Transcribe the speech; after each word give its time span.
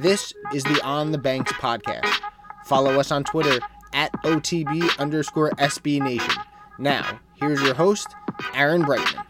This 0.00 0.34
is 0.52 0.62
the 0.62 0.78
On 0.84 1.10
the 1.10 1.16
Banks 1.16 1.52
podcast. 1.54 2.20
Follow 2.66 3.00
us 3.00 3.10
on 3.10 3.24
Twitter 3.24 3.64
at 3.94 4.12
OTB 4.24 4.98
underscore 4.98 5.52
SB 5.52 6.02
Nation. 6.02 6.34
Now, 6.78 7.18
here's 7.36 7.62
your 7.62 7.72
host, 7.72 8.08
Aaron 8.54 8.82
Breitman. 8.82 9.24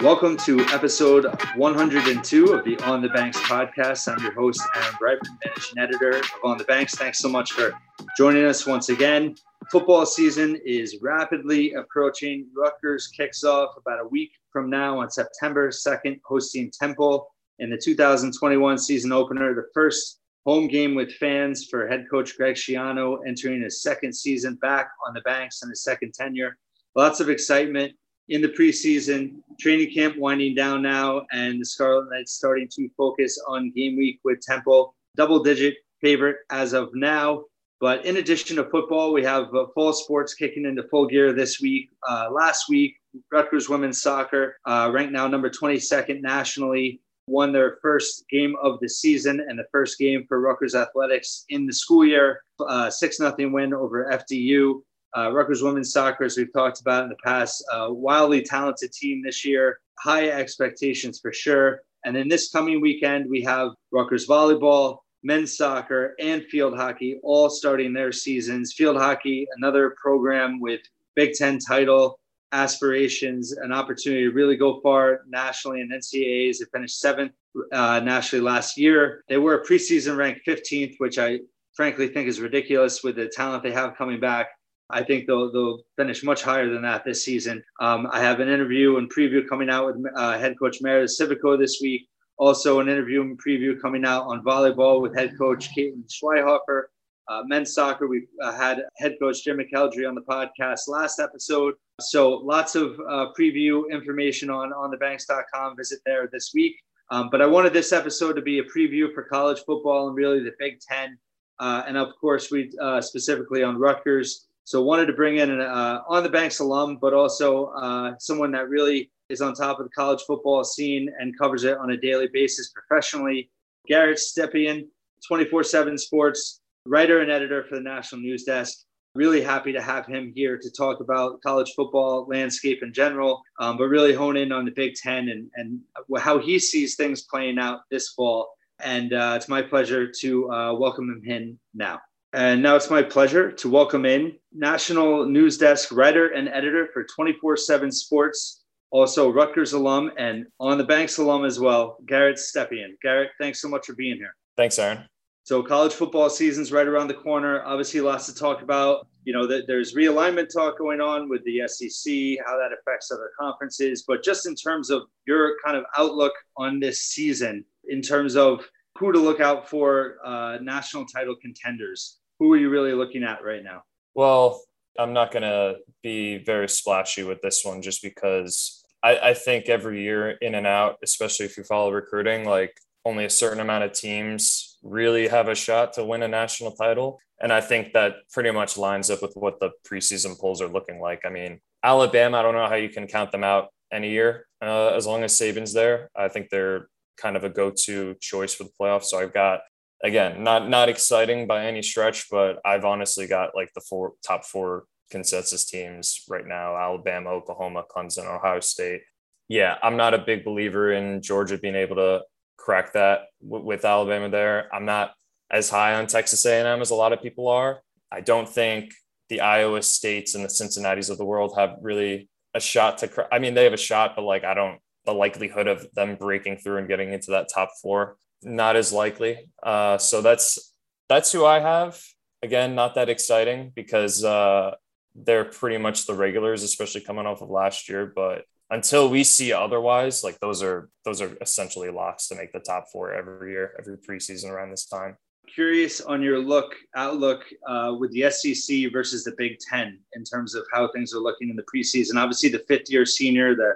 Welcome 0.00 0.36
to 0.38 0.60
episode 0.66 1.26
102 1.56 2.52
of 2.52 2.64
the 2.64 2.78
On 2.84 3.02
the 3.02 3.08
Banks 3.08 3.40
podcast. 3.40 4.06
I'm 4.06 4.22
your 4.22 4.34
host, 4.34 4.62
Aaron 4.76 4.94
Breitman, 5.02 5.38
managing 5.44 5.78
editor 5.80 6.10
of 6.10 6.30
On 6.44 6.56
the 6.56 6.62
Banks. 6.62 6.94
Thanks 6.94 7.18
so 7.18 7.28
much 7.28 7.50
for 7.50 7.72
joining 8.16 8.44
us 8.44 8.64
once 8.64 8.90
again. 8.90 9.34
Football 9.72 10.06
season 10.06 10.56
is 10.64 10.98
rapidly 11.02 11.72
approaching. 11.72 12.46
Rutgers 12.56 13.08
kicks 13.08 13.42
off 13.42 13.70
about 13.76 13.98
a 14.00 14.06
week 14.06 14.30
from 14.52 14.70
now 14.70 15.00
on 15.00 15.10
September 15.10 15.70
2nd, 15.70 16.20
hosting 16.24 16.70
Temple 16.70 17.28
in 17.58 17.70
the 17.70 17.78
2021 17.78 18.78
season 18.78 19.12
opener, 19.12 19.54
the 19.54 19.68
first 19.74 20.20
home 20.46 20.68
game 20.68 20.94
with 20.94 21.12
fans 21.16 21.66
for 21.70 21.86
head 21.86 22.06
coach 22.10 22.36
Greg 22.36 22.54
Schiano 22.54 23.18
entering 23.26 23.62
his 23.62 23.82
second 23.82 24.14
season 24.14 24.54
back 24.56 24.88
on 25.06 25.14
the 25.14 25.20
banks 25.22 25.62
in 25.62 25.68
his 25.68 25.82
second 25.82 26.14
tenure. 26.14 26.56
Lots 26.94 27.20
of 27.20 27.28
excitement 27.28 27.92
in 28.28 28.40
the 28.40 28.48
preseason, 28.48 29.36
training 29.58 29.92
camp 29.92 30.16
winding 30.16 30.54
down 30.54 30.82
now, 30.82 31.26
and 31.32 31.60
the 31.60 31.64
Scarlet 31.64 32.08
Knights 32.10 32.32
starting 32.32 32.68
to 32.76 32.88
focus 32.96 33.38
on 33.46 33.72
game 33.74 33.96
week 33.96 34.20
with 34.24 34.40
Temple. 34.40 34.94
Double 35.16 35.42
digit 35.42 35.76
favorite 36.00 36.36
as 36.50 36.72
of 36.72 36.90
now. 36.94 37.44
But 37.80 38.04
in 38.04 38.16
addition 38.16 38.56
to 38.56 38.64
football, 38.64 39.12
we 39.12 39.22
have 39.24 39.54
uh, 39.54 39.66
fall 39.74 39.92
sports 39.92 40.34
kicking 40.34 40.64
into 40.64 40.82
full 40.84 41.06
gear 41.06 41.32
this 41.32 41.60
week. 41.60 41.90
Uh, 42.08 42.28
last 42.32 42.68
week, 42.68 42.96
Rutgers 43.30 43.68
women's 43.68 44.02
soccer, 44.02 44.56
uh, 44.64 44.90
ranked 44.92 45.12
now 45.12 45.28
number 45.28 45.48
22nd 45.48 46.20
nationally, 46.20 47.00
won 47.28 47.52
their 47.52 47.78
first 47.82 48.24
game 48.30 48.54
of 48.62 48.78
the 48.80 48.88
season 48.88 49.44
and 49.48 49.58
the 49.58 49.66
first 49.72 49.98
game 49.98 50.24
for 50.28 50.40
Rutgers 50.40 50.74
athletics 50.74 51.44
in 51.48 51.66
the 51.66 51.72
school 51.72 52.04
year. 52.04 52.42
Uh, 52.60 52.90
six 52.90 53.20
nothing 53.20 53.52
win 53.52 53.72
over 53.72 54.10
FDU. 54.10 54.80
Uh, 55.16 55.32
Rutgers 55.32 55.62
women's 55.62 55.92
soccer, 55.92 56.24
as 56.24 56.36
we've 56.36 56.52
talked 56.52 56.80
about 56.80 57.04
in 57.04 57.08
the 57.08 57.16
past, 57.24 57.64
uh, 57.72 57.88
wildly 57.90 58.42
talented 58.42 58.92
team 58.92 59.22
this 59.24 59.44
year. 59.44 59.80
High 59.98 60.28
expectations 60.28 61.18
for 61.20 61.32
sure. 61.32 61.82
And 62.04 62.14
then 62.14 62.28
this 62.28 62.50
coming 62.50 62.80
weekend, 62.80 63.28
we 63.28 63.42
have 63.42 63.70
Rutgers 63.90 64.26
volleyball, 64.26 64.98
men's 65.22 65.56
soccer, 65.56 66.14
and 66.20 66.44
field 66.44 66.76
hockey 66.76 67.18
all 67.22 67.50
starting 67.50 67.92
their 67.92 68.12
seasons. 68.12 68.74
Field 68.76 68.96
hockey, 68.96 69.46
another 69.56 69.94
program 70.00 70.60
with 70.60 70.80
Big 71.16 71.32
Ten 71.34 71.58
title 71.58 72.18
aspirations, 72.52 73.52
an 73.52 73.72
opportunity 73.72 74.24
to 74.24 74.30
really 74.30 74.56
go 74.56 74.80
far 74.80 75.20
nationally 75.28 75.80
in 75.80 75.90
NCAAs. 75.90 76.58
They 76.58 76.66
finished 76.72 77.00
seventh 77.00 77.32
uh, 77.72 78.00
nationally 78.00 78.44
last 78.44 78.78
year. 78.78 79.24
They 79.28 79.38
were 79.38 79.64
preseason 79.64 80.16
ranked 80.16 80.46
15th, 80.46 80.94
which 80.98 81.18
I 81.18 81.40
frankly 81.74 82.08
think 82.08 82.28
is 82.28 82.40
ridiculous 82.40 83.02
with 83.02 83.16
the 83.16 83.28
talent 83.28 83.62
they 83.62 83.72
have 83.72 83.96
coming 83.96 84.20
back. 84.20 84.48
I 84.90 85.02
think 85.02 85.26
they'll, 85.26 85.52
they'll 85.52 85.82
finish 85.96 86.24
much 86.24 86.42
higher 86.42 86.72
than 86.72 86.82
that 86.82 87.04
this 87.04 87.22
season. 87.22 87.62
Um, 87.80 88.08
I 88.10 88.20
have 88.20 88.40
an 88.40 88.48
interview 88.48 88.96
and 88.96 89.12
preview 89.12 89.46
coming 89.46 89.68
out 89.68 89.86
with 89.86 89.96
uh, 90.16 90.38
head 90.38 90.58
coach 90.58 90.78
Meredith 90.80 91.16
Civico 91.18 91.58
this 91.58 91.78
week. 91.82 92.08
Also, 92.38 92.80
an 92.80 92.88
interview 92.88 93.20
and 93.20 93.38
preview 93.42 93.80
coming 93.80 94.04
out 94.04 94.24
on 94.24 94.42
volleyball 94.44 95.02
with 95.02 95.14
head 95.14 95.36
coach 95.36 95.68
Caitlin 95.76 96.08
Schweihofer. 96.08 96.84
Uh, 97.28 97.42
men's 97.46 97.74
soccer, 97.74 98.06
we 98.06 98.26
uh, 98.42 98.56
had 98.56 98.84
head 98.96 99.16
coach 99.20 99.44
Jim 99.44 99.58
McElderry 99.58 100.08
on 100.08 100.14
the 100.14 100.22
podcast 100.22 100.88
last 100.88 101.20
episode. 101.20 101.74
So 102.00 102.30
lots 102.30 102.76
of 102.76 102.98
uh, 103.08 103.26
preview 103.38 103.90
information 103.90 104.50
on 104.50 104.70
onthebanks.com. 104.72 105.76
Visit 105.76 105.98
there 106.06 106.28
this 106.32 106.52
week. 106.54 106.76
Um, 107.10 107.28
but 107.30 107.42
I 107.42 107.46
wanted 107.46 107.72
this 107.72 107.92
episode 107.92 108.34
to 108.34 108.42
be 108.42 108.60
a 108.60 108.64
preview 108.64 109.12
for 109.12 109.24
college 109.24 109.58
football 109.66 110.06
and 110.06 110.16
really 110.16 110.40
the 110.40 110.52
Big 110.58 110.78
Ten, 110.78 111.18
uh, 111.58 111.82
and 111.88 111.96
of 111.96 112.08
course 112.20 112.50
we 112.50 112.70
uh, 112.80 113.00
specifically 113.00 113.62
on 113.62 113.78
Rutgers. 113.78 114.46
So 114.64 114.82
wanted 114.82 115.06
to 115.06 115.14
bring 115.14 115.38
in 115.38 115.50
an 115.50 115.60
uh, 115.60 116.02
on 116.06 116.22
the 116.22 116.28
banks 116.28 116.60
alum, 116.60 116.98
but 117.00 117.14
also 117.14 117.72
someone 118.18 118.52
that 118.52 118.68
really 118.68 119.10
is 119.30 119.40
on 119.40 119.54
top 119.54 119.80
of 119.80 119.86
the 119.86 119.90
college 119.90 120.20
football 120.26 120.62
scene 120.64 121.10
and 121.18 121.36
covers 121.38 121.64
it 121.64 121.78
on 121.78 121.90
a 121.90 121.96
daily 121.96 122.28
basis 122.32 122.70
professionally. 122.70 123.50
Garrett 123.86 124.18
Stepien, 124.18 124.86
24/7 125.30 125.98
Sports 125.98 126.60
writer 126.84 127.20
and 127.20 127.30
editor 127.30 127.64
for 127.64 127.76
the 127.76 127.80
National 127.80 128.20
News 128.20 128.44
Desk. 128.44 128.84
Really 129.14 129.40
happy 129.42 129.72
to 129.72 129.80
have 129.80 130.06
him 130.06 130.32
here 130.34 130.58
to 130.58 130.70
talk 130.70 131.00
about 131.00 131.40
college 131.42 131.72
football 131.74 132.26
landscape 132.28 132.82
in 132.82 132.92
general, 132.92 133.42
um, 133.58 133.76
but 133.76 133.84
really 133.84 134.14
hone 134.14 134.36
in 134.36 134.52
on 134.52 134.64
the 134.64 134.70
Big 134.70 134.94
Ten 134.94 135.28
and, 135.28 135.50
and 135.54 135.80
how 136.20 136.38
he 136.38 136.58
sees 136.58 136.94
things 136.94 137.22
playing 137.22 137.58
out 137.58 137.80
this 137.90 138.10
fall. 138.10 138.48
And 138.80 139.12
uh, 139.12 139.34
it's 139.36 139.48
my 139.48 139.62
pleasure 139.62 140.10
to 140.20 140.52
uh, 140.52 140.74
welcome 140.74 141.08
him 141.08 141.22
in 141.30 141.58
now. 141.74 142.00
And 142.34 142.62
now 142.62 142.76
it's 142.76 142.90
my 142.90 143.02
pleasure 143.02 143.50
to 143.50 143.70
welcome 143.70 144.04
in 144.04 144.36
National 144.52 145.24
News 145.24 145.56
Desk 145.56 145.90
writer 145.90 146.28
and 146.28 146.48
editor 146.48 146.88
for 146.92 147.04
24 147.04 147.56
7 147.56 147.90
Sports, 147.90 148.64
also 148.90 149.32
Rutgers 149.32 149.72
alum 149.72 150.12
and 150.18 150.46
on 150.60 150.76
the 150.76 150.84
Banks 150.84 151.16
alum 151.16 151.46
as 151.46 151.58
well, 151.58 151.96
Garrett 152.06 152.36
Stepien. 152.36 152.90
Garrett, 153.02 153.30
thanks 153.40 153.62
so 153.62 153.68
much 153.68 153.86
for 153.86 153.94
being 153.94 154.16
here. 154.16 154.34
Thanks, 154.58 154.78
Aaron. 154.78 155.08
So 155.48 155.62
college 155.62 155.94
football 155.94 156.28
season's 156.28 156.72
right 156.72 156.86
around 156.86 157.08
the 157.08 157.14
corner. 157.14 157.62
Obviously, 157.64 158.02
lots 158.02 158.26
to 158.26 158.34
talk 158.34 158.60
about. 158.60 159.06
You 159.24 159.32
know, 159.32 159.46
that 159.46 159.66
there's 159.66 159.94
realignment 159.94 160.52
talk 160.52 160.76
going 160.76 161.00
on 161.00 161.26
with 161.26 161.42
the 161.44 161.66
SEC, 161.66 162.44
how 162.46 162.58
that 162.58 162.68
affects 162.78 163.10
other 163.10 163.30
conferences. 163.40 164.04
But 164.06 164.22
just 164.22 164.44
in 164.44 164.54
terms 164.54 164.90
of 164.90 165.04
your 165.26 165.54
kind 165.64 165.74
of 165.74 165.84
outlook 165.96 166.34
on 166.58 166.80
this 166.80 167.00
season, 167.00 167.64
in 167.88 168.02
terms 168.02 168.36
of 168.36 168.68
who 168.98 169.10
to 169.10 169.18
look 169.18 169.40
out 169.40 169.66
for 169.66 170.16
uh, 170.22 170.58
national 170.60 171.06
title 171.06 171.34
contenders, 171.40 172.18
who 172.38 172.52
are 172.52 172.58
you 172.58 172.68
really 172.68 172.92
looking 172.92 173.24
at 173.24 173.42
right 173.42 173.64
now? 173.64 173.84
Well, 174.14 174.60
I'm 174.98 175.14
not 175.14 175.32
going 175.32 175.44
to 175.44 175.76
be 176.02 176.44
very 176.44 176.68
splashy 176.68 177.22
with 177.22 177.40
this 177.40 177.64
one 177.64 177.80
just 177.80 178.02
because 178.02 178.84
I, 179.02 179.18
I 179.30 179.32
think 179.32 179.70
every 179.70 180.02
year 180.02 180.32
in 180.32 180.54
and 180.54 180.66
out, 180.66 180.98
especially 181.02 181.46
if 181.46 181.56
you 181.56 181.64
follow 181.64 181.90
recruiting, 181.90 182.44
like 182.44 182.78
only 183.06 183.24
a 183.24 183.30
certain 183.30 183.60
amount 183.60 183.84
of 183.84 183.94
teams 183.94 184.67
really 184.82 185.28
have 185.28 185.48
a 185.48 185.54
shot 185.54 185.94
to 185.94 186.04
win 186.04 186.22
a 186.22 186.28
national 186.28 186.72
title. 186.72 187.20
And 187.40 187.52
I 187.52 187.60
think 187.60 187.92
that 187.92 188.14
pretty 188.32 188.50
much 188.50 188.76
lines 188.76 189.10
up 189.10 189.22
with 189.22 189.34
what 189.34 189.60
the 189.60 189.70
preseason 189.86 190.38
polls 190.38 190.60
are 190.60 190.68
looking 190.68 191.00
like. 191.00 191.22
I 191.24 191.30
mean, 191.30 191.60
Alabama, 191.82 192.38
I 192.38 192.42
don't 192.42 192.54
know 192.54 192.68
how 192.68 192.74
you 192.74 192.88
can 192.88 193.06
count 193.06 193.32
them 193.32 193.44
out 193.44 193.68
any 193.92 194.10
year. 194.10 194.46
Uh, 194.60 194.88
as 194.88 195.06
long 195.06 195.22
as 195.22 195.38
Saban's 195.38 195.72
there, 195.72 196.10
I 196.16 196.28
think 196.28 196.48
they're 196.50 196.88
kind 197.16 197.36
of 197.36 197.44
a 197.44 197.48
go-to 197.48 198.16
choice 198.20 198.54
for 198.54 198.64
the 198.64 198.70
playoffs. 198.80 199.04
So 199.04 199.18
I've 199.18 199.32
got 199.32 199.60
again, 200.02 200.42
not 200.42 200.68
not 200.68 200.88
exciting 200.88 201.46
by 201.46 201.66
any 201.66 201.82
stretch, 201.82 202.28
but 202.30 202.60
I've 202.64 202.84
honestly 202.84 203.26
got 203.26 203.54
like 203.54 203.72
the 203.74 203.80
four 203.80 204.12
top 204.26 204.44
four 204.44 204.84
consensus 205.10 205.66
teams 205.66 206.24
right 206.28 206.46
now: 206.46 206.76
Alabama, 206.76 207.30
Oklahoma, 207.30 207.84
Clemson, 207.94 208.26
Ohio 208.26 208.60
State. 208.60 209.02
Yeah, 209.48 209.76
I'm 209.82 209.96
not 209.96 210.14
a 210.14 210.18
big 210.18 210.44
believer 210.44 210.92
in 210.92 211.22
Georgia 211.22 211.58
being 211.58 211.74
able 211.74 211.96
to 211.96 212.22
crack 212.58 212.92
that 212.92 213.28
w- 213.42 213.64
with 213.64 213.86
Alabama 213.86 214.28
there. 214.28 214.68
I'm 214.74 214.84
not 214.84 215.14
as 215.50 215.70
high 215.70 215.94
on 215.94 216.06
Texas 216.06 216.44
A&M 216.44 216.82
as 216.82 216.90
a 216.90 216.94
lot 216.94 217.14
of 217.14 217.22
people 217.22 217.48
are. 217.48 217.80
I 218.12 218.20
don't 218.20 218.48
think 218.48 218.92
the 219.30 219.40
Iowa 219.40 219.82
States 219.82 220.34
and 220.34 220.44
the 220.44 220.50
Cincinnati's 220.50 221.08
of 221.08 221.16
the 221.16 221.24
world 221.24 221.54
have 221.56 221.76
really 221.80 222.28
a 222.54 222.60
shot 222.60 222.98
to. 222.98 223.08
Cr- 223.08 223.32
I 223.32 223.38
mean, 223.38 223.54
they 223.54 223.64
have 223.64 223.72
a 223.72 223.78
shot, 223.78 224.14
but 224.16 224.22
like 224.22 224.44
I 224.44 224.54
don't. 224.54 224.78
The 225.06 225.14
likelihood 225.14 225.68
of 225.68 225.86
them 225.94 226.16
breaking 226.16 226.58
through 226.58 226.78
and 226.78 226.88
getting 226.88 227.14
into 227.14 227.30
that 227.30 227.48
top 227.48 227.70
four 227.80 228.18
not 228.42 228.76
as 228.76 228.92
likely. 228.92 229.50
Uh, 229.62 229.98
so 229.98 230.22
that's 230.22 230.74
that's 231.08 231.32
who 231.32 231.44
I 231.44 231.60
have. 231.60 232.00
Again, 232.42 232.74
not 232.74 232.94
that 232.94 233.08
exciting 233.08 233.72
because 233.74 234.22
uh, 234.24 234.74
they're 235.14 235.44
pretty 235.44 235.78
much 235.78 236.06
the 236.06 236.14
regulars, 236.14 236.62
especially 236.62 237.00
coming 237.00 237.26
off 237.26 237.42
of 237.42 237.50
last 237.50 237.88
year. 237.88 238.06
But 238.14 238.44
until 238.70 239.08
we 239.08 239.24
see 239.24 239.52
otherwise, 239.52 240.22
like 240.22 240.38
those 240.40 240.62
are 240.62 240.90
those 241.04 241.22
are 241.22 241.36
essentially 241.40 241.90
locks 241.90 242.28
to 242.28 242.34
make 242.34 242.52
the 242.52 242.60
top 242.60 242.86
four 242.92 243.12
every 243.12 243.52
year, 243.52 243.74
every 243.78 243.96
preseason 243.96 244.50
around 244.50 244.70
this 244.70 244.86
time. 244.86 245.16
Curious 245.54 246.02
on 246.02 246.20
your 246.20 246.38
look 246.38 246.74
outlook 246.94 247.44
uh, 247.66 247.94
with 247.98 248.12
the 248.12 248.30
SEC 248.30 248.92
versus 248.92 249.24
the 249.24 249.34
Big 249.38 249.58
Ten 249.58 249.98
in 250.12 250.22
terms 250.24 250.54
of 250.54 250.66
how 250.72 250.88
things 250.92 251.14
are 251.14 251.20
looking 251.20 251.48
in 251.48 251.56
the 251.56 251.64
preseason. 251.74 252.16
Obviously, 252.16 252.50
the 252.50 252.64
fifth 252.68 252.90
year 252.90 253.06
senior, 253.06 253.54
the 253.54 253.74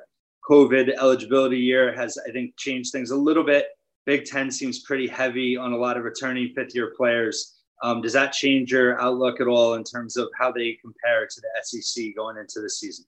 COVID 0.49 0.95
eligibility 0.99 1.59
year 1.59 1.95
has 1.95 2.19
I 2.29 2.31
think 2.31 2.57
changed 2.59 2.93
things 2.93 3.11
a 3.11 3.17
little 3.17 3.45
bit. 3.45 3.69
Big 4.05 4.25
Ten 4.25 4.51
seems 4.51 4.81
pretty 4.81 5.07
heavy 5.07 5.57
on 5.57 5.73
a 5.73 5.77
lot 5.77 5.97
of 5.97 6.05
returning 6.05 6.53
fifth 6.55 6.75
year 6.75 6.93
players. 6.97 7.61
Um, 7.83 8.01
does 8.03 8.13
that 8.13 8.33
change 8.33 8.71
your 8.71 9.01
outlook 9.01 9.41
at 9.41 9.49
all 9.49 9.75
in 9.75 9.83
terms 9.85 10.17
of 10.17 10.29
how 10.39 10.53
they 10.53 10.79
compare 10.81 11.27
to 11.27 11.41
the 11.41 11.49
SEC 11.63 12.15
going 12.15 12.37
into 12.37 12.61
the 12.61 12.71
season? 12.71 13.07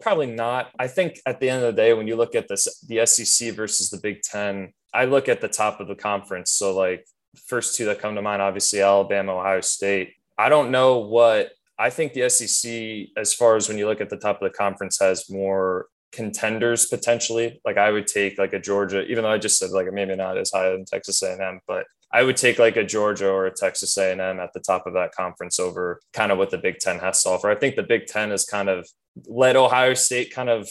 Probably 0.00 0.26
not. 0.26 0.70
I 0.78 0.86
think 0.86 1.20
at 1.26 1.40
the 1.40 1.50
end 1.50 1.64
of 1.64 1.74
the 1.74 1.80
day, 1.80 1.92
when 1.92 2.06
you 2.06 2.16
look 2.16 2.34
at 2.34 2.48
this, 2.48 2.80
the 2.82 3.04
SEC 3.04 3.54
versus 3.54 3.90
the 3.90 3.98
Big 3.98 4.22
Ten, 4.22 4.72
I 4.94 5.04
look 5.04 5.28
at 5.28 5.40
the 5.40 5.48
top 5.48 5.80
of 5.80 5.88
the 5.88 5.94
conference. 5.94 6.52
So, 6.52 6.74
like, 6.76 7.04
first 7.46 7.76
two 7.76 7.84
that 7.86 7.98
come 7.98 8.14
to 8.14 8.22
mind, 8.22 8.42
obviously 8.42 8.80
Alabama, 8.80 9.36
Ohio 9.36 9.60
State. 9.60 10.14
I 10.36 10.48
don't 10.48 10.70
know 10.70 10.98
what 10.98 11.50
I 11.78 11.90
think 11.90 12.12
the 12.12 12.28
SEC, 12.28 13.08
as 13.16 13.34
far 13.34 13.56
as 13.56 13.68
when 13.68 13.78
you 13.78 13.86
look 13.86 14.00
at 14.00 14.10
the 14.10 14.16
top 14.16 14.40
of 14.40 14.50
the 14.50 14.56
conference, 14.56 14.98
has 15.00 15.30
more 15.30 15.86
contenders 16.12 16.86
potentially. 16.86 17.60
Like 17.64 17.76
I 17.76 17.90
would 17.90 18.06
take 18.06 18.38
like 18.38 18.52
a 18.52 18.58
Georgia, 18.58 19.04
even 19.06 19.24
though 19.24 19.30
I 19.30 19.38
just 19.38 19.58
said 19.58 19.70
like 19.70 19.92
maybe 19.92 20.16
not 20.16 20.38
as 20.38 20.50
high 20.50 20.72
in 20.72 20.84
Texas 20.84 21.22
A&M, 21.22 21.60
but 21.66 21.86
I 22.10 22.22
would 22.22 22.36
take 22.36 22.58
like 22.58 22.76
a 22.76 22.84
Georgia 22.84 23.28
or 23.28 23.46
a 23.46 23.54
Texas 23.54 23.96
A&M 23.98 24.20
at 24.20 24.52
the 24.54 24.60
top 24.60 24.86
of 24.86 24.94
that 24.94 25.12
conference 25.12 25.60
over 25.60 26.00
kind 26.12 26.32
of 26.32 26.38
what 26.38 26.50
the 26.50 26.58
Big 26.58 26.78
Ten 26.78 26.98
has 27.00 27.22
to 27.22 27.30
offer. 27.30 27.50
I 27.50 27.54
think 27.54 27.76
the 27.76 27.82
Big 27.82 28.06
Ten 28.06 28.32
is 28.32 28.46
kind 28.46 28.68
of 28.68 28.88
let 29.26 29.56
Ohio 29.56 29.94
State 29.94 30.32
kind 30.32 30.48
of 30.48 30.68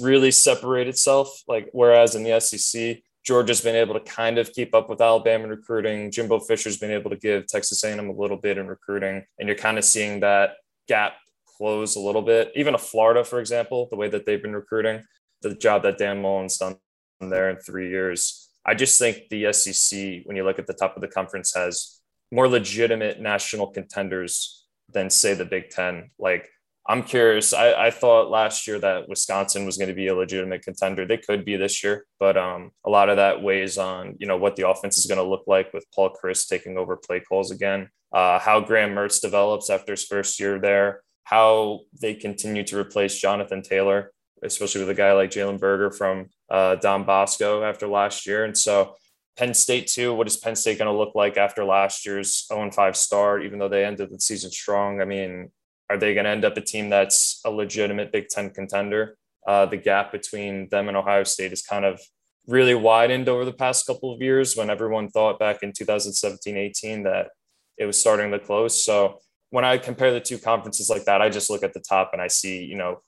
really 0.00 0.30
separate 0.30 0.88
itself. 0.88 1.42
Like 1.48 1.68
whereas 1.72 2.14
in 2.14 2.22
the 2.22 2.40
SEC, 2.40 2.98
Georgia's 3.24 3.60
been 3.60 3.76
able 3.76 3.94
to 3.94 4.00
kind 4.00 4.38
of 4.38 4.52
keep 4.52 4.74
up 4.74 4.88
with 4.88 5.00
Alabama 5.00 5.48
recruiting. 5.48 6.10
Jimbo 6.10 6.40
Fisher's 6.40 6.78
been 6.78 6.90
able 6.90 7.10
to 7.10 7.16
give 7.16 7.46
Texas 7.46 7.84
A&M 7.84 8.08
a 8.08 8.12
little 8.12 8.36
bit 8.36 8.58
in 8.58 8.66
recruiting, 8.66 9.24
and 9.38 9.48
you're 9.48 9.56
kind 9.56 9.78
of 9.78 9.84
seeing 9.84 10.20
that 10.20 10.54
gap 10.88 11.14
close 11.58 11.96
a 11.96 12.00
little 12.00 12.22
bit. 12.22 12.50
Even 12.56 12.74
a 12.74 12.78
Florida, 12.78 13.22
for 13.22 13.38
example, 13.38 13.88
the 13.90 13.96
way 13.96 14.08
that 14.08 14.24
they've 14.24 14.42
been 14.42 14.54
recruiting, 14.54 15.02
the 15.42 15.54
job 15.54 15.82
that 15.82 15.98
Dan 15.98 16.22
Mullen's 16.22 16.56
done 16.56 16.76
there 17.20 17.50
in 17.50 17.58
three 17.58 17.90
years. 17.90 18.48
I 18.64 18.74
just 18.74 18.98
think 18.98 19.28
the 19.28 19.52
SEC, 19.52 20.22
when 20.24 20.36
you 20.36 20.44
look 20.44 20.58
at 20.58 20.66
the 20.66 20.74
top 20.74 20.96
of 20.96 21.02
the 21.02 21.08
conference, 21.08 21.54
has 21.54 22.00
more 22.32 22.48
legitimate 22.48 23.20
national 23.20 23.68
contenders 23.68 24.66
than 24.92 25.10
say 25.10 25.34
the 25.34 25.44
Big 25.44 25.70
Ten. 25.70 26.10
Like 26.18 26.48
I'm 26.90 27.04
curious. 27.04 27.52
I, 27.52 27.72
I 27.86 27.90
thought 27.92 28.30
last 28.30 28.66
year 28.66 28.80
that 28.80 29.08
Wisconsin 29.08 29.64
was 29.64 29.78
going 29.78 29.90
to 29.90 29.94
be 29.94 30.08
a 30.08 30.14
legitimate 30.14 30.62
contender. 30.62 31.06
They 31.06 31.18
could 31.18 31.44
be 31.44 31.56
this 31.56 31.84
year, 31.84 32.04
but 32.18 32.36
um, 32.36 32.72
a 32.84 32.90
lot 32.90 33.08
of 33.08 33.16
that 33.16 33.42
weighs 33.42 33.78
on 33.78 34.16
you 34.18 34.26
know 34.26 34.36
what 34.36 34.56
the 34.56 34.68
offense 34.68 34.98
is 34.98 35.06
going 35.06 35.22
to 35.22 35.30
look 35.30 35.44
like 35.46 35.72
with 35.72 35.86
Paul 35.94 36.10
Chryst 36.10 36.48
taking 36.48 36.76
over 36.76 36.96
play 36.96 37.20
calls 37.20 37.52
again. 37.52 37.90
Uh, 38.12 38.40
how 38.40 38.58
Graham 38.58 38.90
Mertz 38.90 39.20
develops 39.20 39.70
after 39.70 39.92
his 39.92 40.04
first 40.04 40.40
year 40.40 40.58
there 40.58 41.02
how 41.30 41.82
they 42.02 42.12
continue 42.12 42.64
to 42.64 42.76
replace 42.76 43.16
Jonathan 43.20 43.62
Taylor, 43.62 44.10
especially 44.42 44.80
with 44.80 44.90
a 44.90 44.94
guy 44.94 45.12
like 45.12 45.30
Jalen 45.30 45.60
Berger 45.60 45.92
from 45.92 46.28
uh, 46.50 46.74
Don 46.74 47.04
Bosco 47.04 47.62
after 47.62 47.86
last 47.86 48.26
year. 48.26 48.44
And 48.44 48.58
so 48.58 48.96
Penn 49.36 49.54
State 49.54 49.86
too. 49.86 50.12
What 50.12 50.26
is 50.26 50.36
Penn 50.36 50.56
State 50.56 50.78
going 50.78 50.92
to 50.92 50.98
look 50.98 51.14
like 51.14 51.36
after 51.36 51.64
last 51.64 52.04
year's 52.04 52.48
0-5 52.50 52.96
start? 52.96 53.44
Even 53.44 53.60
though 53.60 53.68
they 53.68 53.84
ended 53.84 54.10
the 54.10 54.18
season 54.18 54.50
strong, 54.50 55.00
I 55.00 55.04
mean, 55.04 55.52
are 55.90 55.98
they 55.98 56.14
going 56.14 56.24
to 56.24 56.30
end 56.30 56.44
up 56.44 56.56
a 56.56 56.60
team 56.60 56.88
that's 56.88 57.40
a 57.44 57.50
legitimate 57.50 58.12
Big 58.12 58.28
Ten 58.28 58.50
contender? 58.50 59.16
Uh, 59.46 59.66
the 59.66 59.76
gap 59.76 60.12
between 60.12 60.68
them 60.70 60.88
and 60.88 60.96
Ohio 60.96 61.24
State 61.24 61.52
is 61.52 61.62
kind 61.62 61.84
of 61.84 62.00
really 62.46 62.74
widened 62.74 63.28
over 63.28 63.44
the 63.44 63.52
past 63.52 63.86
couple 63.86 64.14
of 64.14 64.22
years. 64.22 64.56
When 64.56 64.70
everyone 64.70 65.08
thought 65.08 65.38
back 65.38 65.62
in 65.62 65.72
2017-18 65.72 67.04
that 67.04 67.30
it 67.76 67.86
was 67.86 67.98
starting 67.98 68.30
to 68.30 68.38
close, 68.38 68.84
so 68.84 69.18
when 69.50 69.64
I 69.64 69.78
compare 69.78 70.12
the 70.12 70.20
two 70.20 70.38
conferences 70.38 70.88
like 70.88 71.04
that, 71.06 71.20
I 71.20 71.28
just 71.28 71.50
look 71.50 71.64
at 71.64 71.74
the 71.74 71.80
top 71.80 72.10
and 72.12 72.22
I 72.22 72.28
see, 72.28 72.64
you 72.64 72.76
know, 72.76 73.02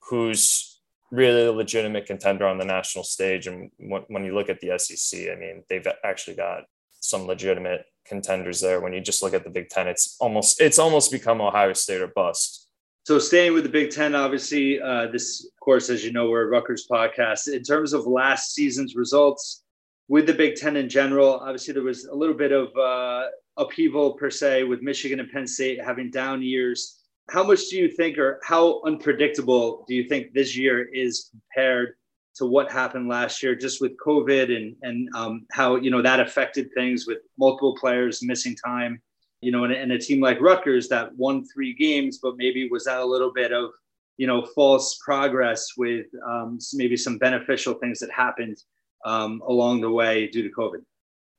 who's 0.00 0.80
really 1.10 1.46
a 1.46 1.52
legitimate 1.52 2.04
contender 2.04 2.46
on 2.46 2.58
the 2.58 2.64
national 2.64 3.04
stage. 3.04 3.46
And 3.46 3.70
when 3.78 4.24
you 4.24 4.34
look 4.34 4.50
at 4.50 4.60
the 4.60 4.78
SEC, 4.78 5.30
I 5.30 5.36
mean, 5.36 5.64
they've 5.70 5.86
actually 6.04 6.36
got 6.36 6.64
some 7.00 7.26
legitimate 7.26 7.86
contenders 8.08 8.60
there. 8.60 8.80
When 8.80 8.92
you 8.92 9.00
just 9.00 9.22
look 9.22 9.34
at 9.34 9.44
the 9.44 9.50
Big 9.50 9.68
Ten, 9.68 9.86
it's 9.86 10.16
almost 10.20 10.60
it's 10.60 10.78
almost 10.78 11.12
become 11.12 11.40
Ohio 11.40 11.72
State 11.72 12.00
or 12.00 12.08
bust. 12.08 12.68
So 13.04 13.18
staying 13.18 13.54
with 13.54 13.62
the 13.62 13.70
Big 13.70 13.90
Ten, 13.90 14.14
obviously, 14.14 14.80
uh, 14.80 15.06
this 15.06 15.44
of 15.44 15.60
course, 15.60 15.88
as 15.90 16.04
you 16.04 16.12
know, 16.12 16.28
we're 16.28 16.42
a 16.42 16.46
Rutgers 16.48 16.86
podcast. 16.90 17.52
In 17.52 17.62
terms 17.62 17.92
of 17.92 18.06
last 18.06 18.54
season's 18.54 18.96
results 18.96 19.64
with 20.08 20.26
the 20.26 20.34
Big 20.34 20.56
Ten 20.56 20.76
in 20.76 20.88
general, 20.88 21.40
obviously 21.40 21.74
there 21.74 21.82
was 21.82 22.04
a 22.04 22.14
little 22.14 22.34
bit 22.34 22.52
of 22.52 22.68
uh, 22.76 23.26
upheaval 23.56 24.14
per 24.14 24.30
se 24.30 24.64
with 24.64 24.82
Michigan 24.82 25.20
and 25.20 25.30
Penn 25.30 25.46
State 25.46 25.82
having 25.82 26.10
down 26.10 26.42
years. 26.42 27.00
How 27.30 27.42
much 27.42 27.68
do 27.68 27.76
you 27.76 27.88
think, 27.88 28.16
or 28.16 28.40
how 28.42 28.82
unpredictable 28.84 29.84
do 29.86 29.94
you 29.94 30.04
think 30.08 30.32
this 30.32 30.56
year 30.56 30.88
is 30.92 31.30
compared 31.30 31.94
to 32.38 32.46
what 32.46 32.70
happened 32.70 33.08
last 33.08 33.42
year, 33.42 33.54
just 33.54 33.80
with 33.80 33.96
COVID 33.98 34.54
and 34.54 34.76
and 34.82 35.08
um, 35.14 35.46
how 35.52 35.76
you 35.76 35.90
know 35.90 36.02
that 36.02 36.20
affected 36.20 36.70
things 36.74 37.06
with 37.06 37.18
multiple 37.38 37.76
players 37.76 38.22
missing 38.22 38.56
time, 38.56 39.00
you 39.40 39.52
know, 39.52 39.64
and, 39.64 39.72
and 39.72 39.92
a 39.92 39.98
team 39.98 40.20
like 40.20 40.40
Rutgers 40.40 40.88
that 40.88 41.14
won 41.16 41.44
three 41.44 41.74
games, 41.74 42.18
but 42.22 42.36
maybe 42.36 42.68
was 42.68 42.84
that 42.84 43.00
a 43.00 43.04
little 43.04 43.32
bit 43.32 43.52
of 43.52 43.70
you 44.16 44.26
know 44.26 44.44
false 44.54 44.98
progress 45.04 45.76
with 45.76 46.06
um, 46.26 46.58
maybe 46.74 46.96
some 46.96 47.18
beneficial 47.18 47.74
things 47.74 47.98
that 47.98 48.10
happened 48.10 48.56
um, 49.04 49.42
along 49.46 49.80
the 49.80 49.90
way 49.90 50.28
due 50.28 50.42
to 50.42 50.54
COVID. 50.54 50.82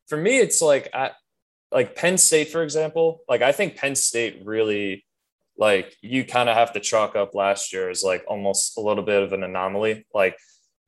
For 0.08 0.18
me, 0.18 0.40
it's 0.40 0.62
like 0.62 0.90
I, 0.94 1.12
like 1.72 1.96
Penn 1.96 2.18
State, 2.18 2.50
for 2.50 2.64
example, 2.64 3.22
like 3.30 3.42
I 3.42 3.52
think 3.52 3.76
Penn 3.76 3.96
State 3.96 4.42
really 4.44 5.06
like 5.58 5.96
you 6.02 6.24
kind 6.24 6.50
of 6.50 6.56
have 6.56 6.72
to 6.74 6.80
chalk 6.80 7.16
up 7.16 7.36
last 7.36 7.74
year 7.74 7.90
as 7.90 8.02
like 8.02 8.24
almost 8.28 8.78
a 8.78 8.82
little 8.82 9.04
bit 9.04 9.22
of 9.22 9.34
an 9.34 9.44
anomaly. 9.44 10.06
Like 10.14 10.38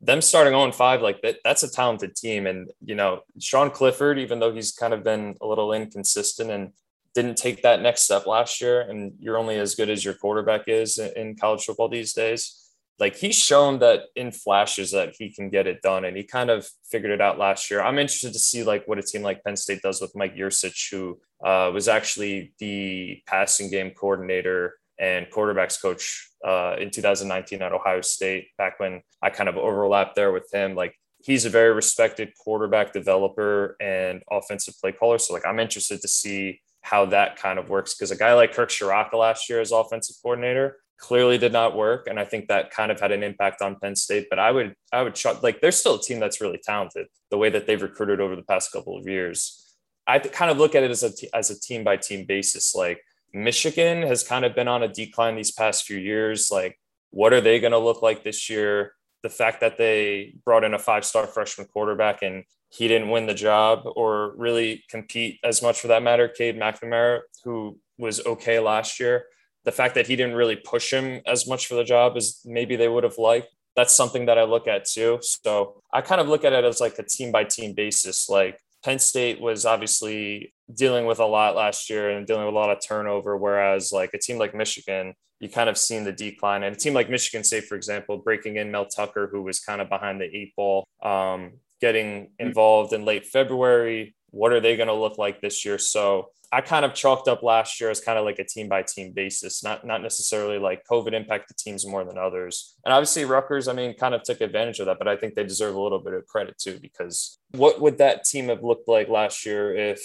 them 0.01 0.21
starting 0.21 0.53
on 0.53 0.71
5, 0.71 1.01
like 1.01 1.21
that, 1.21 1.37
that's 1.43 1.63
a 1.63 1.71
talented 1.71 2.15
team. 2.15 2.47
And, 2.47 2.71
you 2.83 2.95
know, 2.95 3.21
Sean 3.39 3.69
Clifford, 3.69 4.19
even 4.19 4.39
though 4.39 4.53
he's 4.53 4.71
kind 4.71 4.93
of 4.93 5.03
been 5.03 5.35
a 5.41 5.47
little 5.47 5.73
inconsistent 5.73 6.49
and 6.49 6.71
didn't 7.13 7.37
take 7.37 7.61
that 7.61 7.81
next 7.81 8.01
step 8.01 8.25
last 8.25 8.61
year, 8.61 8.81
and 8.81 9.13
you're 9.19 9.37
only 9.37 9.57
as 9.57 9.75
good 9.75 9.89
as 9.89 10.03
your 10.03 10.13
quarterback 10.13 10.67
is 10.67 10.97
in 10.97 11.35
college 11.35 11.63
football 11.63 11.89
these 11.89 12.13
days 12.13 12.61
like 13.01 13.15
he's 13.15 13.35
shown 13.35 13.79
that 13.79 14.03
in 14.15 14.31
flashes 14.31 14.91
that 14.91 15.15
he 15.17 15.33
can 15.33 15.49
get 15.49 15.65
it 15.65 15.81
done 15.81 16.05
and 16.05 16.15
he 16.15 16.23
kind 16.23 16.51
of 16.51 16.69
figured 16.85 17.11
it 17.11 17.19
out 17.19 17.39
last 17.39 17.71
year. 17.71 17.81
I'm 17.81 17.97
interested 17.97 18.31
to 18.33 18.39
see 18.39 18.63
like 18.63 18.87
what 18.87 18.99
a 18.99 19.01
team 19.01 19.23
like 19.23 19.43
Penn 19.43 19.57
State 19.57 19.81
does 19.81 19.99
with 19.99 20.15
Mike 20.15 20.35
Yurcich, 20.35 20.91
who 20.91 21.19
uh, 21.43 21.71
was 21.73 21.87
actually 21.87 22.53
the 22.59 23.19
passing 23.25 23.71
game 23.71 23.89
coordinator 23.89 24.75
and 25.01 25.25
quarterbacks 25.31 25.81
coach 25.81 26.29
uh, 26.47 26.75
in 26.79 26.91
2019 26.91 27.61
at 27.61 27.73
Ohio 27.73 28.01
State 28.01 28.47
back 28.57 28.79
when 28.79 29.01
I 29.21 29.31
kind 29.31 29.49
of 29.49 29.57
overlapped 29.57 30.15
there 30.15 30.31
with 30.31 30.47
him. 30.53 30.75
Like 30.75 30.95
he's 31.17 31.43
a 31.45 31.49
very 31.49 31.73
respected 31.73 32.31
quarterback 32.37 32.93
developer 32.93 33.75
and 33.81 34.21
offensive 34.31 34.75
play 34.79 34.91
caller. 34.93 35.17
So 35.17 35.33
like 35.33 35.45
I'm 35.45 35.59
interested 35.59 36.01
to 36.01 36.07
see 36.07 36.61
how 36.81 37.05
that 37.07 37.35
kind 37.35 37.59
of 37.59 37.69
works 37.69 37.95
because 37.95 38.11
a 38.11 38.15
guy 38.15 38.33
like 38.33 38.53
Kirk 38.53 38.69
Ciarrocca 38.69 39.13
last 39.13 39.49
year 39.49 39.59
as 39.59 39.71
offensive 39.71 40.15
coordinator 40.21 40.77
clearly 41.01 41.39
did 41.39 41.51
not 41.51 41.75
work 41.75 42.05
and 42.07 42.19
i 42.19 42.23
think 42.23 42.47
that 42.47 42.69
kind 42.69 42.91
of 42.91 42.99
had 42.99 43.11
an 43.11 43.23
impact 43.23 43.63
on 43.63 43.75
penn 43.81 43.95
state 43.95 44.27
but 44.29 44.37
i 44.37 44.51
would 44.51 44.75
i 44.93 45.01
would 45.01 45.19
like 45.41 45.59
they're 45.59 45.71
still 45.71 45.95
a 45.95 46.01
team 46.01 46.19
that's 46.19 46.39
really 46.39 46.59
talented 46.63 47.07
the 47.31 47.37
way 47.37 47.49
that 47.49 47.65
they've 47.65 47.81
recruited 47.81 48.21
over 48.21 48.35
the 48.35 48.43
past 48.43 48.71
couple 48.71 48.95
of 48.95 49.07
years 49.07 49.75
i 50.05 50.19
kind 50.19 50.51
of 50.51 50.59
look 50.59 50.75
at 50.75 50.83
it 50.83 50.91
as 50.91 51.03
a 51.03 51.11
as 51.35 51.49
a 51.49 51.59
team 51.59 51.83
by 51.83 51.97
team 51.97 52.23
basis 52.23 52.75
like 52.75 53.01
michigan 53.33 54.01
has 54.01 54.23
kind 54.23 54.45
of 54.45 54.55
been 54.55 54.67
on 54.67 54.83
a 54.83 54.87
decline 54.87 55.35
these 55.35 55.51
past 55.51 55.85
few 55.85 55.97
years 55.97 56.49
like 56.51 56.79
what 57.11 57.33
are 57.33 57.41
they 57.41 57.59
going 57.59 57.71
to 57.71 57.77
look 57.77 58.01
like 58.01 58.23
this 58.23 58.49
year 58.49 58.93
the 59.23 59.29
fact 59.29 59.61
that 59.61 59.77
they 59.77 60.33
brought 60.45 60.63
in 60.63 60.73
a 60.73 60.79
five 60.79 61.05
star 61.05 61.27
freshman 61.27 61.67
quarterback 61.67 62.21
and 62.21 62.43
he 62.69 62.87
didn't 62.87 63.09
win 63.09 63.25
the 63.25 63.33
job 63.33 63.83
or 63.95 64.33
really 64.37 64.83
compete 64.89 65.39
as 65.43 65.61
much 65.61 65.79
for 65.79 65.87
that 65.87 66.03
matter 66.03 66.27
cade 66.27 66.59
mcnamara 66.59 67.21
who 67.43 67.77
was 67.97 68.25
okay 68.25 68.59
last 68.59 68.99
year 68.99 69.25
the 69.63 69.71
fact 69.71 69.95
that 69.95 70.07
he 70.07 70.15
didn't 70.15 70.35
really 70.35 70.55
push 70.55 70.91
him 70.91 71.21
as 71.25 71.47
much 71.47 71.67
for 71.67 71.75
the 71.75 71.83
job 71.83 72.17
as 72.17 72.41
maybe 72.45 72.75
they 72.75 72.87
would 72.87 73.03
have 73.03 73.17
liked. 73.17 73.47
That's 73.75 73.95
something 73.95 74.25
that 74.25 74.37
I 74.37 74.43
look 74.43 74.67
at 74.67 74.85
too. 74.85 75.19
So 75.21 75.81
I 75.93 76.01
kind 76.01 76.19
of 76.19 76.27
look 76.27 76.43
at 76.43 76.53
it 76.53 76.65
as 76.65 76.81
like 76.81 76.97
a 76.99 77.03
team 77.03 77.31
by 77.31 77.43
team 77.43 77.73
basis. 77.73 78.27
Like 78.27 78.59
Penn 78.83 78.99
State 78.99 79.39
was 79.39 79.65
obviously 79.65 80.53
dealing 80.73 81.05
with 81.05 81.19
a 81.19 81.25
lot 81.25 81.55
last 81.55 81.89
year 81.89 82.09
and 82.09 82.25
dealing 82.25 82.45
with 82.45 82.53
a 82.53 82.57
lot 82.57 82.71
of 82.71 82.79
turnover, 82.85 83.37
whereas 83.37 83.91
like 83.91 84.13
a 84.13 84.17
team 84.17 84.37
like 84.37 84.55
Michigan, 84.55 85.13
you 85.39 85.49
kind 85.49 85.69
of 85.69 85.77
seen 85.77 86.03
the 86.03 86.11
decline. 86.11 86.63
And 86.63 86.75
a 86.75 86.79
team 86.79 86.93
like 86.93 87.09
Michigan 87.09 87.43
State, 87.43 87.65
for 87.65 87.75
example, 87.75 88.17
breaking 88.17 88.57
in 88.57 88.71
Mel 88.71 88.85
Tucker, 88.85 89.27
who 89.31 89.41
was 89.41 89.59
kind 89.59 89.81
of 89.81 89.89
behind 89.89 90.21
the 90.21 90.25
eight 90.25 90.55
ball, 90.55 90.85
um, 91.03 91.53
getting 91.79 92.31
involved 92.39 92.93
in 92.93 93.05
late 93.05 93.25
February. 93.25 94.15
What 94.29 94.53
are 94.53 94.59
they 94.59 94.77
going 94.77 94.87
to 94.87 94.93
look 94.93 95.17
like 95.17 95.41
this 95.41 95.65
year? 95.65 95.77
So 95.77 96.29
I 96.53 96.59
kind 96.59 96.83
of 96.83 96.93
chalked 96.93 97.29
up 97.29 97.43
last 97.43 97.79
year 97.79 97.89
as 97.89 98.01
kind 98.01 98.19
of 98.19 98.25
like 98.25 98.39
a 98.39 98.43
team 98.43 98.67
by 98.67 98.83
team 98.83 99.13
basis, 99.13 99.63
not 99.63 99.85
not 99.85 100.01
necessarily 100.01 100.57
like 100.59 100.83
COVID 100.85 101.13
impacted 101.13 101.57
teams 101.57 101.87
more 101.87 102.03
than 102.03 102.17
others. 102.17 102.75
And 102.83 102.93
obviously 102.93 103.23
Rutgers, 103.23 103.69
I 103.69 103.73
mean, 103.73 103.95
kind 103.95 104.13
of 104.13 104.23
took 104.23 104.41
advantage 104.41 104.79
of 104.79 104.87
that, 104.87 104.97
but 104.97 105.07
I 105.07 105.15
think 105.15 105.35
they 105.35 105.45
deserve 105.45 105.75
a 105.75 105.81
little 105.81 105.99
bit 105.99 106.13
of 106.13 106.27
credit 106.27 106.57
too 106.57 106.77
because 106.81 107.39
what 107.51 107.79
would 107.79 107.99
that 107.99 108.25
team 108.25 108.49
have 108.49 108.63
looked 108.63 108.89
like 108.89 109.07
last 109.07 109.45
year 109.45 109.73
if 109.73 110.01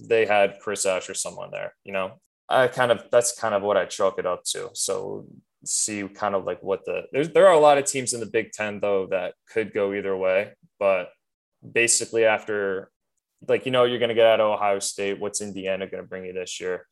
they 0.00 0.24
had 0.24 0.58
Chris 0.60 0.86
Ash 0.86 1.10
or 1.10 1.14
someone 1.14 1.50
there? 1.50 1.74
You 1.84 1.92
know, 1.92 2.20
I 2.48 2.68
kind 2.68 2.92
of 2.92 3.04
that's 3.10 3.38
kind 3.38 3.54
of 3.54 3.62
what 3.62 3.76
I 3.76 3.84
chalk 3.84 4.20
it 4.20 4.26
up 4.26 4.44
to. 4.52 4.70
So 4.74 5.26
see 5.64 6.06
kind 6.06 6.36
of 6.36 6.44
like 6.44 6.62
what 6.62 6.84
the 6.84 7.02
there's 7.10 7.30
there 7.30 7.48
are 7.48 7.54
a 7.54 7.60
lot 7.60 7.78
of 7.78 7.84
teams 7.84 8.14
in 8.14 8.20
the 8.20 8.26
Big 8.26 8.52
Ten 8.52 8.78
though 8.78 9.08
that 9.10 9.34
could 9.52 9.74
go 9.74 9.92
either 9.92 10.16
way, 10.16 10.52
but 10.78 11.10
basically 11.72 12.24
after 12.24 12.92
like 13.46 13.66
you 13.66 13.72
know 13.72 13.84
you're 13.84 13.98
going 13.98 14.08
to 14.08 14.14
get 14.14 14.26
out 14.26 14.40
of 14.40 14.50
Ohio 14.50 14.78
State. 14.78 15.20
What's 15.20 15.40
Indiana 15.40 15.86
going 15.86 16.02
to 16.02 16.08
bring 16.08 16.24
you 16.24 16.32
this 16.32 16.60
year? 16.60 16.86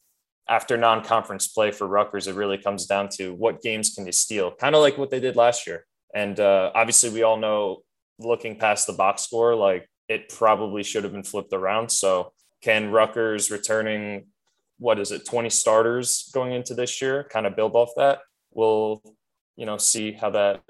After 0.48 0.76
non-conference 0.76 1.48
play 1.48 1.72
for 1.72 1.88
Rutgers, 1.88 2.28
it 2.28 2.36
really 2.36 2.58
comes 2.58 2.86
down 2.86 3.08
to 3.14 3.34
what 3.34 3.62
games 3.62 3.92
can 3.94 4.06
you 4.06 4.12
steal, 4.12 4.52
kind 4.52 4.76
of 4.76 4.80
like 4.80 4.96
what 4.96 5.10
they 5.10 5.18
did 5.18 5.34
last 5.34 5.66
year. 5.66 5.84
And 6.14 6.38
uh, 6.38 6.70
obviously, 6.74 7.10
we 7.10 7.24
all 7.24 7.36
know, 7.36 7.82
looking 8.18 8.56
past 8.56 8.86
the 8.86 8.92
box 8.92 9.22
score, 9.22 9.56
like 9.56 9.88
it 10.08 10.28
probably 10.28 10.84
should 10.84 11.02
have 11.02 11.12
been 11.12 11.24
flipped 11.24 11.52
around. 11.52 11.90
So, 11.90 12.32
can 12.62 12.90
Rutgers 12.90 13.50
returning 13.50 14.26
what 14.78 14.98
is 14.98 15.10
it, 15.10 15.26
20 15.26 15.50
starters 15.50 16.30
going 16.34 16.52
into 16.52 16.74
this 16.74 17.00
year, 17.00 17.24
kind 17.24 17.46
of 17.46 17.56
build 17.56 17.74
off 17.74 17.90
that? 17.96 18.20
We'll, 18.52 19.02
you 19.56 19.66
know, 19.66 19.78
see 19.78 20.12
how 20.12 20.30
that 20.30 20.62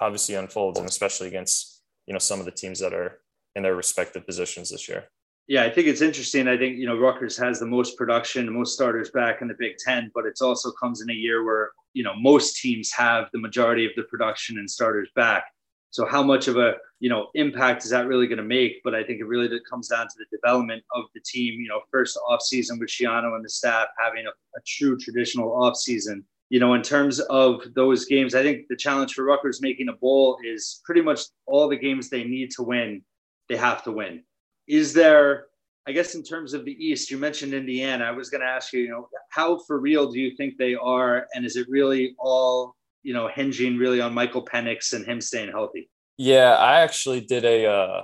obviously 0.00 0.34
unfolds, 0.34 0.78
and 0.78 0.88
especially 0.88 1.28
against 1.28 1.82
you 2.06 2.12
know 2.12 2.18
some 2.18 2.38
of 2.38 2.44
the 2.44 2.52
teams 2.52 2.80
that 2.80 2.92
are 2.92 3.20
in 3.54 3.62
their 3.62 3.74
respective 3.74 4.26
positions 4.26 4.70
this 4.70 4.88
year. 4.88 5.04
Yeah, 5.46 5.64
I 5.64 5.70
think 5.70 5.88
it's 5.88 6.00
interesting. 6.00 6.48
I 6.48 6.56
think 6.56 6.78
you 6.78 6.86
know 6.86 6.98
Rutgers 6.98 7.36
has 7.36 7.60
the 7.60 7.66
most 7.66 7.98
production, 7.98 8.46
the 8.46 8.52
most 8.52 8.72
starters 8.72 9.10
back 9.10 9.42
in 9.42 9.48
the 9.48 9.56
Big 9.58 9.76
Ten, 9.76 10.10
but 10.14 10.24
it 10.24 10.38
also 10.40 10.70
comes 10.72 11.02
in 11.02 11.10
a 11.10 11.14
year 11.14 11.44
where 11.44 11.72
you 11.92 12.02
know 12.02 12.14
most 12.16 12.56
teams 12.56 12.90
have 12.92 13.28
the 13.32 13.38
majority 13.38 13.84
of 13.84 13.92
the 13.94 14.04
production 14.04 14.58
and 14.58 14.70
starters 14.70 15.10
back. 15.14 15.44
So 15.90 16.06
how 16.06 16.22
much 16.22 16.48
of 16.48 16.56
a 16.56 16.74
you 16.98 17.10
know 17.10 17.28
impact 17.34 17.84
is 17.84 17.90
that 17.90 18.06
really 18.06 18.26
going 18.26 18.38
to 18.38 18.44
make? 18.44 18.80
But 18.84 18.94
I 18.94 19.04
think 19.04 19.20
it 19.20 19.26
really 19.26 19.50
comes 19.68 19.88
down 19.88 20.06
to 20.06 20.14
the 20.18 20.34
development 20.34 20.82
of 20.94 21.04
the 21.14 21.20
team. 21.20 21.60
You 21.60 21.68
know, 21.68 21.80
first 21.90 22.18
off 22.26 22.40
season 22.40 22.78
with 22.78 22.88
Schiano 22.88 23.36
and 23.36 23.44
the 23.44 23.50
staff 23.50 23.88
having 24.02 24.24
a, 24.24 24.30
a 24.30 24.62
true 24.66 24.96
traditional 24.96 25.62
off 25.62 25.76
season. 25.76 26.24
You 26.48 26.60
know, 26.60 26.72
in 26.72 26.82
terms 26.82 27.20
of 27.20 27.62
those 27.74 28.06
games, 28.06 28.34
I 28.34 28.42
think 28.42 28.68
the 28.68 28.76
challenge 28.76 29.12
for 29.12 29.24
Rutgers 29.24 29.60
making 29.60 29.90
a 29.90 29.94
bowl 29.94 30.38
is 30.42 30.80
pretty 30.86 31.02
much 31.02 31.20
all 31.44 31.68
the 31.68 31.76
games 31.76 32.08
they 32.08 32.24
need 32.24 32.50
to 32.52 32.62
win, 32.62 33.02
they 33.50 33.56
have 33.56 33.84
to 33.84 33.92
win 33.92 34.22
is 34.66 34.92
there 34.92 35.46
I 35.86 35.92
guess 35.92 36.14
in 36.14 36.22
terms 36.22 36.54
of 36.54 36.64
the 36.64 36.72
East, 36.72 37.10
you 37.10 37.18
mentioned 37.18 37.52
Indiana. 37.52 38.04
I 38.04 38.10
was 38.10 38.30
going 38.30 38.40
to 38.40 38.46
ask 38.46 38.72
you, 38.72 38.80
you 38.80 38.88
know, 38.88 39.08
how 39.28 39.58
for 39.66 39.78
real 39.78 40.10
do 40.10 40.18
you 40.18 40.34
think 40.34 40.56
they 40.56 40.74
are, 40.74 41.26
and 41.34 41.44
is 41.44 41.56
it 41.56 41.66
really 41.68 42.14
all, 42.18 42.74
you 43.02 43.12
know, 43.12 43.28
hinging 43.28 43.76
really 43.76 44.00
on 44.00 44.14
Michael 44.14 44.44
Penix 44.44 44.94
and 44.94 45.04
him 45.04 45.20
staying 45.20 45.50
healthy? 45.50 45.90
Yeah, 46.16 46.54
I 46.54 46.80
actually 46.80 47.20
did 47.20 47.44
a 47.44 47.66
uh, 47.66 48.02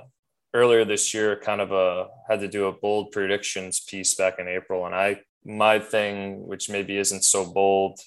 earlier 0.53 0.85
this 0.85 1.11
year, 1.11 1.37
kind 1.37 1.59
of 1.59 1.71
a 1.71 2.07
had 2.29 2.41
to 2.41 2.47
do 2.47 2.67
a 2.67 2.71
bold 2.71 3.11
predictions 3.11 3.79
piece 3.79 4.13
back 4.13 4.35
in 4.37 4.47
April, 4.47 4.85
and 4.85 4.93
I 4.93 5.21
my 5.43 5.79
thing, 5.79 6.45
which 6.45 6.69
maybe 6.69 6.97
isn't 6.97 7.23
so 7.23 7.51
bold, 7.51 7.99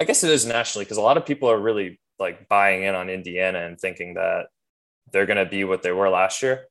I 0.00 0.04
guess 0.04 0.24
it 0.24 0.30
is 0.30 0.44
nationally 0.44 0.86
because 0.86 0.98
a 0.98 1.02
lot 1.02 1.16
of 1.16 1.26
people 1.26 1.48
are 1.48 1.60
really 1.60 2.00
like 2.18 2.48
buying 2.48 2.82
in 2.82 2.96
on 2.96 3.08
Indiana 3.08 3.60
and 3.60 3.78
thinking 3.78 4.14
that 4.14 4.46
they're 5.12 5.26
going 5.26 5.36
to 5.36 5.46
be 5.46 5.62
what 5.62 5.82
they 5.82 5.92
were 5.92 6.08
last 6.08 6.42
year. 6.42 6.66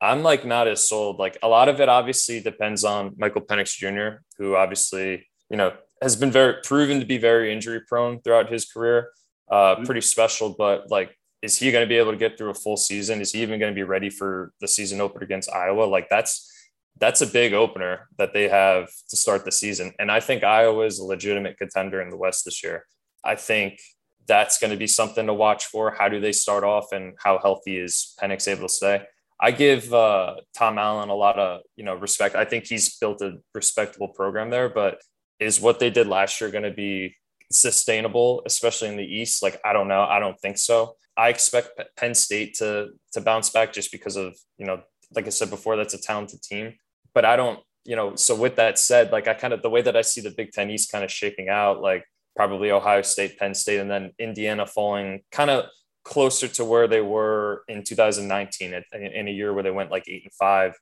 I'm 0.00 0.22
like 0.22 0.44
not 0.44 0.68
as 0.68 0.88
sold. 0.88 1.18
Like 1.18 1.38
a 1.42 1.48
lot 1.48 1.68
of 1.68 1.80
it 1.80 1.88
obviously 1.88 2.40
depends 2.40 2.84
on 2.84 3.14
Michael 3.18 3.42
Penix 3.42 3.76
Jr., 3.76 4.22
who 4.38 4.56
obviously, 4.56 5.26
you 5.50 5.56
know, 5.56 5.72
has 6.00 6.14
been 6.14 6.30
very 6.30 6.56
proven 6.62 7.00
to 7.00 7.06
be 7.06 7.18
very 7.18 7.52
injury 7.52 7.80
prone 7.86 8.20
throughout 8.20 8.50
his 8.50 8.64
career. 8.64 9.10
Uh, 9.50 9.74
mm-hmm. 9.74 9.84
pretty 9.84 10.02
special, 10.02 10.54
but 10.56 10.90
like, 10.90 11.16
is 11.40 11.56
he 11.56 11.70
going 11.70 11.84
to 11.84 11.88
be 11.88 11.96
able 11.96 12.12
to 12.12 12.18
get 12.18 12.36
through 12.36 12.50
a 12.50 12.54
full 12.54 12.76
season? 12.76 13.20
Is 13.20 13.32
he 13.32 13.42
even 13.42 13.58
going 13.58 13.72
to 13.72 13.74
be 13.74 13.84
ready 13.84 14.10
for 14.10 14.52
the 14.60 14.68
season 14.68 15.00
opener 15.00 15.24
against 15.24 15.50
Iowa? 15.50 15.84
Like 15.84 16.08
that's 16.08 16.52
that's 17.00 17.20
a 17.20 17.26
big 17.26 17.52
opener 17.52 18.08
that 18.18 18.32
they 18.32 18.48
have 18.48 18.88
to 19.08 19.16
start 19.16 19.44
the 19.44 19.52
season. 19.52 19.92
And 19.98 20.10
I 20.10 20.20
think 20.20 20.42
Iowa 20.42 20.84
is 20.84 20.98
a 20.98 21.04
legitimate 21.04 21.56
contender 21.56 22.02
in 22.02 22.10
the 22.10 22.16
West 22.16 22.44
this 22.44 22.62
year. 22.62 22.86
I 23.24 23.36
think 23.36 23.78
that's 24.26 24.58
going 24.58 24.72
to 24.72 24.76
be 24.76 24.88
something 24.88 25.26
to 25.26 25.34
watch 25.34 25.66
for. 25.66 25.92
How 25.92 26.08
do 26.08 26.20
they 26.20 26.32
start 26.32 26.64
off 26.64 26.92
and 26.92 27.14
how 27.22 27.38
healthy 27.38 27.78
is 27.78 28.14
Penix 28.20 28.48
able 28.48 28.68
to 28.68 28.74
stay? 28.74 29.02
I 29.40 29.52
give 29.52 29.92
uh, 29.94 30.36
Tom 30.56 30.78
Allen 30.78 31.10
a 31.10 31.14
lot 31.14 31.38
of 31.38 31.60
you 31.76 31.84
know 31.84 31.94
respect. 31.94 32.34
I 32.34 32.44
think 32.44 32.66
he's 32.66 32.96
built 32.98 33.22
a 33.22 33.38
respectable 33.54 34.08
program 34.08 34.50
there, 34.50 34.68
but 34.68 35.00
is 35.38 35.60
what 35.60 35.78
they 35.78 35.90
did 35.90 36.06
last 36.06 36.40
year 36.40 36.50
going 36.50 36.64
to 36.64 36.72
be 36.72 37.14
sustainable, 37.50 38.42
especially 38.46 38.88
in 38.88 38.96
the 38.96 39.04
East? 39.04 39.42
Like 39.42 39.60
I 39.64 39.72
don't 39.72 39.88
know. 39.88 40.02
I 40.02 40.18
don't 40.18 40.38
think 40.40 40.58
so. 40.58 40.96
I 41.16 41.28
expect 41.28 41.80
Penn 41.96 42.14
State 42.14 42.54
to 42.54 42.90
to 43.12 43.20
bounce 43.20 43.50
back 43.50 43.72
just 43.72 43.92
because 43.92 44.16
of 44.16 44.36
you 44.58 44.66
know, 44.66 44.82
like 45.14 45.26
I 45.26 45.30
said 45.30 45.50
before, 45.50 45.76
that's 45.76 45.94
a 45.94 46.00
talented 46.00 46.42
team. 46.42 46.74
But 47.14 47.24
I 47.24 47.36
don't, 47.36 47.60
you 47.84 47.96
know. 47.96 48.16
So 48.16 48.34
with 48.34 48.56
that 48.56 48.78
said, 48.78 49.12
like 49.12 49.28
I 49.28 49.34
kind 49.34 49.52
of 49.52 49.62
the 49.62 49.70
way 49.70 49.82
that 49.82 49.96
I 49.96 50.02
see 50.02 50.20
the 50.20 50.30
Big 50.30 50.52
Ten 50.52 50.70
East 50.70 50.90
kind 50.90 51.04
of 51.04 51.12
shaping 51.12 51.48
out, 51.48 51.80
like 51.80 52.04
probably 52.34 52.70
Ohio 52.70 53.02
State, 53.02 53.38
Penn 53.38 53.54
State, 53.54 53.78
and 53.78 53.90
then 53.90 54.12
Indiana 54.18 54.66
falling 54.66 55.22
kind 55.32 55.50
of 55.50 55.66
closer 56.08 56.48
to 56.48 56.64
where 56.64 56.88
they 56.88 57.02
were 57.02 57.62
in 57.68 57.84
2019 57.84 58.82
in 58.92 59.28
a 59.28 59.30
year 59.30 59.52
where 59.52 59.62
they 59.62 59.70
went 59.70 59.90
like 59.90 60.08
eight 60.08 60.24
and 60.24 60.32
five. 60.32 60.74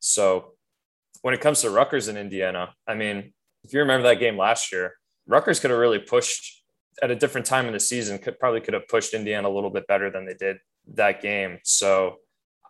So 0.00 0.54
when 1.22 1.34
it 1.34 1.40
comes 1.40 1.62
to 1.62 1.70
Rutgers 1.70 2.08
in 2.08 2.16
Indiana, 2.16 2.74
I 2.86 2.94
mean, 2.94 3.32
if 3.62 3.72
you 3.72 3.78
remember 3.78 4.08
that 4.08 4.18
game 4.18 4.36
last 4.36 4.72
year, 4.72 4.94
Rutgers 5.26 5.60
could 5.60 5.70
have 5.70 5.78
really 5.78 6.00
pushed 6.00 6.64
at 7.00 7.12
a 7.12 7.16
different 7.16 7.46
time 7.46 7.66
in 7.66 7.72
the 7.72 7.80
season, 7.80 8.18
could 8.18 8.38
probably 8.40 8.60
could 8.60 8.74
have 8.74 8.88
pushed 8.88 9.14
Indiana 9.14 9.48
a 9.48 9.54
little 9.54 9.70
bit 9.70 9.86
better 9.86 10.10
than 10.10 10.26
they 10.26 10.34
did 10.34 10.56
that 10.94 11.22
game. 11.22 11.58
So 11.62 12.16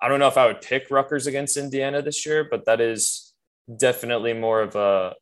I 0.00 0.08
don't 0.08 0.20
know 0.20 0.28
if 0.28 0.36
I 0.36 0.46
would 0.46 0.60
pick 0.60 0.90
Rutgers 0.90 1.26
against 1.26 1.56
Indiana 1.56 2.02
this 2.02 2.26
year, 2.26 2.46
but 2.48 2.66
that 2.66 2.80
is 2.80 3.32
definitely 3.74 4.34
more 4.34 4.60
of 4.60 4.76
a 4.76 5.14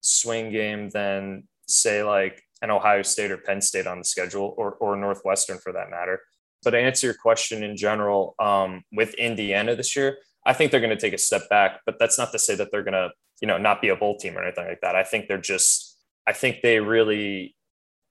swing 0.00 0.50
game 0.50 0.90
than 0.90 1.44
say 1.68 2.02
like 2.02 2.42
an 2.62 2.70
Ohio 2.70 3.02
State 3.02 3.30
or 3.30 3.38
Penn 3.38 3.60
State 3.60 3.86
on 3.86 3.98
the 3.98 4.04
schedule, 4.04 4.54
or 4.56 4.74
or 4.74 4.96
Northwestern 4.96 5.58
for 5.58 5.72
that 5.72 5.90
matter. 5.90 6.20
But 6.64 6.70
to 6.70 6.78
answer 6.78 7.06
your 7.08 7.14
question 7.14 7.62
in 7.62 7.76
general, 7.76 8.34
um, 8.38 8.82
with 8.92 9.14
Indiana 9.14 9.76
this 9.76 9.94
year, 9.94 10.18
I 10.44 10.52
think 10.52 10.70
they're 10.70 10.80
going 10.80 10.90
to 10.90 11.00
take 11.00 11.12
a 11.12 11.18
step 11.18 11.48
back. 11.48 11.80
But 11.84 11.98
that's 11.98 12.18
not 12.18 12.32
to 12.32 12.38
say 12.38 12.54
that 12.56 12.70
they're 12.72 12.82
going 12.82 12.94
to, 12.94 13.10
you 13.40 13.46
know, 13.46 13.58
not 13.58 13.80
be 13.80 13.88
a 13.90 13.96
bowl 13.96 14.16
team 14.16 14.36
or 14.36 14.42
anything 14.42 14.66
like 14.66 14.80
that. 14.80 14.96
I 14.96 15.04
think 15.04 15.28
they're 15.28 15.38
just, 15.38 15.98
I 16.26 16.32
think 16.32 16.62
they 16.62 16.80
really, 16.80 17.54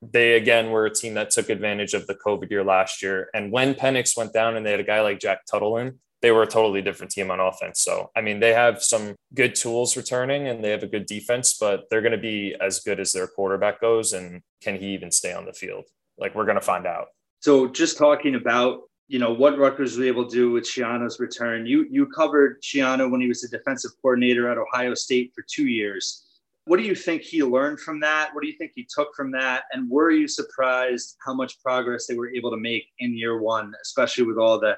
they 0.01 0.33
again 0.33 0.69
were 0.69 0.85
a 0.85 0.93
team 0.93 1.15
that 1.15 1.31
took 1.31 1.49
advantage 1.49 1.93
of 1.93 2.05
the 2.07 2.15
COVID 2.15 2.49
year 2.51 2.63
last 2.63 3.01
year. 3.01 3.29
And 3.33 3.51
when 3.51 3.73
Penix 3.73 4.15
went 4.15 4.33
down 4.33 4.55
and 4.55 4.65
they 4.65 4.71
had 4.71 4.79
a 4.79 4.83
guy 4.83 5.01
like 5.01 5.19
Jack 5.19 5.39
Tuttle 5.49 5.77
in, 5.77 5.99
they 6.25 6.31
were 6.31 6.41
a 6.41 6.47
totally 6.47 6.81
different 6.81 7.11
team 7.11 7.29
on 7.29 7.39
offense. 7.39 7.81
So, 7.81 8.09
I 8.15 8.21
mean, 8.21 8.39
they 8.39 8.51
have 8.51 8.81
some 8.81 9.13
good 9.35 9.53
tools 9.53 9.95
returning 9.95 10.47
and 10.47 10.63
they 10.63 10.71
have 10.71 10.81
a 10.81 10.87
good 10.87 11.05
defense, 11.05 11.55
but 11.59 11.83
they're 11.87 12.01
going 12.01 12.13
to 12.13 12.17
be 12.17 12.55
as 12.59 12.79
good 12.79 12.99
as 12.99 13.11
their 13.11 13.27
quarterback 13.27 13.79
goes. 13.79 14.11
And 14.11 14.41
can 14.59 14.75
he 14.75 14.87
even 14.95 15.11
stay 15.11 15.33
on 15.33 15.45
the 15.45 15.53
field? 15.53 15.83
Like, 16.17 16.33
we're 16.33 16.45
going 16.45 16.57
to 16.57 16.65
find 16.65 16.87
out. 16.87 17.09
So, 17.41 17.67
just 17.67 17.99
talking 17.99 18.33
about 18.33 18.79
you 19.07 19.19
know 19.19 19.31
what 19.31 19.59
Rutgers 19.59 19.97
was 19.97 20.07
able 20.07 20.25
to 20.25 20.35
do 20.35 20.49
with 20.49 20.63
Schiano's 20.63 21.19
return. 21.19 21.67
You 21.67 21.85
you 21.91 22.07
covered 22.07 22.59
Schiano 22.63 23.11
when 23.11 23.21
he 23.21 23.27
was 23.27 23.41
the 23.41 23.55
defensive 23.55 23.91
coordinator 24.01 24.49
at 24.49 24.57
Ohio 24.57 24.95
State 24.95 25.31
for 25.35 25.45
two 25.47 25.67
years. 25.67 26.25
What 26.63 26.77
do 26.77 26.83
you 26.83 26.95
think 26.95 27.21
he 27.21 27.43
learned 27.43 27.81
from 27.81 27.99
that? 27.99 28.31
What 28.33 28.41
do 28.41 28.47
you 28.47 28.57
think 28.57 28.71
he 28.73 28.87
took 28.89 29.13
from 29.15 29.29
that? 29.33 29.65
And 29.71 29.87
were 29.87 30.09
you 30.09 30.27
surprised 30.27 31.17
how 31.23 31.35
much 31.35 31.61
progress 31.61 32.07
they 32.07 32.15
were 32.15 32.33
able 32.33 32.49
to 32.49 32.57
make 32.57 32.85
in 32.97 33.15
year 33.15 33.39
one, 33.39 33.71
especially 33.83 34.23
with 34.23 34.39
all 34.39 34.59
the 34.59 34.75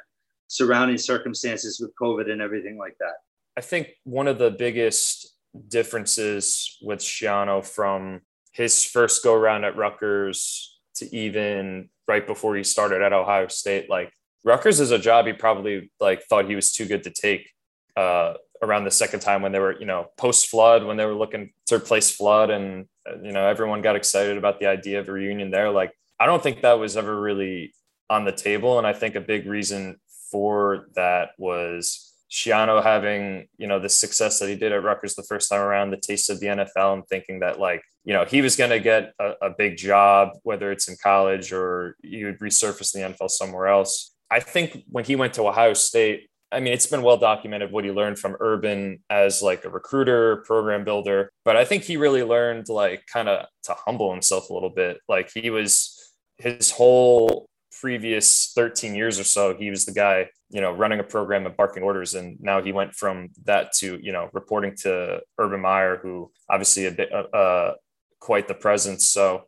surrounding 0.47 0.97
circumstances 0.97 1.79
with 1.79 1.91
COVID 2.01 2.31
and 2.31 2.41
everything 2.41 2.77
like 2.77 2.97
that? 2.99 3.15
I 3.57 3.61
think 3.61 3.89
one 4.03 4.27
of 4.27 4.37
the 4.37 4.51
biggest 4.51 5.33
differences 5.67 6.77
with 6.81 6.99
Schiano 6.99 7.65
from 7.65 8.21
his 8.51 8.83
first 8.83 9.23
go 9.23 9.33
around 9.33 9.63
at 9.63 9.75
Rutgers 9.75 10.79
to 10.95 11.15
even 11.15 11.89
right 12.07 12.25
before 12.25 12.55
he 12.55 12.63
started 12.63 13.01
at 13.01 13.13
Ohio 13.13 13.47
State, 13.47 13.89
like 13.89 14.11
Rutgers 14.43 14.79
is 14.79 14.91
a 14.91 14.99
job 14.99 15.25
he 15.25 15.33
probably 15.33 15.91
like 15.99 16.23
thought 16.23 16.47
he 16.47 16.55
was 16.55 16.71
too 16.71 16.85
good 16.85 17.03
to 17.03 17.09
take 17.09 17.51
uh, 17.95 18.33
around 18.61 18.85
the 18.85 18.91
second 18.91 19.19
time 19.19 19.41
when 19.41 19.51
they 19.51 19.59
were, 19.59 19.77
you 19.79 19.85
know, 19.85 20.07
post 20.17 20.47
flood 20.47 20.85
when 20.85 20.97
they 20.97 21.05
were 21.05 21.15
looking 21.15 21.51
to 21.67 21.75
replace 21.75 22.11
flood 22.11 22.49
and 22.49 22.87
you 23.23 23.31
know 23.31 23.47
everyone 23.47 23.81
got 23.81 23.95
excited 23.95 24.37
about 24.37 24.59
the 24.59 24.67
idea 24.67 24.99
of 24.99 25.09
a 25.09 25.11
reunion 25.11 25.51
there. 25.51 25.71
Like 25.71 25.91
I 26.19 26.25
don't 26.25 26.41
think 26.41 26.61
that 26.61 26.79
was 26.79 26.97
ever 26.97 27.19
really 27.19 27.73
on 28.09 28.25
the 28.25 28.31
table, 28.31 28.77
and 28.77 28.87
I 28.87 28.93
think 28.93 29.15
a 29.15 29.21
big 29.21 29.45
reason 29.45 29.99
for 30.31 30.87
that 30.95 31.29
was 31.37 32.13
Schiano 32.29 32.83
having, 32.83 33.47
you 33.57 33.67
know, 33.67 33.79
the 33.79 33.89
success 33.89 34.39
that 34.39 34.49
he 34.49 34.55
did 34.55 34.71
at 34.71 34.83
Rutgers 34.83 35.15
the 35.15 35.23
first 35.23 35.49
time 35.49 35.61
around, 35.61 35.91
the 35.91 35.97
taste 35.97 36.29
of 36.29 36.39
the 36.39 36.47
NFL, 36.47 36.93
and 36.93 37.07
thinking 37.07 37.39
that, 37.39 37.59
like, 37.59 37.81
you 38.03 38.13
know, 38.13 38.25
he 38.25 38.41
was 38.41 38.55
going 38.55 38.69
to 38.69 38.79
get 38.79 39.13
a, 39.19 39.33
a, 39.41 39.49
big 39.49 39.77
job, 39.77 40.29
whether 40.43 40.71
it's 40.71 40.87
in 40.87 40.95
college 41.01 41.51
or 41.51 41.95
you 42.01 42.25
would 42.25 42.39
resurface 42.39 42.91
the 42.91 42.99
NFL 42.99 43.29
somewhere 43.29 43.67
else. 43.67 44.13
I 44.29 44.39
think 44.39 44.83
when 44.89 45.05
he 45.05 45.15
went 45.15 45.33
to 45.35 45.47
Ohio 45.47 45.73
State, 45.73 46.29
I 46.51 46.61
mean, 46.61 46.73
it's 46.73 46.85
been 46.85 47.01
well 47.01 47.17
documented 47.17 47.71
what 47.71 47.83
he 47.83 47.91
learned 47.91 48.19
from 48.19 48.37
Urban 48.39 49.03
as 49.09 49.41
like 49.41 49.65
a 49.65 49.69
recruiter, 49.69 50.37
program 50.45 50.85
builder, 50.85 51.31
but 51.43 51.57
I 51.57 51.65
think 51.65 51.83
he 51.83 51.97
really 51.97 52.23
learned 52.23 52.69
like 52.69 53.05
kind 53.11 53.27
of 53.27 53.45
to 53.63 53.73
humble 53.73 54.11
himself 54.11 54.49
a 54.49 54.53
little 54.53 54.69
bit. 54.69 54.99
Like 55.09 55.29
he 55.33 55.49
was 55.49 56.13
his 56.37 56.71
whole 56.71 57.49
previous 57.79 58.51
13 58.55 58.95
years 58.95 59.19
or 59.19 59.23
so, 59.23 59.55
he 59.55 59.69
was 59.69 59.85
the 59.85 59.91
guy, 59.91 60.29
you 60.49 60.61
know, 60.61 60.71
running 60.71 60.99
a 60.99 61.03
program 61.03 61.45
and 61.45 61.55
barking 61.55 61.83
orders. 61.83 62.13
And 62.13 62.37
now 62.41 62.61
he 62.61 62.71
went 62.71 62.93
from 62.93 63.29
that 63.45 63.73
to, 63.79 63.99
you 64.01 64.11
know, 64.11 64.29
reporting 64.33 64.75
to 64.83 65.21
Urban 65.37 65.61
Meyer, 65.61 65.97
who 65.97 66.31
obviously 66.49 66.85
a 66.85 66.91
bit, 66.91 67.11
uh, 67.11 67.35
uh, 67.35 67.73
quite 68.19 68.47
the 68.47 68.53
presence. 68.53 69.07
So 69.07 69.43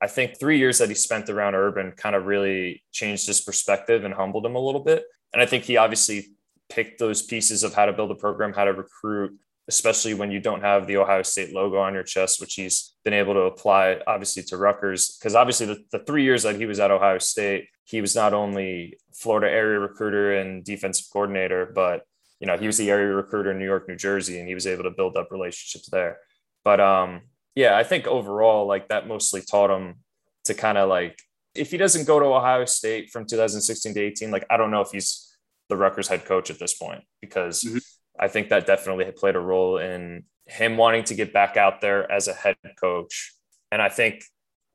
I 0.00 0.06
think 0.06 0.38
three 0.38 0.58
years 0.58 0.78
that 0.78 0.88
he 0.88 0.94
spent 0.94 1.28
around 1.28 1.54
Urban 1.54 1.92
kind 1.92 2.14
of 2.14 2.26
really 2.26 2.82
changed 2.92 3.26
his 3.26 3.40
perspective 3.40 4.04
and 4.04 4.14
humbled 4.14 4.46
him 4.46 4.54
a 4.54 4.60
little 4.60 4.82
bit. 4.82 5.04
And 5.32 5.42
I 5.42 5.46
think 5.46 5.64
he 5.64 5.76
obviously 5.76 6.28
picked 6.68 6.98
those 6.98 7.22
pieces 7.22 7.64
of 7.64 7.74
how 7.74 7.86
to 7.86 7.92
build 7.92 8.10
a 8.10 8.14
program, 8.14 8.52
how 8.52 8.64
to 8.64 8.72
recruit, 8.72 9.38
especially 9.68 10.14
when 10.14 10.30
you 10.30 10.40
don't 10.40 10.62
have 10.62 10.86
the 10.86 10.96
Ohio 10.96 11.22
State 11.22 11.52
logo 11.52 11.78
on 11.78 11.94
your 11.94 12.02
chest, 12.02 12.40
which 12.40 12.54
he's 12.54 12.94
been 13.04 13.12
able 13.12 13.34
to 13.34 13.40
apply 13.40 14.00
obviously 14.06 14.42
to 14.44 14.56
Rutgers. 14.56 15.16
Because 15.16 15.34
obviously, 15.34 15.66
the, 15.66 15.84
the 15.92 15.98
three 16.00 16.24
years 16.24 16.42
that 16.42 16.56
he 16.56 16.66
was 16.66 16.80
at 16.80 16.90
Ohio 16.90 17.18
State, 17.18 17.68
he 17.84 18.00
was 18.00 18.14
not 18.14 18.32
only 18.32 18.98
Florida 19.14 19.50
area 19.50 19.78
recruiter 19.78 20.32
and 20.34 20.64
defensive 20.64 21.06
coordinator, 21.12 21.70
but 21.74 22.02
you 22.40 22.46
know 22.46 22.56
he 22.56 22.66
was 22.66 22.78
the 22.78 22.90
area 22.90 23.14
recruiter 23.14 23.50
in 23.50 23.58
New 23.58 23.64
York, 23.64 23.88
New 23.88 23.96
Jersey, 23.96 24.38
and 24.38 24.48
he 24.48 24.54
was 24.54 24.66
able 24.66 24.84
to 24.84 24.90
build 24.90 25.16
up 25.16 25.30
relationships 25.30 25.88
there. 25.90 26.18
But 26.64 26.80
um, 26.80 27.22
yeah, 27.54 27.76
I 27.76 27.84
think 27.84 28.06
overall, 28.06 28.66
like 28.66 28.88
that 28.88 29.06
mostly 29.06 29.42
taught 29.42 29.70
him 29.70 29.96
to 30.44 30.54
kind 30.54 30.78
of 30.78 30.88
like 30.88 31.20
if 31.54 31.70
he 31.70 31.76
doesn't 31.76 32.06
go 32.06 32.18
to 32.18 32.26
Ohio 32.26 32.64
State 32.64 33.10
from 33.10 33.26
2016 33.26 33.94
to 33.94 34.00
18, 34.00 34.30
like 34.30 34.46
I 34.48 34.56
don't 34.56 34.70
know 34.70 34.80
if 34.80 34.90
he's 34.90 35.36
the 35.68 35.76
Rutgers 35.76 36.08
head 36.08 36.24
coach 36.24 36.50
at 36.50 36.58
this 36.58 36.74
point 36.74 37.02
because 37.20 37.64
mm-hmm. 37.64 37.78
I 38.18 38.28
think 38.28 38.48
that 38.48 38.66
definitely 38.66 39.10
played 39.12 39.36
a 39.36 39.40
role 39.40 39.78
in 39.78 40.24
him 40.46 40.76
wanting 40.76 41.04
to 41.04 41.14
get 41.14 41.32
back 41.32 41.56
out 41.56 41.80
there 41.80 42.10
as 42.10 42.26
a 42.26 42.32
head 42.32 42.56
coach. 42.80 43.34
And 43.70 43.82
I 43.82 43.88
think 43.88 44.24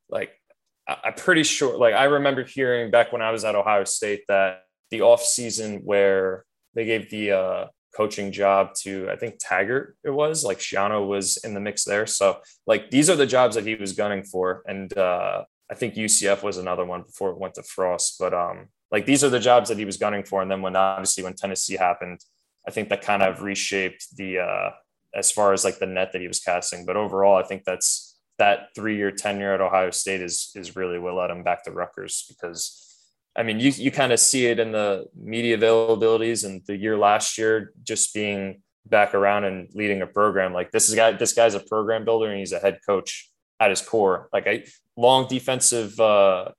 like 0.10 0.32
I'm 0.88 1.14
pretty 1.14 1.44
sure 1.44 1.78
like 1.78 1.94
I 1.94 2.06
remember 2.06 2.44
hearing 2.44 2.92
back 2.92 3.12
when 3.12 3.22
I 3.22 3.32
was 3.32 3.44
at 3.44 3.56
Ohio 3.56 3.84
State 3.84 4.24
that 4.28 4.64
the 4.92 5.02
off 5.02 5.24
season 5.24 5.82
where 5.84 6.46
they 6.76 6.86
gave 6.86 7.10
the 7.10 7.32
uh, 7.32 7.68
coaching 7.96 8.32
job 8.32 8.74
to 8.82 9.10
I 9.10 9.16
think 9.16 9.36
Taggart 9.40 9.98
it 10.04 10.12
was 10.12 10.44
like 10.44 10.60
Schiano 10.60 11.08
was 11.08 11.38
in 11.38 11.54
the 11.54 11.60
mix 11.60 11.84
there. 11.84 12.06
So 12.06 12.40
like 12.68 12.92
these 12.92 13.10
are 13.10 13.16
the 13.16 13.26
jobs 13.26 13.56
that 13.56 13.66
he 13.66 13.76
was 13.76 13.94
gunning 13.94 14.24
for. 14.24 14.62
And 14.68 14.96
uh, 14.98 15.46
I 15.72 15.76
think 15.76 15.96
UCF 15.96 16.44
was 16.44 16.58
another 16.58 16.86
one 16.86 17.04
before 17.04 17.32
it 17.32 17.40
went 17.40 17.56
to 17.56 17.64
Frost. 17.64 18.18
But 18.20 18.34
um 18.34 18.68
like 18.92 19.06
these 19.06 19.24
are 19.24 19.30
the 19.30 19.40
jobs 19.40 19.70
that 19.70 19.78
he 19.78 19.86
was 19.86 19.98
gunning 19.98 20.24
for. 20.24 20.42
And 20.42 20.52
then 20.52 20.62
when 20.62 20.76
obviously 20.76 21.24
when 21.24 21.34
Tennessee 21.34 21.78
happened, 21.78 22.20
I 22.68 22.72
think 22.72 22.90
that 22.90 23.02
kind 23.02 23.24
of 23.24 23.42
reshaped 23.42 24.16
the 24.16 24.40
uh 24.40 24.72
as 25.16 25.32
far 25.32 25.54
as 25.54 25.64
like 25.64 25.80
the 25.80 25.86
net 25.86 26.12
that 26.12 26.22
he 26.22 26.28
was 26.28 26.40
casting. 26.40 26.86
But 26.86 26.98
overall, 26.98 27.38
I 27.38 27.44
think 27.44 27.64
that's 27.66 28.18
that 28.40 28.70
three 28.76 28.98
year 28.98 29.12
tenure 29.12 29.54
at 29.54 29.62
Ohio 29.62 29.92
State 29.92 30.22
is 30.22 30.52
is 30.56 30.76
really 30.76 31.00
what 31.00 31.16
led 31.16 31.30
him 31.30 31.44
back 31.44 31.64
to 31.64 31.72
Rutgers 31.72 32.26
because 32.28 32.90
I 33.36 33.44
mean, 33.44 33.60
you, 33.60 33.72
you 33.72 33.92
kind 33.92 34.12
of 34.12 34.20
see 34.20 34.46
it 34.46 34.60
in 34.60 34.72
the 34.72 35.06
media 35.16 35.58
availabilities 35.58 36.46
and 36.46 36.62
the 36.68 36.78
year 36.78 36.98
last 36.98 37.38
year 37.38 37.74
just 37.84 38.14
being 38.14 38.62
back 38.86 39.16
around 39.16 39.46
and 39.46 39.70
leading 39.74 40.02
a 40.02 40.08
program. 40.08 40.54
Like 40.54 40.72
this 40.72 40.88
is 40.88 40.96
guy, 40.96 41.14
this 41.14 41.34
guy's 41.34 41.56
a 41.56 41.60
program 41.60 42.06
builder 42.06 42.30
and 42.30 42.38
he's 42.38 42.52
a 42.52 42.60
head 42.60 42.80
coach 42.86 43.32
at 43.60 43.72
his 43.72 43.82
core. 43.82 44.30
Like 44.32 44.46
a 44.46 44.66
long 44.96 45.28
defensive 45.28 46.00
uh, 46.00 46.50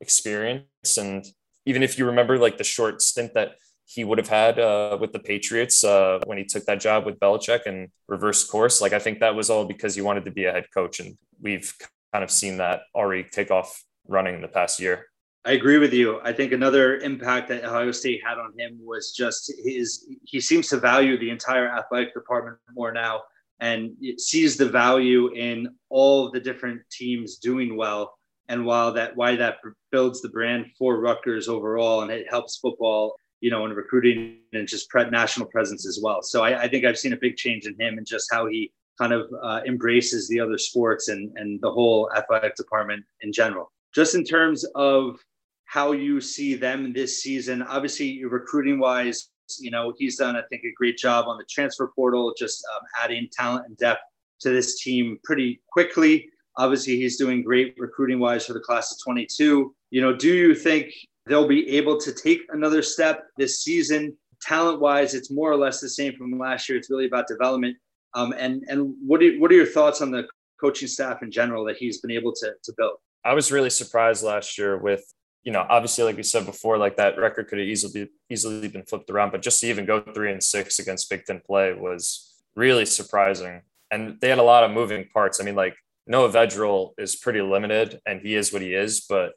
experience, 0.00 0.98
and 0.98 1.24
even 1.64 1.82
if 1.82 1.98
you 1.98 2.06
remember 2.06 2.38
like 2.38 2.58
the 2.58 2.64
short 2.64 3.02
stint 3.02 3.34
that 3.34 3.52
he 3.86 4.04
would 4.04 4.18
have 4.18 4.28
had 4.28 4.58
uh, 4.58 4.98
with 5.00 5.12
the 5.12 5.18
Patriots 5.18 5.84
uh, 5.84 6.18
when 6.26 6.38
he 6.38 6.44
took 6.44 6.64
that 6.64 6.80
job 6.80 7.06
with 7.06 7.20
Belichick 7.20 7.66
and 7.66 7.88
reversed 8.08 8.50
course, 8.50 8.80
like 8.80 8.92
I 8.92 8.98
think 8.98 9.20
that 9.20 9.34
was 9.34 9.48
all 9.48 9.64
because 9.64 9.94
he 9.94 10.02
wanted 10.02 10.24
to 10.24 10.32
be 10.32 10.44
a 10.44 10.52
head 10.52 10.66
coach, 10.74 11.00
and 11.00 11.16
we've 11.40 11.72
kind 12.12 12.24
of 12.24 12.30
seen 12.30 12.58
that 12.58 12.82
already 12.94 13.24
take 13.24 13.50
off 13.50 13.82
running 14.08 14.40
the 14.40 14.48
past 14.48 14.80
year. 14.80 15.06
I 15.44 15.52
agree 15.52 15.78
with 15.78 15.92
you. 15.92 16.20
I 16.24 16.32
think 16.32 16.50
another 16.50 16.96
impact 16.96 17.48
that 17.50 17.64
Ohio 17.64 17.92
State 17.92 18.20
had 18.26 18.36
on 18.36 18.52
him 18.58 18.80
was 18.82 19.12
just 19.12 19.52
his, 19.64 20.08
he 20.24 20.40
seems 20.40 20.66
to 20.70 20.76
value 20.78 21.16
the 21.16 21.30
entire 21.30 21.68
athletic 21.68 22.12
department 22.14 22.58
more 22.74 22.92
now 22.92 23.22
and 23.60 23.92
sees 24.18 24.56
the 24.56 24.68
value 24.68 25.32
in 25.34 25.68
all 25.88 26.32
the 26.32 26.40
different 26.40 26.82
teams 26.90 27.36
doing 27.36 27.76
well. 27.76 28.18
And 28.48 28.66
while 28.66 28.92
that, 28.94 29.16
why 29.16 29.36
that 29.36 29.58
builds 29.92 30.20
the 30.20 30.30
brand 30.30 30.66
for 30.76 30.98
Rutgers 31.00 31.46
overall 31.46 32.02
and 32.02 32.10
it 32.10 32.26
helps 32.28 32.58
football, 32.58 33.14
you 33.40 33.50
know, 33.50 33.64
in 33.64 33.72
recruiting 33.72 34.38
and 34.52 34.66
just 34.66 34.88
pre- 34.88 35.08
national 35.10 35.46
presence 35.46 35.86
as 35.86 36.00
well. 36.02 36.22
So 36.22 36.42
I, 36.42 36.62
I, 36.62 36.68
think 36.68 36.84
I've 36.84 36.98
seen 36.98 37.12
a 37.12 37.18
big 37.18 37.36
change 37.36 37.66
in 37.66 37.78
him 37.78 37.98
and 37.98 38.06
just 38.06 38.28
how 38.32 38.46
he 38.46 38.72
kind 38.98 39.12
of 39.12 39.30
uh, 39.42 39.60
embraces 39.66 40.28
the 40.28 40.40
other 40.40 40.56
sports 40.56 41.08
and, 41.08 41.30
and 41.36 41.60
the 41.60 41.70
whole 41.70 42.10
athletic 42.16 42.56
department 42.56 43.04
in 43.20 43.32
general. 43.32 43.70
Just 43.94 44.14
in 44.14 44.24
terms 44.24 44.64
of 44.74 45.18
how 45.66 45.92
you 45.92 46.20
see 46.20 46.54
them 46.54 46.92
this 46.92 47.22
season. 47.22 47.62
Obviously, 47.62 48.24
recruiting 48.24 48.78
wise, 48.78 49.28
you 49.58 49.70
know, 49.70 49.92
he's 49.98 50.16
done, 50.16 50.36
I 50.36 50.42
think, 50.48 50.62
a 50.64 50.72
great 50.76 50.96
job 50.96 51.26
on 51.28 51.36
the 51.38 51.44
transfer 51.50 51.92
portal, 51.94 52.34
just 52.38 52.64
um, 52.74 52.82
adding 53.02 53.28
talent 53.32 53.66
and 53.66 53.76
depth 53.76 54.00
to 54.40 54.50
this 54.50 54.80
team 54.82 55.18
pretty 55.24 55.60
quickly. 55.70 56.30
Obviously, 56.56 56.96
he's 56.96 57.18
doing 57.18 57.42
great 57.42 57.74
recruiting 57.78 58.18
wise 58.18 58.46
for 58.46 58.54
the 58.54 58.60
class 58.60 58.92
of 58.92 58.98
22. 59.04 59.74
You 59.90 60.00
know, 60.00 60.16
do 60.16 60.28
you 60.28 60.54
think 60.54 60.92
they'll 61.26 61.48
be 61.48 61.68
able 61.76 61.98
to 62.00 62.12
take 62.12 62.40
another 62.50 62.82
step 62.82 63.26
this 63.36 63.62
season? 63.62 64.16
Talent 64.42 64.80
wise, 64.80 65.14
it's 65.14 65.30
more 65.30 65.50
or 65.50 65.56
less 65.56 65.80
the 65.80 65.88
same 65.88 66.14
from 66.14 66.38
last 66.38 66.68
year. 66.68 66.78
It's 66.78 66.90
really 66.90 67.06
about 67.06 67.26
development. 67.26 67.76
Um, 68.14 68.32
and 68.38 68.64
and 68.68 68.94
what 69.04 69.22
are, 69.22 69.32
what 69.38 69.50
are 69.50 69.54
your 69.54 69.66
thoughts 69.66 70.00
on 70.00 70.10
the 70.10 70.26
coaching 70.60 70.88
staff 70.88 71.22
in 71.22 71.30
general 71.30 71.64
that 71.64 71.76
he's 71.76 72.00
been 72.00 72.10
able 72.10 72.32
to, 72.34 72.52
to 72.62 72.72
build? 72.76 72.98
I 73.24 73.34
was 73.34 73.50
really 73.50 73.70
surprised 73.70 74.22
last 74.22 74.56
year 74.56 74.78
with 74.78 75.04
you 75.46 75.52
know, 75.52 75.64
obviously, 75.68 76.02
like 76.02 76.16
we 76.16 76.24
said 76.24 76.44
before, 76.44 76.76
like 76.76 76.96
that 76.96 77.16
record 77.16 77.46
could 77.46 77.58
have 77.58 77.68
easily 77.68 78.10
easily 78.28 78.66
been 78.66 78.82
flipped 78.82 79.08
around, 79.10 79.30
but 79.30 79.42
just 79.42 79.60
to 79.60 79.68
even 79.68 79.86
go 79.86 80.00
three 80.00 80.32
and 80.32 80.42
six 80.42 80.80
against 80.80 81.08
Big 81.08 81.24
Ten 81.24 81.40
play 81.46 81.72
was 81.72 82.34
really 82.56 82.84
surprising. 82.84 83.62
And 83.92 84.18
they 84.20 84.28
had 84.28 84.38
a 84.38 84.42
lot 84.42 84.64
of 84.64 84.72
moving 84.72 85.06
parts. 85.14 85.40
I 85.40 85.44
mean, 85.44 85.54
like 85.54 85.76
Noah 86.08 86.30
Vedral 86.30 86.94
is 86.98 87.14
pretty 87.14 87.40
limited, 87.40 88.00
and 88.04 88.20
he 88.20 88.34
is 88.34 88.52
what 88.52 88.60
he 88.60 88.74
is, 88.74 89.06
but 89.08 89.34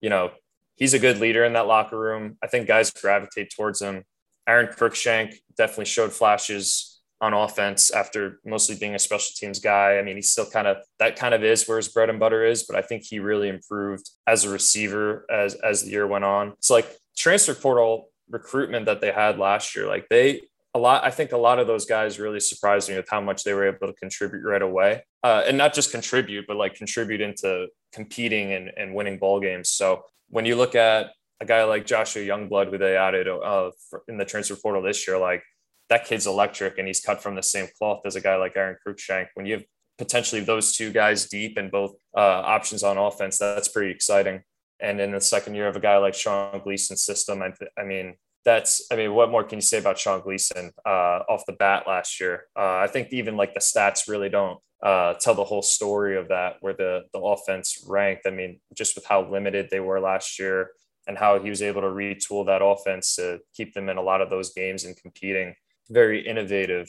you 0.00 0.10
know, 0.10 0.30
he's 0.78 0.94
a 0.94 0.98
good 0.98 1.18
leader 1.18 1.44
in 1.44 1.52
that 1.54 1.66
locker 1.66 1.98
room. 1.98 2.36
I 2.42 2.46
think 2.46 2.66
guys 2.66 2.90
gravitate 2.90 3.52
towards 3.54 3.82
him. 3.82 4.04
Aron 4.46 4.68
Cruickshank 4.68 5.34
definitely 5.56 5.84
showed 5.84 6.12
flashes 6.12 7.00
on 7.20 7.34
offense 7.34 7.90
after 7.90 8.40
mostly 8.46 8.76
being 8.76 8.94
a 8.94 8.98
special 8.98 9.32
teams 9.36 9.58
guy. 9.58 9.98
I 9.98 10.02
mean, 10.02 10.16
he's 10.16 10.30
still 10.30 10.48
kind 10.48 10.66
of 10.66 10.78
that 11.00 11.16
kind 11.16 11.34
of 11.34 11.42
is 11.42 11.66
where 11.66 11.76
his 11.76 11.88
bread 11.88 12.10
and 12.10 12.20
butter 12.20 12.44
is, 12.44 12.62
but 12.62 12.76
I 12.76 12.82
think 12.82 13.02
he 13.02 13.18
really 13.18 13.48
improved 13.48 14.08
as 14.26 14.44
a 14.44 14.50
receiver 14.50 15.26
as 15.30 15.54
as 15.54 15.82
the 15.82 15.90
year 15.90 16.06
went 16.06 16.24
on. 16.24 16.52
It's 16.52 16.70
like 16.70 16.96
transfer 17.16 17.54
portal 17.54 18.10
recruitment 18.30 18.86
that 18.86 19.00
they 19.00 19.10
had 19.10 19.38
last 19.38 19.74
year. 19.74 19.86
Like 19.86 20.08
they 20.08 20.42
a 20.74 20.78
lot, 20.78 21.04
I 21.04 21.10
think 21.10 21.32
a 21.32 21.36
lot 21.36 21.58
of 21.58 21.66
those 21.66 21.86
guys 21.86 22.20
really 22.20 22.40
surprised 22.40 22.88
me 22.88 22.96
with 22.96 23.08
how 23.08 23.20
much 23.20 23.42
they 23.42 23.54
were 23.54 23.66
able 23.66 23.86
to 23.86 23.92
contribute 23.94 24.42
right 24.44 24.62
away. 24.62 25.02
Uh, 25.24 25.42
and 25.46 25.56
not 25.56 25.74
just 25.74 25.90
contribute, 25.90 26.46
but 26.46 26.56
like 26.56 26.74
contribute 26.74 27.20
into 27.20 27.68
competing 27.92 28.52
and, 28.52 28.70
and 28.76 28.94
winning 28.94 29.18
ball 29.18 29.40
games. 29.40 29.70
So 29.70 30.04
when 30.28 30.44
you 30.44 30.56
look 30.56 30.74
at 30.74 31.10
a 31.40 31.44
guy 31.44 31.64
like 31.64 31.86
Joshua 31.86 32.22
Youngblood, 32.22 32.70
who 32.70 32.78
they 32.78 32.96
added 32.96 33.28
uh, 33.28 33.70
in 34.08 34.18
the 34.18 34.24
transfer 34.24 34.56
portal 34.56 34.82
this 34.82 35.06
year, 35.06 35.18
like 35.18 35.42
that 35.88 36.04
kid's 36.04 36.26
electric 36.26 36.78
and 36.78 36.86
he's 36.86 37.00
cut 37.00 37.22
from 37.22 37.34
the 37.34 37.42
same 37.42 37.66
cloth 37.78 38.00
as 38.04 38.16
a 38.16 38.20
guy 38.20 38.36
like 38.36 38.56
Aron 38.56 38.76
Cruickshank. 38.86 39.28
When 39.34 39.46
you 39.46 39.54
have 39.54 39.64
potentially 39.96 40.42
those 40.42 40.74
two 40.74 40.92
guys 40.92 41.28
deep 41.28 41.56
and 41.56 41.70
both 41.70 41.94
uh, 42.16 42.20
options 42.20 42.82
on 42.82 42.98
offense, 42.98 43.38
that's 43.38 43.68
pretty 43.68 43.90
exciting. 43.90 44.42
And 44.80 45.00
in 45.00 45.12
the 45.12 45.20
second 45.20 45.54
year 45.54 45.68
of 45.68 45.76
a 45.76 45.80
guy 45.80 45.96
like 45.98 46.14
Sean 46.14 46.60
Gleason's 46.62 47.02
system, 47.02 47.42
I, 47.42 47.50
th- 47.50 47.70
I 47.78 47.84
mean, 47.84 48.14
that's, 48.44 48.86
I 48.92 48.96
mean, 48.96 49.14
what 49.14 49.30
more 49.30 49.44
can 49.44 49.58
you 49.58 49.62
say 49.62 49.78
about 49.78 49.98
Sean 49.98 50.20
Gleason 50.20 50.72
uh, 50.86 51.22
off 51.28 51.44
the 51.46 51.52
bat 51.52 51.84
last 51.86 52.20
year? 52.20 52.44
Uh, 52.56 52.76
I 52.76 52.86
think 52.86 53.08
even 53.12 53.36
like 53.36 53.54
the 53.54 53.60
stats 53.60 54.08
really 54.08 54.28
don't 54.28 54.58
uh, 54.82 55.14
tell 55.14 55.34
the 55.34 55.44
whole 55.44 55.62
story 55.62 56.16
of 56.16 56.28
that, 56.28 56.56
where 56.60 56.74
the, 56.74 57.02
the 57.12 57.18
offense 57.18 57.84
ranked. 57.86 58.26
I 58.26 58.30
mean, 58.30 58.60
just 58.74 58.94
with 58.94 59.04
how 59.04 59.28
limited 59.30 59.68
they 59.70 59.80
were 59.80 60.00
last 60.00 60.38
year 60.38 60.70
and 61.06 61.18
how 61.18 61.38
he 61.38 61.48
was 61.48 61.62
able 61.62 61.80
to 61.80 61.88
retool 61.88 62.46
that 62.46 62.62
offense 62.62 63.16
to 63.16 63.40
keep 63.54 63.74
them 63.74 63.88
in 63.88 63.96
a 63.96 64.02
lot 64.02 64.20
of 64.20 64.30
those 64.30 64.52
games 64.52 64.84
and 64.84 64.96
competing 64.96 65.54
very 65.90 66.26
innovative. 66.26 66.88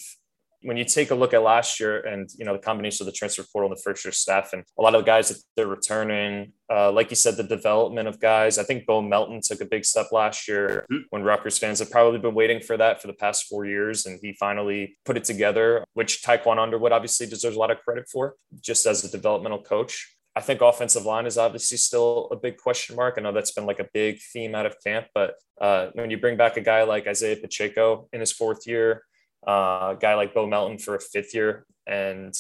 When 0.62 0.78
you 0.78 0.84
take 0.84 1.12
a 1.12 1.15
look 1.15 1.34
at 1.34 1.41
last 1.41 1.80
year 1.80 2.00
and 2.00 2.30
you 2.38 2.45
know 2.45 2.54
the 2.54 2.60
combination 2.60 3.04
of 3.04 3.12
the 3.12 3.17
transfer 3.17 3.43
portal 3.52 3.69
and 3.69 3.78
the 3.78 3.82
first 3.82 4.04
year 4.04 4.12
staff 4.12 4.52
and 4.54 4.63
a 4.78 4.82
lot 4.82 4.95
of 4.95 5.02
the 5.02 5.06
guys 5.06 5.30
that 5.30 5.41
they're 5.56 5.67
returning, 5.67 6.54
uh, 6.69 6.91
like 6.91 7.10
you 7.10 7.15
said, 7.15 7.38
the 7.38 7.43
development 7.43 8.08
of 8.08 8.19
guys. 8.19 8.58
I 8.58 8.63
think 8.63 8.86
Bo 8.86 9.02
Melton 9.02 9.41
took 9.41 9.62
a 9.62 9.65
big 9.65 9.86
step 9.86 10.08
last 10.12 10.48
year 10.48 10.86
mm-hmm. 10.91 11.04
when 11.12 11.24
Rutgers 11.24 11.58
fans 11.58 11.80
have 11.80 11.89
probably 11.89 12.19
been 12.19 12.36
waiting 12.36 12.60
for 12.60 12.78
that 12.78 13.02
for 13.02 13.08
the 13.08 13.13
past 13.13 13.48
four 13.48 13.65
years, 13.65 14.06
and 14.06 14.19
he 14.22 14.34
finally 14.34 14.98
put 15.06 15.17
it 15.17 15.24
together, 15.24 15.84
which 15.93 16.22
Tiquan 16.22 16.60
Underwood 16.60 16.91
obviously 16.91 17.26
deserves 17.26 17.56
a 17.56 17.60
lot 17.60 17.72
of 17.72 17.80
credit 17.80 18.08
for, 18.12 18.36
just 18.60 18.86
as 18.86 19.04
a 19.04 19.10
developmental 19.10 19.62
coach. 19.62 20.15
I 20.36 20.41
think 20.41 20.62
offensive 20.62 21.06
line 21.06 21.26
is 21.26 21.38
obviously 21.38 21.78
still 21.78 22.30
a 22.32 22.36
big 22.36 22.58
question 22.58 22.95
mark. 22.95 23.15
I 23.17 23.22
know 23.22 23.32
that's 23.32 23.52
been 23.52 23.65
like 23.65 23.80
a 23.80 23.88
big 23.93 24.19
theme 24.32 24.56
out 24.56 24.65
of 24.65 24.76
camp, 24.82 25.08
but 25.13 25.34
uh, 25.60 25.88
when 25.93 26.12
you 26.12 26.17
bring 26.17 26.38
back 26.38 26.56
a 26.56 26.62
guy 26.62 26.84
like 26.84 27.08
Isaiah 27.08 27.36
Pacheco 27.36 28.08
in 28.13 28.19
his 28.19 28.32
fourth 28.32 28.65
year, 28.67 29.04
uh, 29.47 29.95
a 29.95 29.97
guy 29.99 30.15
like 30.15 30.34
Bo 30.34 30.47
Melton 30.47 30.78
for 30.78 30.95
a 30.95 30.99
fifth 30.99 31.34
year, 31.34 31.65
and 31.88 32.34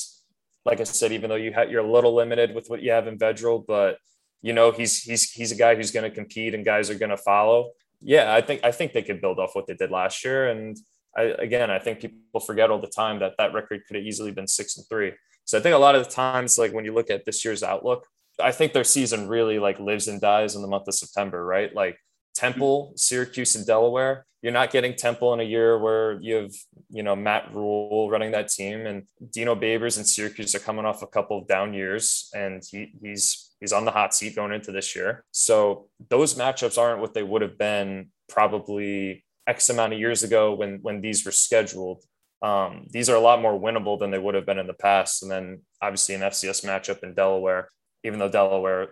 like 0.65 0.79
I 0.79 0.83
said, 0.83 1.11
even 1.11 1.29
though 1.29 1.35
you 1.35 1.53
ha- 1.53 1.63
you're 1.63 1.85
a 1.85 1.91
little 1.91 2.13
limited 2.13 2.53
with 2.53 2.67
what 2.69 2.81
you 2.81 2.91
have 2.91 3.07
in 3.07 3.17
Vedral, 3.17 3.65
but 3.65 3.97
you 4.41 4.53
know 4.53 4.71
he's 4.71 5.03
he's 5.03 5.31
he's 5.31 5.51
a 5.51 5.55
guy 5.55 5.75
who's 5.75 5.91
going 5.91 6.09
to 6.09 6.15
compete 6.15 6.53
and 6.53 6.65
guys 6.65 6.89
are 6.89 6.95
going 6.95 7.09
to 7.09 7.17
follow. 7.17 7.71
Yeah, 8.01 8.33
I 8.33 8.41
think 8.41 8.63
I 8.63 8.71
think 8.71 8.93
they 8.93 9.01
could 9.01 9.21
build 9.21 9.39
off 9.39 9.55
what 9.55 9.67
they 9.67 9.75
did 9.75 9.91
last 9.91 10.23
year, 10.23 10.49
and 10.49 10.77
I, 11.15 11.23
again, 11.39 11.69
I 11.71 11.79
think 11.79 12.01
people 12.01 12.39
forget 12.39 12.69
all 12.69 12.79
the 12.79 12.87
time 12.87 13.19
that 13.19 13.35
that 13.37 13.53
record 13.53 13.81
could 13.87 13.95
have 13.97 14.05
easily 14.05 14.31
been 14.31 14.47
six 14.47 14.77
and 14.77 14.85
three. 14.87 15.13
So 15.45 15.57
I 15.57 15.61
think 15.61 15.75
a 15.75 15.79
lot 15.79 15.95
of 15.95 16.05
the 16.05 16.11
times, 16.11 16.57
like 16.57 16.73
when 16.73 16.85
you 16.85 16.93
look 16.93 17.09
at 17.09 17.25
this 17.25 17.43
year's 17.43 17.63
outlook, 17.63 18.05
I 18.39 18.51
think 18.51 18.73
their 18.73 18.83
season 18.83 19.27
really 19.27 19.59
like 19.59 19.79
lives 19.79 20.07
and 20.07 20.21
dies 20.21 20.55
in 20.55 20.61
the 20.61 20.67
month 20.67 20.87
of 20.87 20.93
September, 20.93 21.43
right? 21.43 21.73
Like 21.73 21.97
Temple, 22.35 22.93
Syracuse, 22.95 23.55
and 23.55 23.65
Delaware. 23.65 24.25
You're 24.41 24.53
not 24.53 24.71
getting 24.71 24.95
Temple 24.95 25.33
in 25.33 25.41
a 25.41 25.43
year 25.43 25.77
where 25.77 26.19
you 26.21 26.35
have, 26.35 26.53
you 26.89 27.03
know, 27.03 27.15
Matt 27.15 27.53
Rhule 27.53 28.09
running 28.09 28.31
that 28.31 28.47
team, 28.47 28.85
and 28.85 29.03
Dino 29.31 29.55
Babers 29.55 29.97
and 29.97 30.07
Syracuse 30.07 30.55
are 30.55 30.59
coming 30.59 30.85
off 30.85 31.01
a 31.01 31.07
couple 31.07 31.37
of 31.37 31.47
down 31.47 31.73
years, 31.73 32.29
and 32.33 32.63
he, 32.69 32.93
he's 33.01 33.51
he's 33.59 33.73
on 33.73 33.83
the 33.83 33.91
hot 33.91 34.13
seat 34.13 34.35
going 34.35 34.53
into 34.53 34.71
this 34.71 34.95
year. 34.95 35.25
So 35.31 35.89
those 36.09 36.35
matchups 36.35 36.77
aren't 36.77 37.01
what 37.01 37.13
they 37.13 37.23
would 37.23 37.41
have 37.41 37.57
been 37.57 38.07
probably 38.29 39.25
X 39.45 39.69
amount 39.69 39.93
of 39.93 39.99
years 39.99 40.23
ago 40.23 40.53
when 40.53 40.79
when 40.81 41.01
these 41.01 41.25
were 41.25 41.31
scheduled 41.31 42.03
um, 42.41 42.85
these 42.89 43.09
are 43.09 43.15
a 43.15 43.21
lot 43.21 43.41
more 43.41 43.59
winnable 43.59 43.99
than 43.99 44.11
they 44.11 44.19
would 44.19 44.35
have 44.35 44.45
been 44.45 44.59
in 44.59 44.67
the 44.67 44.73
past. 44.73 45.23
And 45.23 45.31
then 45.31 45.61
obviously 45.81 46.15
an 46.15 46.21
FCS 46.21 46.65
matchup 46.65 47.03
in 47.03 47.13
Delaware, 47.13 47.69
even 48.03 48.19
though 48.19 48.29
Delaware 48.29 48.89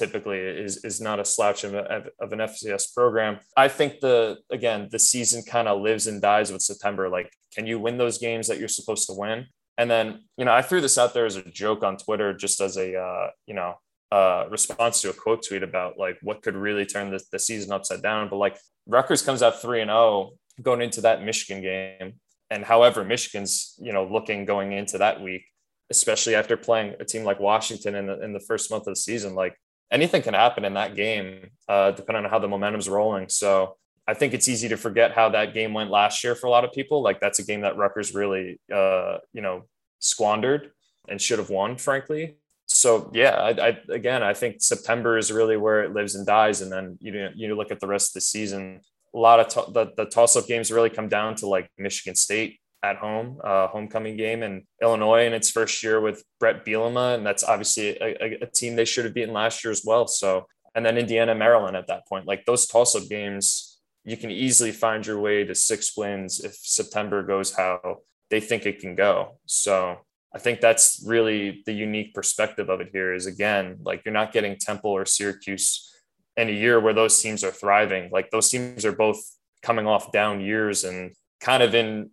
typically 0.00 0.38
is 0.38 0.82
is 0.84 1.00
not 1.00 1.20
a 1.20 1.24
slouch 1.24 1.62
of, 1.64 1.74
of 1.74 2.32
an 2.32 2.40
FCS 2.40 2.94
program. 2.94 3.38
I 3.56 3.68
think 3.68 4.00
the 4.00 4.38
again 4.50 4.88
the 4.90 4.98
season 4.98 5.42
kind 5.42 5.68
of 5.68 5.82
lives 5.82 6.06
and 6.06 6.22
dies 6.22 6.50
with 6.50 6.62
September. 6.62 7.08
Like, 7.08 7.30
can 7.54 7.66
you 7.66 7.78
win 7.78 7.98
those 7.98 8.18
games 8.18 8.48
that 8.48 8.58
you're 8.58 8.76
supposed 8.80 9.06
to 9.08 9.14
win? 9.14 9.46
And 9.76 9.90
then 9.90 10.06
you 10.38 10.44
know 10.46 10.54
I 10.54 10.62
threw 10.62 10.80
this 10.80 10.98
out 10.98 11.12
there 11.12 11.26
as 11.26 11.36
a 11.36 11.42
joke 11.42 11.84
on 11.84 11.98
Twitter, 11.98 12.32
just 12.32 12.60
as 12.60 12.76
a 12.78 12.98
uh, 12.98 13.28
you 13.46 13.54
know 13.54 13.74
uh, 14.10 14.46
response 14.50 15.02
to 15.02 15.10
a 15.10 15.12
quote 15.12 15.44
tweet 15.46 15.62
about 15.62 15.98
like 15.98 16.18
what 16.22 16.42
could 16.42 16.56
really 16.56 16.86
turn 16.86 17.10
the, 17.10 17.20
the 17.30 17.38
season 17.38 17.72
upside 17.72 18.02
down. 18.02 18.28
But 18.30 18.36
like 18.36 18.58
Rutgers 18.86 19.22
comes 19.22 19.42
out 19.42 19.60
three 19.60 19.82
and 19.82 19.90
zero 19.90 19.98
oh 19.98 20.30
going 20.62 20.80
into 20.80 21.02
that 21.02 21.22
Michigan 21.22 21.62
game, 21.62 22.14
and 22.50 22.64
however 22.64 23.04
Michigan's 23.04 23.74
you 23.78 23.92
know 23.92 24.04
looking 24.04 24.46
going 24.46 24.72
into 24.72 24.96
that 24.98 25.20
week, 25.20 25.44
especially 25.90 26.34
after 26.34 26.56
playing 26.56 26.94
a 27.00 27.04
team 27.04 27.24
like 27.24 27.38
Washington 27.38 27.94
in 27.94 28.06
the 28.06 28.24
in 28.24 28.32
the 28.32 28.46
first 28.48 28.70
month 28.70 28.86
of 28.86 28.94
the 28.94 29.00
season, 29.00 29.34
like 29.34 29.54
anything 29.90 30.22
can 30.22 30.34
happen 30.34 30.64
in 30.64 30.74
that 30.74 30.94
game, 30.94 31.50
uh, 31.68 31.90
depending 31.92 32.24
on 32.24 32.30
how 32.30 32.38
the 32.38 32.48
momentum's 32.48 32.88
rolling. 32.88 33.28
So 33.28 33.76
I 34.06 34.14
think 34.14 34.34
it's 34.34 34.48
easy 34.48 34.68
to 34.68 34.76
forget 34.76 35.12
how 35.12 35.28
that 35.30 35.54
game 35.54 35.74
went 35.74 35.90
last 35.90 36.24
year 36.24 36.34
for 36.34 36.46
a 36.46 36.50
lot 36.50 36.64
of 36.64 36.72
people. 36.72 37.02
Like 37.02 37.20
that's 37.20 37.38
a 37.38 37.44
game 37.44 37.62
that 37.62 37.76
Rutgers 37.76 38.14
really, 38.14 38.60
uh, 38.72 39.18
you 39.32 39.42
know, 39.42 39.66
squandered 39.98 40.72
and 41.08 41.20
should 41.20 41.38
have 41.38 41.50
won, 41.50 41.76
frankly. 41.76 42.36
So 42.66 43.10
yeah, 43.12 43.34
I, 43.34 43.68
I, 43.68 43.78
again, 43.88 44.22
I 44.22 44.32
think 44.32 44.62
September 44.62 45.18
is 45.18 45.32
really 45.32 45.56
where 45.56 45.82
it 45.82 45.92
lives 45.92 46.14
and 46.14 46.24
dies, 46.24 46.60
and 46.60 46.70
then 46.70 46.98
you 47.00 47.28
you 47.34 47.54
look 47.56 47.72
at 47.72 47.80
the 47.80 47.88
rest 47.88 48.10
of 48.10 48.14
the 48.14 48.20
season. 48.20 48.80
A 49.12 49.18
lot 49.18 49.40
of 49.40 49.48
to- 49.48 49.72
the, 49.72 49.92
the 49.96 50.04
toss 50.04 50.36
up 50.36 50.46
games 50.46 50.70
really 50.70 50.90
come 50.90 51.08
down 51.08 51.34
to 51.36 51.48
like 51.48 51.68
Michigan 51.76 52.14
State 52.14 52.60
at 52.82 52.96
home, 52.96 53.38
uh, 53.44 53.68
homecoming 53.68 54.16
game, 54.16 54.42
and 54.42 54.62
Illinois 54.82 55.26
in 55.26 55.32
its 55.32 55.50
first 55.50 55.82
year 55.82 56.00
with 56.00 56.24
Bret 56.38 56.64
Bielema, 56.64 57.14
and 57.14 57.26
that's 57.26 57.44
obviously 57.44 57.96
a, 58.00 58.42
a, 58.42 58.46
team 58.46 58.76
they 58.76 58.84
should 58.84 59.04
have 59.04 59.14
beaten 59.14 59.34
last 59.34 59.64
year 59.64 59.70
as 59.70 59.82
well. 59.84 60.06
So, 60.06 60.46
and 60.74 60.84
then 60.84 60.96
Indiana, 60.96 61.34
Maryland 61.34 61.76
at 61.76 61.88
that 61.88 62.06
point, 62.08 62.26
like 62.26 62.44
those 62.46 62.66
toss-up 62.66 63.08
games, 63.08 63.78
you 64.04 64.16
can 64.16 64.30
easily 64.30 64.72
find 64.72 65.06
your 65.06 65.20
way 65.20 65.44
to 65.44 65.54
six 65.54 65.96
wins 65.96 66.40
if 66.40 66.54
September 66.54 67.22
goes 67.22 67.54
how 67.54 67.98
they 68.30 68.40
think 68.40 68.64
it 68.64 68.78
can 68.78 68.94
go. 68.94 69.38
So, 69.46 69.98
I 70.34 70.38
think 70.38 70.60
that's 70.60 71.02
really 71.04 71.62
the 71.66 71.72
unique 71.72 72.14
perspective 72.14 72.68
of 72.68 72.80
it 72.80 72.90
here. 72.92 73.12
Is 73.12 73.26
again, 73.26 73.78
like 73.82 74.02
you're 74.04 74.14
not 74.14 74.32
getting 74.32 74.56
Temple 74.56 74.90
or 74.90 75.04
Syracuse 75.04 75.92
in 76.36 76.48
a 76.48 76.52
year 76.52 76.80
where 76.80 76.94
those 76.94 77.20
teams 77.20 77.44
are 77.44 77.50
thriving. 77.50 78.10
Like 78.10 78.30
those 78.30 78.48
teams 78.48 78.84
are 78.84 78.92
both 78.92 79.20
coming 79.62 79.86
off 79.86 80.12
down 80.12 80.40
years 80.40 80.84
and 80.84 81.12
kind 81.40 81.62
of 81.62 81.74
in 81.74 82.10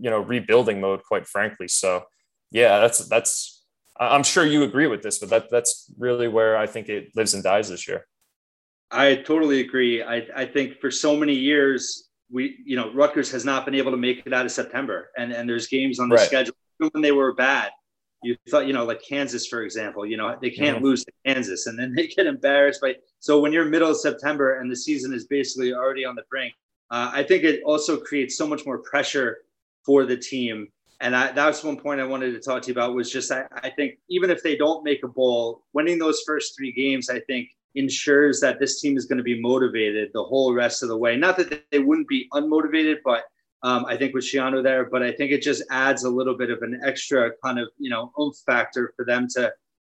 you 0.00 0.10
know 0.10 0.20
rebuilding 0.20 0.80
mode 0.80 1.02
quite 1.02 1.26
frankly. 1.26 1.68
So 1.68 2.04
yeah 2.54 2.78
that's 2.78 3.06
that's 3.08 3.64
i'm 3.98 4.22
sure 4.22 4.46
you 4.46 4.62
agree 4.62 4.86
with 4.86 5.02
this 5.02 5.18
but 5.18 5.28
that 5.28 5.50
that's 5.50 5.90
really 5.98 6.28
where 6.28 6.56
i 6.56 6.66
think 6.66 6.88
it 6.88 7.08
lives 7.14 7.34
and 7.34 7.42
dies 7.42 7.68
this 7.68 7.86
year. 7.86 8.06
I 8.90 9.16
totally 9.16 9.60
agree. 9.60 10.02
I 10.02 10.26
i 10.36 10.46
think 10.46 10.80
for 10.80 10.90
so 10.90 11.16
many 11.16 11.34
years 11.34 12.10
we 12.30 12.58
you 12.64 12.76
know 12.76 12.92
Rutgers 12.94 13.30
has 13.32 13.44
not 13.44 13.64
been 13.64 13.74
able 13.74 13.90
to 13.90 13.96
make 13.96 14.22
it 14.24 14.32
out 14.32 14.46
of 14.46 14.52
September. 14.52 15.10
And 15.18 15.32
and 15.32 15.48
there's 15.48 15.66
games 15.66 15.98
on 15.98 16.08
the 16.08 16.16
right. 16.16 16.26
schedule 16.26 16.54
when 16.78 17.02
they 17.02 17.12
were 17.12 17.34
bad. 17.34 17.70
You 18.22 18.36
thought 18.50 18.66
you 18.68 18.72
know 18.72 18.84
like 18.84 19.02
Kansas 19.02 19.46
for 19.46 19.62
example 19.62 20.06
you 20.06 20.16
know 20.16 20.36
they 20.40 20.50
can't 20.50 20.76
mm-hmm. 20.76 20.86
lose 20.86 21.04
to 21.04 21.12
Kansas 21.26 21.66
and 21.66 21.78
then 21.78 21.92
they 21.96 22.06
get 22.06 22.26
embarrassed. 22.26 22.80
By 22.80 22.96
so 23.18 23.40
when 23.40 23.52
you're 23.52 23.64
middle 23.64 23.90
of 23.90 23.96
September 23.96 24.60
and 24.60 24.70
the 24.70 24.76
season 24.76 25.12
is 25.12 25.26
basically 25.26 25.74
already 25.74 26.04
on 26.04 26.14
the 26.14 26.24
brink 26.30 26.54
uh, 26.90 27.10
I 27.12 27.22
think 27.22 27.44
it 27.44 27.62
also 27.64 27.96
creates 27.96 28.36
so 28.36 28.46
much 28.46 28.66
more 28.66 28.78
pressure 28.78 29.38
for 29.84 30.04
the 30.04 30.16
team. 30.16 30.68
And 31.00 31.14
I, 31.14 31.32
that 31.32 31.46
was 31.46 31.62
one 31.62 31.76
point 31.76 32.00
I 32.00 32.04
wanted 32.04 32.32
to 32.32 32.40
talk 32.40 32.62
to 32.62 32.68
you 32.68 32.72
about 32.72 32.94
was 32.94 33.10
just 33.10 33.30
I, 33.30 33.44
I 33.62 33.70
think 33.70 33.98
even 34.08 34.30
if 34.30 34.42
they 34.42 34.56
don't 34.56 34.84
make 34.84 35.02
a 35.04 35.08
bowl, 35.08 35.62
winning 35.72 35.98
those 35.98 36.22
first 36.26 36.56
three 36.56 36.72
games, 36.72 37.10
I 37.10 37.20
think 37.20 37.48
ensures 37.74 38.40
that 38.40 38.60
this 38.60 38.80
team 38.80 38.96
is 38.96 39.06
going 39.06 39.18
to 39.18 39.24
be 39.24 39.40
motivated 39.40 40.10
the 40.14 40.22
whole 40.22 40.54
rest 40.54 40.82
of 40.82 40.88
the 40.88 40.96
way. 40.96 41.16
Not 41.16 41.36
that 41.38 41.64
they 41.70 41.80
wouldn't 41.80 42.08
be 42.08 42.28
unmotivated, 42.32 42.98
but 43.04 43.24
um, 43.62 43.84
I 43.86 43.96
think 43.96 44.14
with 44.14 44.24
Schiano 44.24 44.62
there, 44.62 44.84
but 44.84 45.02
I 45.02 45.10
think 45.10 45.32
it 45.32 45.42
just 45.42 45.62
adds 45.70 46.04
a 46.04 46.10
little 46.10 46.36
bit 46.36 46.50
of 46.50 46.62
an 46.62 46.80
extra 46.84 47.32
kind 47.42 47.58
of 47.58 47.68
you 47.78 47.90
know 47.90 48.12
oomph 48.20 48.36
factor 48.46 48.92
for 48.96 49.04
them 49.04 49.26
to 49.36 49.52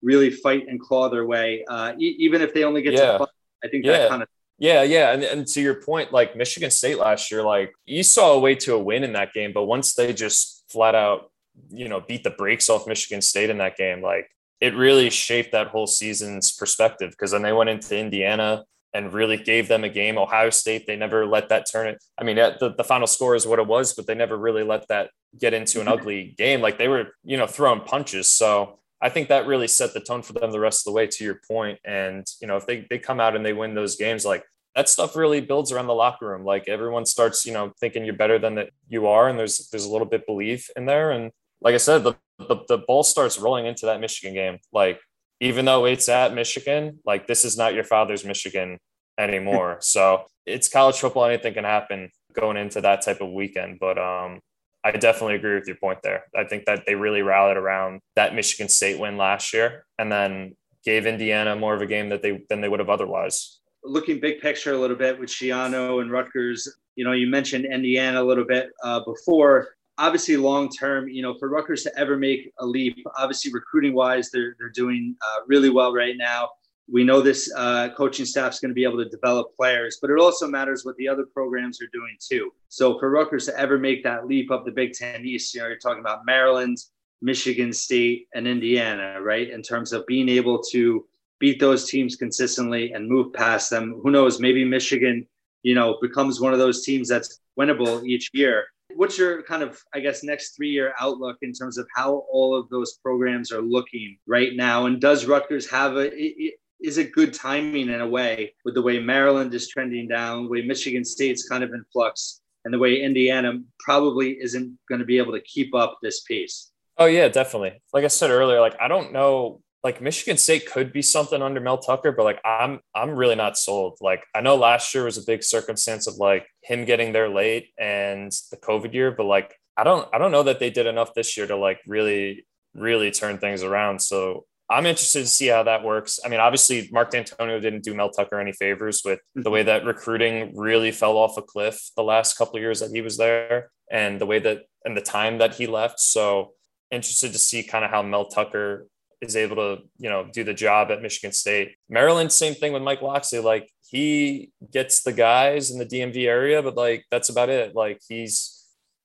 really 0.03 0.31
fight 0.31 0.67
and 0.69 0.79
claw 0.79 1.09
their 1.09 1.27
way, 1.27 1.65
uh, 1.69 1.95
e- 1.99 2.17
even 2.19 2.43
if 2.43 2.53
they 2.53 2.65
only 2.65 2.83
get 2.83 2.93
yeah. 2.93 3.19
to. 3.19 3.27
I 3.65 3.69
think 3.69 3.87
yeah. 3.87 3.93
that 3.93 4.11
kind 4.11 4.23
of 4.23 4.29
yeah, 4.59 4.83
yeah. 4.83 5.13
And, 5.13 5.23
and 5.23 5.47
to 5.49 5.61
your 5.61 5.83
point, 5.83 6.13
like 6.13 6.37
Michigan 6.37 6.71
State 6.71 6.99
last 6.99 7.31
year, 7.31 7.43
like 7.43 7.73
you 7.87 8.03
saw 8.03 8.33
a 8.33 8.41
way 8.41 8.55
to 8.57 8.75
a 8.75 8.79
win 8.79 9.05
in 9.05 9.13
that 9.15 9.33
game, 9.33 9.53
but 9.53 9.65
once 9.65 9.95
they 9.95 10.13
just 10.13 10.65
flat 10.69 10.95
out, 10.95 11.31
you 11.71 11.89
know, 11.89 12.01
beat 12.01 12.25
the 12.25 12.31
brakes 12.31 12.71
off 12.71 12.87
Michigan 12.87 13.21
State 13.21 13.51
in 13.51 13.59
that 13.59 13.77
game, 13.77 14.01
like 14.01 14.29
it 14.61 14.75
really 14.75 15.11
shaped 15.11 15.53
that 15.53 15.69
whole 15.69 15.87
season's 15.87 16.53
perspective 16.53 17.11
because 17.11 17.33
then 17.33 17.43
they 17.43 17.53
went 17.53 17.71
into 17.71 17.99
Indiana 17.99 18.65
and 18.93 19.13
really 19.13 19.37
gave 19.37 19.67
them 19.67 19.83
a 19.83 19.89
game. 19.89 20.17
Ohio 20.17 20.51
State, 20.51 20.87
they 20.87 20.95
never 20.95 21.27
let 21.27 21.49
that 21.49 21.67
turn 21.71 21.89
it. 21.89 22.03
I 22.17 22.23
mean, 22.23 22.37
the, 22.37 22.75
the 22.77 22.85
final 22.85 23.09
score 23.09 23.35
is 23.35 23.47
what 23.47 23.59
it 23.59 23.67
was, 23.67 23.93
but 23.93 24.07
they 24.07 24.15
never 24.15 24.37
really 24.37 24.63
let 24.63 24.87
that 24.87 25.11
get 25.39 25.53
into 25.53 25.81
an 25.81 25.87
mm-hmm. 25.87 25.95
ugly 25.95 26.35
game. 26.39 26.61
Like 26.61 26.79
they 26.79 26.87
were, 26.87 27.09
you 27.25 27.37
know, 27.37 27.49
throwing 27.49 27.81
punches. 27.81 28.31
So 28.31 28.79
I 29.01 29.09
think 29.09 29.29
that 29.29 29.47
really 29.47 29.69
set 29.69 29.93
the 29.93 30.01
tone 30.01 30.23
for 30.23 30.33
them 30.33 30.51
the 30.51 30.61
rest 30.61 30.87
of 30.87 30.93
the 30.93 30.97
way 30.97 31.07
to 31.07 31.25
your 31.25 31.41
point. 31.47 31.79
And, 31.85 32.27
you 32.41 32.47
know, 32.47 32.57
if 32.57 32.67
they, 32.67 32.87
they 32.89 32.99
come 32.99 33.21
out 33.21 33.37
and 33.37 33.45
they 33.45 33.53
win 33.53 33.75
those 33.75 33.97
games, 33.97 34.25
like 34.25 34.45
that 34.75 34.89
stuff 34.89 35.15
really 35.15 35.41
builds 35.41 35.73
around 35.73 35.87
the 35.87 35.95
locker 35.95 36.29
room. 36.29 36.45
Like 36.45 36.69
everyone 36.69 37.05
starts, 37.05 37.45
you 37.45 37.53
know, 37.53 37.73
thinking 37.81 38.05
you're 38.05 38.15
better 38.15 38.39
than 38.39 38.55
that 38.55 38.71
you 38.89 39.07
are. 39.07 39.29
And 39.29 39.39
there's, 39.39 39.69
there's 39.71 39.85
a 39.85 39.93
little 39.93 40.07
bit 40.07 40.27
belief 40.27 40.71
in 40.77 40.87
there. 40.87 41.11
And 41.11 41.33
like 41.61 41.75
I 41.75 41.79
said, 41.79 42.03
the, 42.03 42.15
the, 42.39 42.65
the 42.69 42.79
ball 42.79 43.03
starts 43.03 43.39
rolling 43.39 43.67
into 43.67 43.87
that 43.87 44.01
Michigan 44.01 44.35
game. 44.35 44.59
Like, 44.73 45.01
even 45.41 45.65
though 45.65 45.85
it's 45.85 46.09
at 46.09 46.35
Michigan, 46.35 47.01
like 47.05 47.27
this 47.27 47.45
is 47.45 47.57
not 47.57 47.75
your 47.75 47.85
father's 47.85 48.25
Michigan 48.25 48.79
anymore. 49.19 49.79
so 49.81 50.25
it's 50.47 50.69
college 50.69 50.97
football. 50.97 51.27
Anything 51.27 51.55
can 51.55 51.65
happen 51.65 52.11
going 52.33 52.57
into 52.57 52.81
that 52.81 53.03
type 53.03 53.21
of 53.21 53.33
weekend. 53.33 53.79
But 53.79 53.99
um, 53.99 54.41
I 54.85 54.93
definitely 54.93 55.37
agree 55.37 55.55
with 55.55 55.67
your 55.67 55.77
point 55.77 56.01
there. 56.03 56.25
I 56.37 56.45
think 56.45 56.67
that 56.67 56.85
they 56.87 56.95
really 56.95 57.23
rallied 57.23 57.57
around 57.57 58.01
that 58.17 58.35
Michigan 58.35 58.69
State 58.69 59.01
win 59.01 59.17
last 59.17 59.55
year, 59.55 59.87
and 59.99 60.13
then 60.13 60.57
gave 60.85 61.07
Indiana 61.07 61.57
more 61.57 61.75
of 61.75 61.81
a 61.81 61.87
game 61.87 62.11
that 62.11 62.23
they 62.23 62.45
than 62.51 62.61
they 62.61 62.69
would 62.69 62.81
have 62.81 62.91
otherwise. 62.91 63.61
Looking 63.83 64.21
big 64.21 64.41
picture 64.41 64.75
a 64.75 64.79
little 64.79 64.97
bit 64.97 65.19
with 65.19 65.31
Schiano 65.31 66.01
and 66.01 66.11
Rutgers, 66.11 66.69
you 66.97 67.05
know, 67.05 67.13
you 67.13 67.27
mentioned 67.27 67.65
Indiana 67.65 68.23
a 68.23 68.25
little 68.25 68.45
bit 68.45 68.71
uh, 68.83 69.01
before. 69.05 69.69
Obviously, 69.97 70.37
long 70.37 70.69
term, 70.69 71.09
you 71.09 71.23
know, 71.23 71.35
for 71.39 71.49
Rutgers 71.49 71.83
to 71.85 71.99
ever 71.99 72.17
make 72.17 72.51
a 72.59 72.67
leap, 72.67 72.97
obviously 73.17 73.53
recruiting 73.53 73.95
wise, 73.95 74.31
they're 74.31 74.55
they're 74.59 74.71
doing 74.71 75.17
uh, 75.23 75.41
really 75.47 75.71
well 75.71 75.95
right 75.95 76.17
now 76.17 76.51
we 76.91 77.03
know 77.03 77.21
this 77.21 77.51
uh, 77.57 77.89
coaching 77.97 78.27
staff 78.27 78.53
is 78.53 78.61
going 78.61 78.71
to 78.71 78.75
be 78.75 78.85
able 78.85 79.03
to 79.03 79.09
develop 79.09 79.55
players, 79.57 79.99
but 80.01 80.11
it 80.11 80.19
also 80.19 80.47
matters 80.47 80.85
what 80.85 80.97
the 80.97 81.09
other 81.09 81.25
programs 81.25 81.81
are 81.81 81.89
doing 81.93 82.17
too. 82.21 82.51
So 82.69 82.99
for 82.99 83.11
Rutgers 83.11 83.47
to 83.47 83.59
ever 83.59 83.79
make 83.79 84.05
that 84.05 84.27
leap 84.27 84.51
up 84.51 84.65
the 84.65 84.71
Big 84.71 84.93
Ten 84.93 85.25
East, 85.25 85.55
you 85.55 85.61
know, 85.61 85.69
you're 85.69 85.79
talking 85.79 86.01
about 86.01 86.27
Maryland, 86.27 86.79
Michigan 87.23 87.73
State, 87.73 88.29
and 88.35 88.47
Indiana, 88.47 89.21
right? 89.23 89.49
In 89.51 89.63
terms 89.63 89.93
of 89.93 90.07
being 90.07 90.29
able 90.29 90.63
to 90.73 91.07
beat 91.41 91.59
those 91.59 91.89
teams 91.89 92.17
consistently 92.17 92.93
and 92.93 93.09
move 93.09 93.33
past 93.33 93.71
them. 93.71 94.01
Who 94.03 94.11
knows? 94.11 94.39
Maybe 94.39 94.65
Michigan, 94.65 95.27
you 95.63 95.75
know, 95.75 95.99
becomes 96.03 96.41
one 96.41 96.53
of 96.53 96.59
those 96.59 96.85
teams 96.85 97.09
that's 97.09 97.41
winnable 97.59 98.05
each 98.05 98.31
year. 98.35 98.65
What's 98.95 99.19
your 99.19 99.43
kind 99.43 99.63
of, 99.63 99.83
I 99.95 100.01
guess, 100.01 100.23
next 100.23 100.55
three 100.55 100.71
year 100.71 100.93
outlook 101.01 101.39
in 101.43 101.53
terms 101.53 101.79
of 101.79 101.87
how 101.95 102.25
all 102.31 102.55
of 102.55 102.69
those 102.69 102.99
programs 103.03 103.51
are 103.51 103.63
looking 103.63 104.19
right 104.27 104.51
now? 104.55 104.87
And 104.87 105.01
does 105.01 105.27
Rutgers 105.27 105.69
have 105.71 105.97
a, 105.97 106.53
is 106.83 106.99
it 106.99 107.13
good 107.13 107.33
timing 107.33 107.89
in 107.89 108.01
a 108.01 108.09
way 108.09 108.55
with 108.65 108.75
the 108.75 108.83
way 108.83 108.99
Maryland 108.99 109.55
is 109.55 109.69
trending 109.69 110.09
down, 110.09 110.45
the 110.45 110.51
way 110.51 110.63
Michigan 110.63 111.05
State's 111.05 111.49
kind 111.49 111.65
of 111.65 111.73
in 111.73 111.85
flux, 111.93 112.41
and 112.65 112.73
the 112.73 112.79
way 112.79 113.03
Indiana 113.03 113.61
probably 113.79 114.41
isn't 114.41 114.79
going 114.89 114.99
to 114.99 115.05
be 115.05 115.19
able 115.19 115.33
to 115.33 115.41
keep 115.41 115.75
up 115.75 115.99
this 116.03 116.21
pace? 116.23 116.71
Oh 116.99 117.07
yeah, 117.07 117.29
definitely. 117.29 117.83
Like 117.93 118.05
I 118.05 118.09
said 118.09 118.31
earlier, 118.31 118.61
like 118.61 118.77
I 118.81 118.89
don't 118.89 119.13
know 119.13 119.61
like 119.85 120.01
Michigan 120.01 120.39
State 120.39 120.67
could 120.67 120.93
be 120.93 121.03
something 121.03 121.43
under 121.43 121.61
Mel 121.61 121.77
Tucker, 121.79 122.11
but 122.11 122.25
like 122.25 122.41
I'm 122.45 122.81
I'm 122.95 123.11
really 123.11 123.35
not 123.35 123.59
sold. 123.59 123.99
Like 124.01 124.25
I 124.35 124.41
know 124.41 124.57
last 124.57 124.95
year 124.95 125.05
was 125.05 125.19
a 125.19 125.25
big 125.27 125.45
circumstance 125.45 126.07
of 126.07 126.17
like 126.17 126.47
him 126.63 126.87
getting 126.87 127.13
there 127.13 127.29
late 127.29 127.69
and 127.79 128.33
the 128.51 128.57
COVID 128.57 128.95
year, 128.95 129.13
but 129.13 129.25
like 129.25 129.55
I 129.77 129.85
don't 129.85 130.09
I 130.13 130.19
don't 130.19 130.33
know 130.33 130.45
that 130.45 130.59
they 130.59 130.71
did 130.71 130.87
enough 130.87 131.13
this 131.15 131.37
year 131.37 131.47
to 131.47 131.57
like 131.57 131.81
really 131.87 132.47
really 132.75 133.11
turn 133.11 133.39
things 133.39 133.63
around. 133.63 134.01
So 134.01 134.47
I'm 134.71 134.87
interested 134.87 135.21
to 135.21 135.27
see 135.27 135.49
how 135.49 135.63
that 135.65 135.85
works. 135.85 136.19
I 136.25 136.29
mean, 136.29 136.41
obviously, 136.41 136.89
Mark 136.91 137.13
Dantonio 137.13 137.61
didn't 137.61 137.85
do 137.85 137.95
Mel 137.95 138.11
Tucker 138.11 138.41
any 138.41 138.53
favors 138.53 139.03
with 139.05 139.21
the 139.35 139.51
way 139.51 139.61
mm-hmm. 139.61 139.67
that 139.67 139.85
recruiting 139.85 140.57
really 140.57 140.91
fell 140.91 141.17
off 141.17 141.37
a 141.37 141.43
cliff 141.43 141.91
the 141.97 142.03
last 142.03 142.39
couple 142.39 142.57
of 142.57 142.63
years 142.63 142.81
that 142.81 142.91
he 142.91 143.03
was 143.03 143.19
there, 143.19 143.71
and 143.91 144.21
the 144.21 144.27
way 144.27 144.39
that 144.39 144.63
and 144.85 144.97
the 144.97 145.03
time 145.03 145.39
that 145.39 145.55
he 145.55 145.67
left. 145.67 146.01
So 146.01 146.53
interested 146.91 147.33
to 147.33 147.39
see 147.39 147.63
kind 147.63 147.85
of 147.85 147.91
how 147.91 148.03
Mel 148.03 148.27
Tucker 148.27 148.87
is 149.21 149.37
able 149.37 149.57
to, 149.57 149.83
you 149.99 150.09
know, 150.11 150.29
do 150.33 150.45
the 150.45 150.55
job 150.55 150.91
at 150.91 151.03
Michigan 151.03 151.33
State. 151.33 151.77
Maryland, 151.89 152.31
same 152.33 152.55
thing 152.55 152.73
with 152.73 152.83
Mike 152.83 153.03
Locksley. 153.03 153.39
Like 153.41 153.71
he 153.89 154.51
gets 154.73 155.03
the 155.03 155.13
guys 155.13 155.71
in 155.71 155.79
the 155.79 155.87
DMV 155.87 156.27
area, 156.27 156.63
but 156.63 156.77
like 156.77 157.05
that's 157.11 157.29
about 157.29 157.49
it. 157.49 157.75
Like 157.75 158.01
he's 158.09 158.54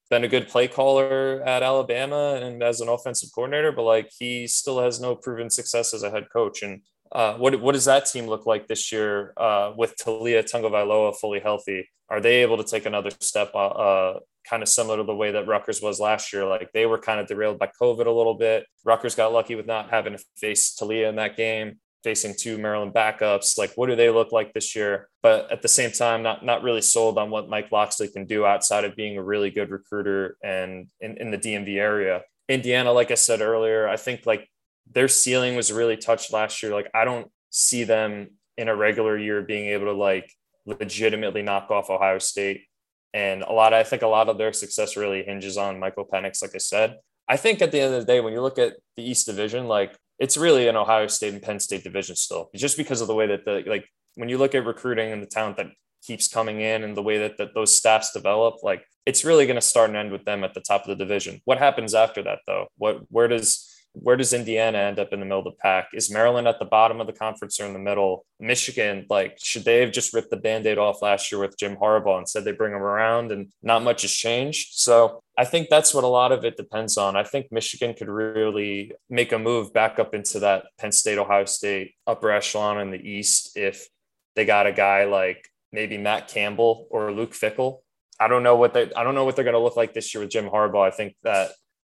been 0.10 0.24
a 0.24 0.28
good 0.28 0.48
play 0.48 0.68
caller 0.68 1.42
at 1.46 1.64
Alabama 1.64 2.40
and 2.42 2.64
as 2.64 2.82
an 2.82 2.90
offensive 2.90 3.30
coordinator, 3.34 3.72
but 3.72 3.84
like 3.84 4.10
he 4.18 4.48
still 4.48 4.80
has 4.82 5.00
no 5.00 5.16
proven 5.16 5.50
success 5.50 5.94
as 5.94 6.04
a 6.04 6.12
head 6.12 6.28
coach. 6.32 6.64
And 6.64 6.82
Uh, 7.12 7.34
what 7.42 7.54
what 7.64 7.74
does 7.74 7.86
that 7.86 8.06
team 8.06 8.26
look 8.30 8.46
like 8.46 8.68
this 8.68 8.92
year 8.94 9.34
uh, 9.46 9.74
with 9.82 9.92
Taulia 9.98 10.42
Tagovailoa 10.44 11.12
fully 11.22 11.42
healthy? 11.48 11.82
Are 12.14 12.22
they 12.22 12.44
able 12.46 12.58
to 12.62 12.64
take 12.74 12.86
another 12.86 13.12
step, 13.20 13.50
uh, 13.56 13.74
uh, 13.88 14.14
kind 14.50 14.62
of 14.62 14.70
similar 14.70 14.98
to 14.98 15.04
the 15.04 15.20
way 15.22 15.32
that 15.34 15.48
Rutgers 15.48 15.82
was 15.82 16.00
last 16.00 16.32
year? 16.34 16.46
Like 16.46 16.70
they 16.72 16.86
were 16.86 17.02
kind 17.08 17.20
of 17.20 17.26
derailed 17.26 17.58
by 17.58 17.70
COVID 17.82 18.06
a 18.06 18.18
little 18.20 18.38
bit. 18.48 18.60
Rutgers 18.86 19.16
got 19.16 19.34
lucky 19.34 19.56
with 19.56 19.66
not 19.66 19.90
having 19.90 20.14
to 20.18 20.24
face 20.44 20.64
Taulia 20.78 21.10
in 21.10 21.16
that 21.16 21.34
game, 21.36 21.68
facing 22.04 22.36
two 22.36 22.58
Maryland 22.58 22.94
backups. 22.94 23.58
Like 23.58 23.72
what 23.76 23.88
do 23.88 23.96
they 23.96 24.10
look 24.10 24.32
like 24.32 24.54
this 24.54 24.76
year? 24.76 25.10
But 25.22 25.52
at 25.52 25.62
the 25.62 25.68
same 25.68 25.92
time, 25.92 26.24
not 26.24 26.44
not 26.44 26.64
really 26.64 26.82
sold 26.82 27.18
on 27.18 27.30
what 27.30 27.50
Mike 27.50 27.72
Locksley 27.72 28.08
can 28.08 28.26
do 28.26 28.46
outside 28.46 28.86
of 28.86 28.96
being 28.96 29.18
a 29.18 29.24
really 29.24 29.50
good 29.52 29.70
recruiter 29.70 30.38
and 30.44 30.88
in, 31.00 31.18
in 31.18 31.32
the 31.32 31.38
DMV 31.38 31.78
area. 31.78 32.24
Indiana, 32.48 32.92
like 32.92 33.12
I 33.12 33.16
said 33.16 33.42
earlier, 33.42 33.88
I 33.88 33.98
think 33.98 34.26
like 34.26 34.50
their 34.92 35.08
ceiling 35.08 35.56
was 35.56 35.72
really 35.72 35.98
touched 35.98 36.34
last 36.34 36.64
year. 36.64 36.74
Like 36.74 36.90
I 36.94 37.06
don't 37.06 37.32
see 37.50 37.84
them 37.84 38.32
in 38.58 38.68
a 38.68 38.76
regular 38.76 39.18
year 39.18 39.42
being 39.42 39.68
able 39.68 39.86
to 39.86 39.94
like 39.94 40.32
legitimately 40.66 41.42
knock 41.42 41.72
off 41.72 41.90
Ohio 41.90 42.20
State. 42.20 42.66
And 43.14 43.42
a 43.42 43.52
lot, 43.52 43.74
I 43.74 43.84
think 43.84 44.02
a 44.02 44.08
lot 44.08 44.30
of 44.30 44.38
their 44.38 44.54
success 44.54 44.96
really 44.96 45.24
hinges 45.24 45.58
on 45.58 45.80
Michael 45.80 46.06
Penix, 46.06 46.42
like 46.42 46.54
I 46.54 46.60
said. 46.60 46.98
I 47.28 47.38
think 47.38 47.62
at 47.62 47.72
the 47.72 47.80
end 47.80 47.94
of 47.94 48.02
the 48.02 48.12
day, 48.12 48.20
when 48.20 48.34
you 48.34 48.42
look 48.42 48.60
at 48.60 48.74
the 48.98 49.04
East 49.04 49.26
Division, 49.26 49.68
like 49.68 49.96
it's 50.20 50.38
really 50.38 50.68
an 50.68 50.76
Ohio 50.76 51.08
State 51.08 51.34
and 51.34 51.42
Penn 51.42 51.60
State 51.60 51.84
division 51.84 52.16
still, 52.16 52.50
just 52.56 52.78
because 52.78 53.02
of 53.02 53.08
the 53.08 53.16
way 53.16 53.28
that 53.28 53.46
the 53.46 53.64
like 53.66 53.86
when 54.16 54.30
you 54.30 54.38
look 54.38 54.54
at 54.54 54.66
recruiting 54.66 55.12
and 55.12 55.22
the 55.22 55.28
talent 55.28 55.58
that 55.58 55.68
keeps 56.04 56.28
coming 56.28 56.62
in 56.62 56.84
and 56.84 56.96
the 56.96 57.02
way 57.02 57.18
that, 57.20 57.38
that 57.38 57.54
those 57.54 57.76
staffs 57.76 58.12
develop, 58.12 58.56
like 58.64 58.86
it's 59.06 59.26
really 59.26 59.46
going 59.46 59.56
to 59.56 59.62
start 59.62 59.90
and 59.90 59.98
end 59.98 60.12
with 60.12 60.26
them 60.26 60.44
at 60.44 60.54
the 60.54 60.62
top 60.62 60.82
of 60.82 60.88
the 60.88 60.96
division. 60.96 61.42
What 61.46 61.58
happens 61.58 61.94
after 61.94 62.24
that, 62.24 62.40
though? 62.48 62.68
What 62.78 63.02
where 63.10 63.28
does 63.28 63.69
where 63.94 64.16
does 64.16 64.34
Indiana 64.34 64.78
end 64.78 65.00
up 65.00 65.12
in 65.12 65.20
the 65.20 65.26
middle 65.26 65.40
of 65.40 65.46
the 65.46 65.60
pack? 65.60 65.90
Is 65.94 66.12
Maryland 66.12 66.48
at 66.48 66.60
the 66.60 66.66
bottom 66.66 67.02
of 67.02 67.08
the 67.08 67.14
conference 67.14 67.60
or 67.60 67.66
in 67.66 67.74
the 67.74 67.80
middle? 67.80 68.26
Michigan, 68.40 69.06
like, 69.10 69.38
should 69.42 69.66
they 69.66 69.82
have 69.82 69.92
just 69.92 70.14
ripped 70.14 70.30
the 70.30 70.38
band 70.38 70.66
aid 70.68 70.78
off 70.78 71.02
last 71.02 71.32
year 71.32 71.42
with 71.42 71.58
Jim 71.58 71.76
Harbaugh 71.76 72.18
and 72.18 72.30
said 72.30 72.46
they 72.46 72.52
bring 72.52 72.74
him 72.74 72.82
around 72.82 73.32
and 73.32 73.52
not 73.62 73.84
much 73.84 74.04
has 74.04 74.12
changed? 74.12 74.70
So 74.74 75.22
I 75.38 75.46
think 75.46 75.70
that's 75.70 75.94
what 75.94 76.04
a 76.04 76.08
lot 76.08 76.32
of 76.32 76.46
it 76.46 76.58
depends 76.58 76.98
on. 76.98 77.16
I 77.16 77.24
think 77.24 77.52
Michigan 77.52 77.94
could 77.94 78.10
really 78.10 78.94
make 79.10 79.32
a 79.32 79.40
move 79.40 79.74
back 79.74 80.00
up 80.00 80.14
into 80.14 80.40
that 80.40 80.66
Penn 80.78 80.92
State, 80.92 81.18
Ohio 81.18 81.46
State 81.46 81.94
upper 82.06 82.32
echelon 82.32 82.80
in 82.80 82.92
the 82.92 82.98
East 83.02 83.58
if 83.58 83.88
they 84.36 84.46
got 84.46 84.68
a 84.68 84.72
guy 84.72 85.06
like 85.06 85.48
maybe 85.72 85.98
Matt 85.98 86.28
Campbell 86.28 86.88
or 86.90 87.12
Luke 87.12 87.34
Fickell. 87.34 87.80
I 88.20 88.28
don't 88.28 88.44
know 88.44 88.58
what 88.58 88.74
they 88.74 88.92
I 88.94 89.04
don't 89.04 89.16
know 89.16 89.24
what 89.24 89.36
they're 89.36 89.46
going 89.46 89.54
to 89.54 89.60
look 89.60 89.78
like 89.78 89.94
this 89.94 90.14
year 90.14 90.22
with 90.22 90.32
Jim 90.32 90.50
Harbaugh. 90.50 90.86
I 90.86 90.92
think 90.92 91.16
that 91.24 91.52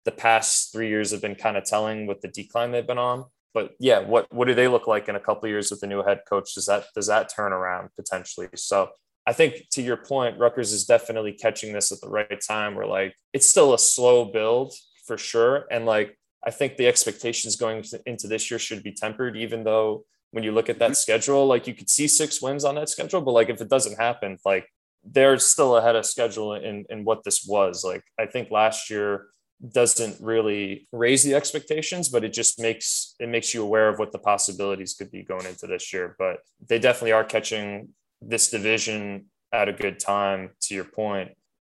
the 0.06 0.12
past 0.12 0.72
three 0.72 0.90
years 0.90 1.12
have 1.12 1.22
been 1.22 1.36
kind 1.36 1.58
of 1.58 1.66
telling 1.66 2.08
with 2.08 2.22
the 2.22 2.28
decline 2.28 2.72
they've 2.72 2.86
been 2.86 2.98
on. 2.98 3.26
But 3.54 3.72
yeah, 3.80 4.00
what 4.00 4.32
what 4.34 4.48
do 4.48 4.54
they 4.54 4.68
look 4.68 4.88
like 4.88 5.10
in 5.10 5.16
a 5.16 5.20
couple 5.20 5.50
years 5.50 5.72
with 5.72 5.82
the 5.82 5.88
new 5.88 6.04
head 6.04 6.22
coach? 6.30 6.54
Does 6.54 6.66
that 6.68 6.86
does 6.94 7.08
that 7.08 7.32
turn 7.34 7.52
around 7.52 7.90
potentially? 7.96 8.48
So 8.56 8.90
I 9.26 9.34
think 9.34 9.70
to 9.72 9.82
your 9.82 9.98
point, 9.98 10.40
Rutgers 10.40 10.72
is 10.72 10.86
definitely 10.86 11.34
catching 11.34 11.74
this 11.74 11.92
at 11.92 12.00
the 12.02 12.10
right 12.10 12.40
time. 12.48 12.76
Where 12.76 12.86
like 12.86 13.16
it's 13.34 13.48
still 13.48 13.74
a 13.74 13.80
slow 13.80 14.26
build 14.26 14.74
for 15.06 15.18
sure, 15.18 15.66
and 15.72 15.86
like 15.86 16.18
I 16.46 16.52
think 16.52 16.78
the 16.78 16.88
expectations 16.88 17.56
going 17.56 17.84
into 18.06 18.28
this 18.28 18.50
year 18.50 18.60
should 18.60 18.84
be 18.84 18.92
tempered, 18.92 19.36
even 19.36 19.64
though 19.64 20.06
when 20.32 20.44
you 20.44 20.52
look 20.52 20.70
at 20.70 20.80
that 20.80 20.92
mm-hmm. 20.92 20.94
schedule, 20.94 21.48
like 21.48 21.68
you 21.68 21.74
could 21.74 21.90
see 21.90 22.08
six 22.08 22.42
wins 22.42 22.64
on 22.64 22.76
that 22.76 22.90
schedule, 22.90 23.22
but 23.22 23.32
like 23.32 23.50
if 23.50 23.62
it 23.62 23.70
doesn't 23.70 24.00
happen, 24.00 24.38
like 24.46 24.68
they're 25.04 25.40
still 25.40 25.78
ahead 25.78 25.96
of 25.96 26.06
schedule 26.06 26.54
in 26.54 26.86
in 26.90 27.04
what 27.04 27.24
this 27.24 27.46
was. 27.46 27.84
Like 27.84 28.04
I 28.20 28.26
think 28.28 28.52
last 28.52 28.90
year 28.90 29.28
doesn't 29.68 30.18
really 30.22 30.88
raise 30.92 31.24
the 31.24 31.36
expectations, 31.36 32.10
but 32.10 32.24
it 32.24 32.34
just 32.34 32.60
makes 32.60 33.16
it 33.20 33.28
makes 33.30 33.54
you 33.54 33.62
aware 33.64 33.90
of 33.90 34.00
what 34.00 34.12
the 34.12 34.20
possibilities 34.20 34.94
could 34.94 35.12
be 35.12 35.24
going 35.24 35.46
into 35.46 35.68
this 35.68 35.92
year. 35.92 36.16
But 36.18 36.40
they 36.68 36.80
definitely 36.80 37.12
are 37.12 37.24
catching 37.24 37.90
this 38.22 38.50
division 38.50 39.26
at 39.52 39.68
a 39.68 39.74
good 39.74 40.00
time, 40.00 40.52
to 40.62 40.76
your. 40.76 40.88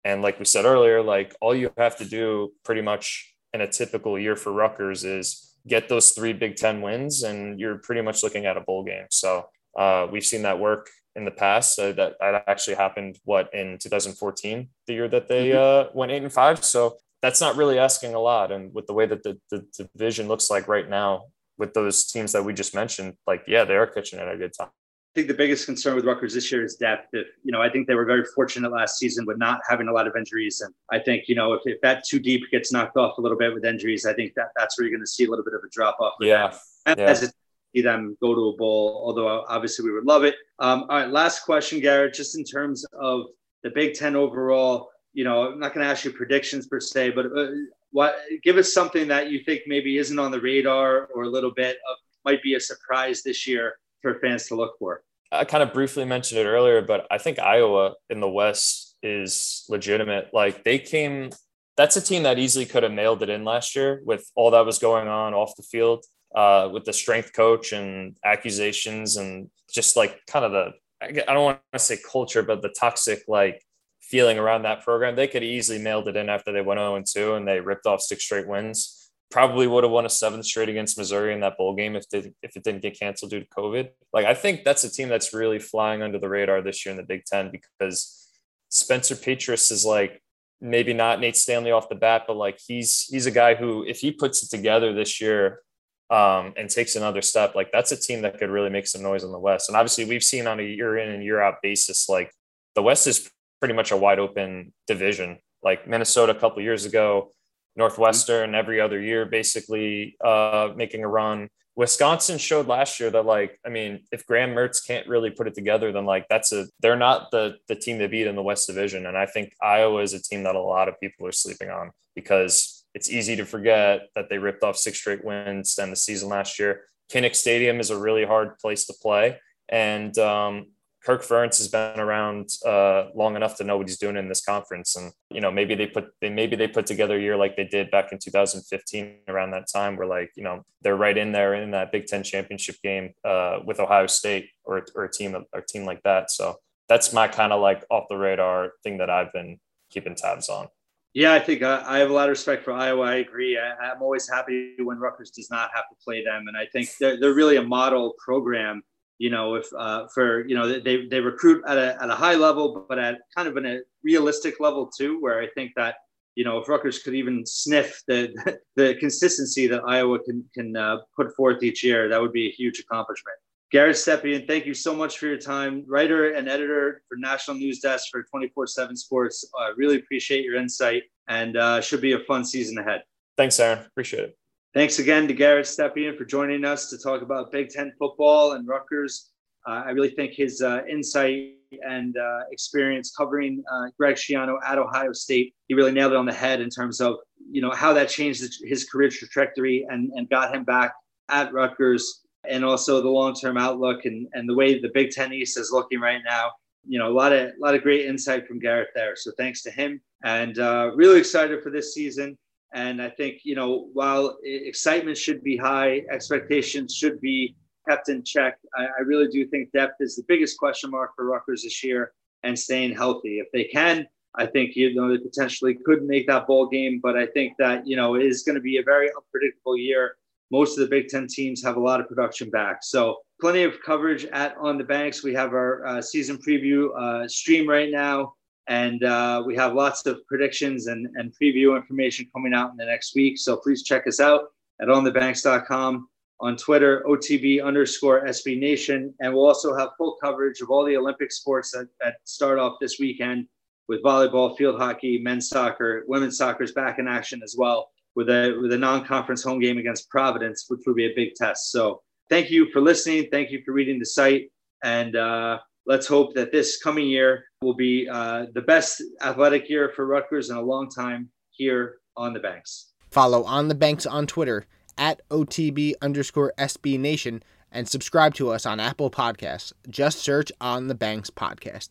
And 0.05 0.21
like 0.21 0.39
we 0.39 0.45
said 0.45 0.65
earlier, 0.65 1.01
like 1.01 1.35
all 1.41 1.55
you 1.55 1.71
have 1.77 1.97
to 1.97 2.05
do 2.05 2.53
pretty 2.63 2.81
much 2.81 3.35
in 3.53 3.61
a 3.61 3.67
typical 3.67 4.17
year 4.17 4.35
for 4.35 4.51
Rutgers 4.51 5.03
is 5.03 5.55
get 5.67 5.89
those 5.89 6.11
three 6.11 6.33
Big 6.33 6.55
Ten 6.55 6.81
wins, 6.81 7.23
and 7.23 7.59
you're 7.59 7.77
pretty 7.77 8.01
much 8.01 8.23
looking 8.23 8.45
at 8.45 8.57
a 8.57 8.61
bowl 8.61 8.83
game. 8.83 9.05
So 9.09 9.47
uh, 9.77 10.07
we've 10.11 10.25
seen 10.25 10.43
that 10.43 10.59
work 10.59 10.89
in 11.15 11.25
the 11.25 11.31
past. 11.31 11.75
So 11.75 11.91
that, 11.93 12.15
that 12.19 12.43
actually 12.47 12.75
happened 12.75 13.19
what 13.25 13.53
in 13.53 13.77
2014, 13.77 14.69
the 14.87 14.93
year 14.93 15.07
that 15.07 15.27
they 15.27 15.49
mm-hmm. 15.49 15.89
uh, 15.89 15.91
went 15.93 16.11
eight 16.11 16.23
and 16.23 16.31
five. 16.31 16.63
So 16.63 16.97
that's 17.21 17.41
not 17.41 17.55
really 17.55 17.77
asking 17.77 18.13
a 18.13 18.19
lot. 18.19 18.51
And 18.51 18.73
with 18.73 18.87
the 18.87 18.93
way 18.93 19.05
that 19.05 19.23
the, 19.23 19.39
the 19.51 19.65
division 19.95 20.27
looks 20.27 20.49
like 20.49 20.67
right 20.67 20.89
now, 20.89 21.25
with 21.57 21.73
those 21.73 22.05
teams 22.05 22.31
that 22.31 22.43
we 22.43 22.53
just 22.53 22.73
mentioned, 22.73 23.15
like, 23.27 23.43
yeah, 23.47 23.65
they 23.65 23.75
are 23.75 23.87
catching 23.87 24.19
it 24.19 24.27
at 24.27 24.33
a 24.33 24.37
good 24.37 24.53
time. 24.57 24.69
I 24.69 25.13
think 25.15 25.27
the 25.27 25.33
biggest 25.33 25.65
concern 25.65 25.95
with 25.95 26.05
Rutgers 26.05 26.35
this 26.35 26.51
year 26.51 26.63
is 26.63 26.75
depth. 26.75 27.07
If 27.13 27.27
you 27.43 27.51
know, 27.51 27.61
I 27.61 27.69
think 27.69 27.87
they 27.87 27.95
were 27.95 28.05
very 28.05 28.23
fortunate 28.35 28.71
last 28.71 28.99
season 28.99 29.25
with 29.25 29.39
not 29.39 29.59
having 29.67 29.87
a 29.87 29.91
lot 29.91 30.07
of 30.07 30.15
injuries, 30.15 30.61
and 30.61 30.71
I 30.91 30.99
think 30.99 31.23
you 31.27 31.33
know 31.33 31.53
if, 31.53 31.61
if 31.65 31.81
that 31.81 32.03
too 32.07 32.19
deep 32.19 32.43
gets 32.51 32.71
knocked 32.71 32.95
off 32.95 33.17
a 33.17 33.21
little 33.21 33.37
bit 33.37 33.51
with 33.51 33.65
injuries, 33.65 34.05
I 34.05 34.13
think 34.13 34.35
that 34.35 34.49
that's 34.55 34.77
where 34.77 34.85
you're 34.85 34.95
going 34.95 35.03
to 35.03 35.11
see 35.11 35.25
a 35.25 35.29
little 35.29 35.43
bit 35.43 35.55
of 35.55 35.61
a 35.65 35.69
drop 35.71 35.97
off. 35.99 36.13
Yeah, 36.21 36.53
yeah. 36.85 36.93
As 36.93 37.23
it 37.23 37.33
see 37.75 37.81
them 37.81 38.17
go 38.21 38.33
to 38.33 38.49
a 38.49 38.57
bowl, 38.57 39.01
although 39.05 39.45
obviously 39.47 39.85
we 39.85 39.91
would 39.91 40.05
love 40.05 40.23
it. 40.23 40.35
Um, 40.59 40.81
all 40.89 40.99
right, 40.99 41.09
last 41.09 41.43
question, 41.43 41.79
Garrett. 41.79 42.13
Just 42.13 42.37
in 42.37 42.43
terms 42.43 42.85
of 42.93 43.25
the 43.63 43.69
Big 43.69 43.93
Ten 43.93 44.15
overall, 44.15 44.89
you 45.13 45.23
know, 45.23 45.51
I'm 45.51 45.59
not 45.59 45.73
going 45.73 45.85
to 45.85 45.91
ask 45.91 46.05
you 46.05 46.11
predictions 46.11 46.67
per 46.67 46.79
se, 46.79 47.11
but 47.11 47.25
uh, 47.25 47.47
what 47.91 48.15
give 48.43 48.57
us 48.57 48.73
something 48.73 49.07
that 49.07 49.31
you 49.31 49.43
think 49.43 49.61
maybe 49.67 49.97
isn't 49.97 50.19
on 50.19 50.31
the 50.31 50.39
radar 50.39 51.07
or 51.13 51.23
a 51.23 51.29
little 51.29 51.51
bit 51.51 51.77
of, 51.89 51.97
might 52.25 52.43
be 52.43 52.55
a 52.55 52.59
surprise 52.59 53.23
this 53.23 53.47
year 53.47 53.79
for 54.01 54.19
fans 54.19 54.47
to 54.47 54.55
look 54.55 54.77
for. 54.77 55.03
I 55.31 55.45
kind 55.45 55.63
of 55.63 55.73
briefly 55.73 56.05
mentioned 56.05 56.39
it 56.39 56.45
earlier, 56.45 56.81
but 56.81 57.07
I 57.09 57.17
think 57.17 57.39
Iowa 57.39 57.93
in 58.09 58.19
the 58.19 58.29
West 58.29 58.95
is 59.01 59.65
legitimate. 59.69 60.29
Like 60.33 60.63
they 60.63 60.79
came, 60.79 61.29
that's 61.77 61.97
a 61.97 62.01
team 62.01 62.23
that 62.23 62.37
easily 62.37 62.65
could 62.65 62.83
have 62.83 62.91
mailed 62.91 63.23
it 63.23 63.29
in 63.29 63.45
last 63.45 63.75
year 63.75 64.01
with 64.05 64.29
all 64.35 64.51
that 64.51 64.65
was 64.65 64.79
going 64.79 65.07
on 65.07 65.33
off 65.33 65.55
the 65.55 65.63
field, 65.63 66.03
uh, 66.35 66.69
with 66.71 66.83
the 66.83 66.93
strength 66.93 67.31
coach 67.33 67.71
and 67.71 68.17
accusations 68.25 69.17
and 69.17 69.49
just 69.71 69.95
like 69.95 70.19
kind 70.27 70.45
of 70.45 70.51
the, 70.51 70.71
I 71.01 71.33
don't 71.33 71.43
want 71.43 71.59
to 71.71 71.79
say 71.79 71.97
culture, 72.11 72.43
but 72.43 72.61
the 72.61 72.69
toxic 72.77 73.23
like 73.27 73.63
feeling 74.09 74.39
around 74.39 74.63
that 74.63 74.83
program. 74.83 75.15
They 75.15 75.27
could 75.27 75.43
easily 75.43 75.79
mailed 75.79 76.07
it 76.07 76.15
in 76.15 76.29
after 76.29 76.51
they 76.51 76.61
went 76.61 76.79
0 76.79 77.01
2 77.05 77.35
and 77.35 77.47
they 77.47 77.59
ripped 77.59 77.85
off 77.85 78.01
six 78.01 78.23
straight 78.23 78.47
wins. 78.47 79.11
Probably 79.29 79.67
would 79.67 79.83
have 79.83 79.91
won 79.91 80.07
a 80.07 80.09
seventh 80.09 80.45
straight 80.45 80.69
against 80.69 80.97
Missouri 80.97 81.33
in 81.33 81.41
that 81.41 81.57
bowl 81.57 81.75
game 81.75 81.95
if 81.95 82.09
they, 82.09 82.33
if 82.41 82.55
it 82.55 82.63
didn't 82.63 82.81
get 82.81 82.99
canceled 82.99 83.29
due 83.29 83.41
to 83.41 83.45
COVID. 83.45 83.89
Like 84.11 84.25
I 84.25 84.33
think 84.33 84.63
that's 84.63 84.83
a 84.83 84.91
team 84.91 85.07
that's 85.07 85.33
really 85.33 85.59
flying 85.59 86.01
under 86.01 86.17
the 86.17 86.29
radar 86.29 86.61
this 86.61 86.85
year 86.85 86.91
in 86.91 86.97
the 86.97 87.03
Big 87.03 87.25
Ten 87.25 87.51
because 87.51 88.27
Spencer 88.69 89.15
Petras 89.15 89.71
is 89.71 89.85
like 89.85 90.21
maybe 90.59 90.93
not 90.93 91.19
Nate 91.19 91.37
Stanley 91.37 91.71
off 91.71 91.89
the 91.89 91.95
bat, 91.95 92.23
but 92.27 92.35
like 92.35 92.59
he's 92.65 93.03
he's 93.03 93.27
a 93.27 93.31
guy 93.31 93.53
who 93.53 93.85
if 93.87 93.99
he 93.99 94.11
puts 94.11 94.43
it 94.43 94.49
together 94.49 94.93
this 94.93 95.21
year 95.21 95.61
um, 96.09 96.53
and 96.57 96.67
takes 96.67 96.95
another 96.95 97.21
step, 97.21 97.53
like 97.53 97.71
that's 97.71 97.91
a 97.91 97.97
team 97.97 98.23
that 98.23 98.39
could 98.39 98.49
really 98.49 98.71
make 98.71 98.87
some 98.87 99.03
noise 99.03 99.23
in 99.23 99.31
the 99.31 99.39
West. 99.39 99.69
And 99.69 99.77
obviously, 99.77 100.05
we've 100.05 100.23
seen 100.23 100.47
on 100.47 100.59
a 100.59 100.63
year 100.63 100.97
in 100.97 101.09
and 101.09 101.23
year 101.23 101.39
out 101.39 101.61
basis, 101.61 102.09
like 102.09 102.31
the 102.73 102.81
West 102.81 103.05
is 103.05 103.29
pretty 103.59 103.73
much 103.73 103.91
a 103.91 103.97
wide 103.97 104.19
open 104.19 104.73
division. 104.87 105.37
Like 105.63 105.87
Minnesota 105.87 106.35
a 106.35 106.39
couple 106.39 106.61
years 106.61 106.85
ago, 106.85 107.31
Northwestern 107.75 108.55
every 108.55 108.79
other 108.81 108.99
year, 108.99 109.25
basically 109.25 110.15
uh, 110.23 110.69
making 110.75 111.03
a 111.03 111.07
run. 111.07 111.49
Wisconsin 111.75 112.37
showed 112.37 112.67
last 112.67 112.99
year 112.99 113.09
that 113.09 113.25
like 113.25 113.57
I 113.65 113.69
mean, 113.69 114.01
if 114.11 114.25
Graham 114.25 114.51
Mertz 114.51 114.85
can't 114.85 115.07
really 115.07 115.29
put 115.31 115.47
it 115.47 115.55
together, 115.55 115.91
then 115.91 116.05
like 116.05 116.27
that's 116.29 116.51
a 116.51 116.67
they're 116.81 116.97
not 116.97 117.31
the 117.31 117.55
the 117.67 117.75
team 117.75 117.99
to 117.99 118.09
beat 118.09 118.27
in 118.27 118.35
the 118.35 118.43
West 118.43 118.67
Division. 118.67 119.05
And 119.05 119.17
I 119.17 119.25
think 119.25 119.53
Iowa 119.61 120.01
is 120.01 120.13
a 120.13 120.21
team 120.21 120.43
that 120.43 120.55
a 120.55 120.61
lot 120.61 120.89
of 120.89 120.99
people 120.99 121.25
are 121.25 121.31
sleeping 121.31 121.69
on 121.69 121.91
because 122.15 122.85
it's 122.93 123.09
easy 123.09 123.35
to 123.37 123.45
forget 123.45 124.09
that 124.15 124.29
they 124.29 124.37
ripped 124.37 124.63
off 124.63 124.75
six 124.75 124.97
straight 124.97 125.23
wins 125.23 125.77
end 125.79 125.91
the 125.91 125.95
season 125.95 126.27
last 126.29 126.59
year. 126.59 126.81
Kinnick 127.11 127.35
Stadium 127.35 127.79
is 127.79 127.91
a 127.91 127.97
really 127.97 128.25
hard 128.25 128.57
place 128.59 128.85
to 128.85 128.93
play, 129.01 129.39
and 129.69 130.17
um, 130.17 130.67
Kirk 131.03 131.23
Ferentz 131.23 131.57
has 131.59 131.69
been 131.69 131.99
around 131.99 132.49
uh, 132.65 133.05
long 133.15 133.35
enough 133.35 133.55
to 133.57 133.63
know 133.63 133.77
what 133.77 133.87
he's 133.87 133.97
doing 133.97 134.17
in 134.17 134.27
this 134.27 134.43
conference, 134.43 134.97
and 134.97 135.13
you 135.29 135.39
know 135.39 135.49
maybe 135.49 135.73
they 135.73 135.87
put 135.87 136.07
they 136.19 136.29
maybe 136.29 136.55
they 136.55 136.67
put 136.67 136.85
together 136.85 137.17
a 137.17 137.21
year 137.21 137.37
like 137.37 137.55
they 137.55 137.63
did 137.63 137.89
back 137.89 138.11
in 138.11 138.19
2015 138.19 139.15
around 139.29 139.51
that 139.51 139.67
time, 139.71 139.95
where 139.95 140.07
like 140.07 140.31
you 140.35 140.43
know 140.43 140.63
they're 140.81 140.97
right 140.97 141.17
in 141.17 141.31
there 141.31 141.53
in 141.53 141.71
that 141.71 141.91
Big 141.91 142.05
Ten 142.05 142.23
championship 142.23 142.75
game 142.83 143.13
uh, 143.23 143.59
with 143.65 143.79
Ohio 143.79 144.07
State 144.07 144.49
or 144.65 144.85
or 144.93 145.05
a 145.05 145.11
team 145.11 145.35
or 145.35 145.59
a 145.59 145.65
team 145.65 145.85
like 145.85 146.03
that. 146.03 146.31
So 146.31 146.57
that's 146.89 147.13
my 147.13 147.27
kind 147.27 147.53
of 147.53 147.61
like 147.61 147.85
off 147.89 148.05
the 148.09 148.17
radar 148.17 148.73
thing 148.83 148.97
that 148.97 149.09
I've 149.09 149.31
been 149.31 149.57
keeping 149.89 150.15
tabs 150.15 150.49
on. 150.49 150.67
Yeah, 151.13 151.33
I 151.33 151.39
think 151.39 151.63
I, 151.63 151.83
I 151.85 151.99
have 151.99 152.11
a 152.11 152.13
lot 152.13 152.25
of 152.25 152.31
respect 152.31 152.63
for 152.63 152.71
Iowa. 152.71 153.03
I 153.03 153.15
agree. 153.15 153.57
I, 153.57 153.91
am 153.91 154.01
always 154.01 154.29
happy 154.29 154.75
when 154.79 154.99
Rutgers 154.99 155.31
does 155.31 155.49
not 155.49 155.71
have 155.73 155.85
to 155.89 155.95
play 156.03 156.23
them, 156.23 156.47
and 156.47 156.55
I 156.55 156.67
think 156.67 156.89
they're, 156.99 157.19
they're 157.19 157.33
really 157.33 157.55
a 157.55 157.63
model 157.63 158.13
program 158.23 158.83
you 159.19 159.29
know, 159.29 159.55
if 159.55 159.67
uh, 159.77 160.07
for 160.07 160.47
you 160.47 160.55
know 160.55 160.79
they 160.79 161.05
they 161.05 161.19
recruit 161.19 161.63
at 161.67 161.77
a 161.77 162.01
at 162.01 162.09
a 162.09 162.15
high 162.15 162.35
level, 162.35 162.85
but 162.89 162.97
at 162.97 163.19
kind 163.35 163.47
of 163.47 163.57
in 163.57 163.65
a 163.65 163.79
realistic 164.03 164.59
level 164.59 164.87
too, 164.87 165.21
where 165.21 165.39
I 165.41 165.47
think 165.55 165.73
that 165.75 165.95
you 166.35 166.45
know, 166.45 166.57
if 166.57 166.69
Rutgers 166.69 166.99
could 166.99 167.15
even 167.15 167.45
sniff 167.45 168.01
the 168.07 168.33
the 168.77 168.95
consistency 168.95 169.67
that 169.67 169.83
Iowa 169.85 170.19
can 170.19 170.45
can 170.53 170.75
uh, 170.75 170.97
put 171.15 171.35
forth 171.35 171.61
each 171.61 171.83
year, 171.83 172.07
that 172.07 172.19
would 172.21 172.31
be 172.31 172.47
a 172.47 172.51
huge 172.51 172.79
accomplishment. 172.79 173.35
Garrett 173.71 173.97
Stepien, 173.97 174.47
thank 174.47 174.65
you 174.65 174.73
so 174.73 174.95
much 174.95 175.19
for 175.19 175.27
your 175.27 175.37
time. 175.37 175.83
Writer 175.85 176.33
and 176.33 176.49
editor 176.49 177.03
for 177.07 177.17
National 177.17 177.55
News 177.57 177.79
Desk 177.79 178.07
for 178.09 178.23
24 178.23 178.67
7 178.67 178.95
Sports. 178.95 179.47
I 179.59 179.67
uh, 179.67 179.73
really 179.75 179.97
appreciate 179.97 180.43
your 180.43 180.55
insight 180.55 181.03
and 181.27 181.55
uh, 181.55 181.81
should 181.81 182.01
be 182.01 182.13
a 182.13 182.19
fun 182.19 182.45
season 182.45 182.77
ahead. 182.79 183.03
Thanks, 183.37 183.59
Aaron. 183.59 183.85
Appreciate 183.85 184.23
it. 184.23 184.38
Thanks 184.75 184.99
again 184.99 185.27
to 185.27 185.33
Garrett 185.33 185.65
Stepien 185.65 186.15
for 186.15 186.25
joining 186.25 186.63
us 186.63 186.91
to 186.91 186.97
talk 186.99 187.23
about 187.23 187.51
Big 187.51 187.69
Ten 187.69 187.91
football 187.97 188.51
and 188.51 188.67
Rutgers. 188.67 189.31
Uh, 189.67 189.81
I 189.85 189.89
really 189.89 190.11
think 190.11 190.33
his 190.33 190.61
uh, 190.61 190.81
insight 190.87 191.55
and 191.81 192.15
uh, 192.15 192.41
experience 192.51 193.11
covering 193.17 193.63
uh, 193.71 193.87
Greg 193.97 194.15
Schiano 194.15 194.57
at 194.63 194.77
Ohio 194.77 195.11
State, 195.11 195.55
he 195.67 195.73
really 195.73 195.91
nailed 195.91 196.11
it 196.11 196.17
on 196.17 196.27
the 196.27 196.33
head 196.33 196.61
in 196.61 196.69
terms 196.69 197.01
of 197.01 197.15
you 197.49 197.63
know 197.63 197.71
how 197.71 197.93
that 197.93 198.09
changed 198.09 198.43
his 198.63 198.87
career 198.87 199.09
trajectory 199.09 199.87
and, 199.89 200.11
and 200.13 200.29
got 200.29 200.53
him 200.53 200.65
back 200.65 200.93
at 201.29 201.51
Rutgers 201.51 202.21
and 202.47 202.63
also 202.63 203.01
the 203.01 203.09
long-term 203.09 203.57
outlook 203.57 204.05
and, 204.05 204.27
and 204.33 204.47
the 204.47 204.53
way 204.53 204.79
the 204.79 204.91
Big 204.93 205.09
Ten 205.09 205.33
East 205.33 205.57
is 205.57 205.71
looking 205.71 205.99
right 205.99 206.21
now. 206.23 206.51
You 206.87 206.99
know, 206.99 207.11
a 207.11 207.15
lot 207.15 207.33
of 207.33 207.49
a 207.49 207.53
lot 207.59 207.73
of 207.73 207.81
great 207.81 208.05
insight 208.05 208.47
from 208.47 208.59
Garrett 208.59 208.89
there. 208.93 209.15
So 209.15 209.31
thanks 209.35 209.63
to 209.63 209.71
him, 209.71 209.99
and 210.23 210.59
uh, 210.59 210.91
really 210.93 211.17
excited 211.17 211.63
for 211.63 211.71
this 211.71 211.95
season. 211.95 212.37
And 212.73 213.01
I 213.01 213.09
think 213.09 213.41
you 213.43 213.55
know, 213.55 213.89
while 213.93 214.37
excitement 214.43 215.17
should 215.17 215.43
be 215.43 215.57
high, 215.57 216.03
expectations 216.11 216.95
should 216.95 217.19
be 217.19 217.55
kept 217.87 218.09
in 218.09 218.23
check. 218.23 218.57
I, 218.77 218.85
I 218.85 219.01
really 219.05 219.27
do 219.27 219.47
think 219.47 219.71
depth 219.71 219.95
is 219.99 220.15
the 220.15 220.23
biggest 220.27 220.57
question 220.57 220.91
mark 220.91 221.11
for 221.15 221.25
Rutgers 221.25 221.63
this 221.63 221.83
year, 221.83 222.13
and 222.43 222.57
staying 222.57 222.95
healthy. 222.95 223.39
If 223.39 223.47
they 223.51 223.65
can, 223.65 224.07
I 224.35 224.45
think 224.45 224.75
you 224.75 224.93
know 224.93 225.09
they 225.09 225.17
potentially 225.17 225.77
could 225.85 226.03
make 226.03 226.27
that 226.27 226.47
bowl 226.47 226.67
game. 226.67 226.99
But 227.01 227.17
I 227.17 227.25
think 227.25 227.53
that 227.59 227.87
you 227.87 227.95
know 227.95 228.15
it 228.15 228.25
is 228.25 228.43
going 228.43 228.55
to 228.55 228.61
be 228.61 228.77
a 228.77 228.83
very 228.83 229.09
unpredictable 229.15 229.77
year 229.77 230.15
most 230.51 230.77
of 230.77 230.83
the 230.83 230.89
Big 230.89 231.07
Ten 231.07 231.27
teams 231.27 231.63
have 231.63 231.77
a 231.77 231.79
lot 231.79 231.99
of 231.99 232.07
production 232.07 232.49
back. 232.49 232.79
So 232.83 233.17
plenty 233.39 233.63
of 233.63 233.81
coverage 233.85 234.25
at 234.25 234.55
On 234.57 234.77
the 234.77 234.83
Banks. 234.83 235.23
We 235.23 235.33
have 235.33 235.53
our 235.53 235.85
uh, 235.85 236.01
season 236.01 236.37
preview 236.37 236.89
uh, 236.97 237.27
stream 237.27 237.67
right 237.67 237.91
now, 237.91 238.33
and 238.69 239.03
uh, 239.03 239.41
we 239.45 239.55
have 239.55 239.73
lots 239.73 240.05
of 240.05 240.25
predictions 240.27 240.87
and, 240.87 241.07
and 241.15 241.33
preview 241.41 241.75
information 241.75 242.29
coming 242.33 242.53
out 242.53 242.69
in 242.69 242.77
the 242.77 242.85
next 242.85 243.15
week. 243.15 243.37
So 243.39 243.57
please 243.57 243.83
check 243.83 244.05
us 244.07 244.19
out 244.19 244.43
at 244.79 244.87
onthebanks.com 244.87 246.07
on 246.39 246.55
Twitter, 246.55 247.03
OTB 247.07 247.63
underscore 247.63 248.25
SB 248.25 248.59
Nation. 248.59 249.13
And 249.19 249.33
we'll 249.33 249.47
also 249.47 249.75
have 249.75 249.89
full 249.97 250.17
coverage 250.23 250.61
of 250.61 250.69
all 250.69 250.85
the 250.85 250.95
Olympic 250.95 251.31
sports 251.31 251.71
that, 251.71 251.89
that 251.99 252.17
start 252.23 252.59
off 252.59 252.77
this 252.79 252.97
weekend 252.99 253.47
with 253.87 254.03
volleyball, 254.03 254.55
field 254.55 254.79
hockey, 254.79 255.17
men's 255.17 255.49
soccer, 255.49 256.05
women's 256.07 256.37
soccer 256.37 256.63
is 256.63 256.71
back 256.71 256.99
in 256.99 257.07
action 257.07 257.41
as 257.43 257.55
well 257.57 257.89
with 258.15 258.29
a 258.29 258.57
with 258.61 258.71
a 258.71 258.77
non-conference 258.77 259.43
home 259.43 259.59
game 259.59 259.79
against 259.79 260.09
Providence, 260.09 260.65
which 260.67 260.81
will 260.85 260.93
be 260.93 261.05
a 261.05 261.15
big 261.15 261.33
test. 261.33 261.71
So 261.71 262.01
thank 262.29 262.51
you 262.51 262.69
for 262.71 262.81
listening. 262.81 263.29
Thank 263.31 263.49
you 263.49 263.61
for 263.65 263.71
reading 263.71 263.97
the 263.97 264.05
site, 264.05 264.51
and 264.83 265.15
uh, 265.15 265.59
let's 265.89 266.07
hope 266.07 266.35
that 266.35 266.51
this 266.51 266.81
coming 266.81 267.07
year 267.07 267.45
will 267.61 267.75
be 267.75 268.07
uh, 268.07 268.45
the 268.53 268.61
best 268.61 269.03
athletic 269.21 269.67
year 269.67 269.91
for 269.95 270.05
Rutgers 270.05 270.51
in 270.51 270.55
a 270.55 270.61
long 270.61 270.87
time 270.87 271.29
here 271.49 271.95
on 272.15 272.31
the 272.31 272.39
Banks. 272.39 272.93
Follow 273.09 273.43
on 273.43 273.67
the 273.67 273.75
Banks 273.75 274.05
on 274.05 274.27
Twitter 274.27 274.65
at 274.97 275.27
OTB 275.29 275.95
underscore 276.01 276.53
SB 276.59 276.99
Nation 276.99 277.43
and 277.71 277.89
subscribe 277.89 278.35
to 278.35 278.51
us 278.51 278.65
on 278.67 278.79
Apple 278.79 279.09
Podcasts. 279.09 279.73
Just 279.89 280.19
search 280.19 280.51
on 280.61 280.87
the 280.87 280.95
Banks 280.95 281.31
podcast. 281.31 281.89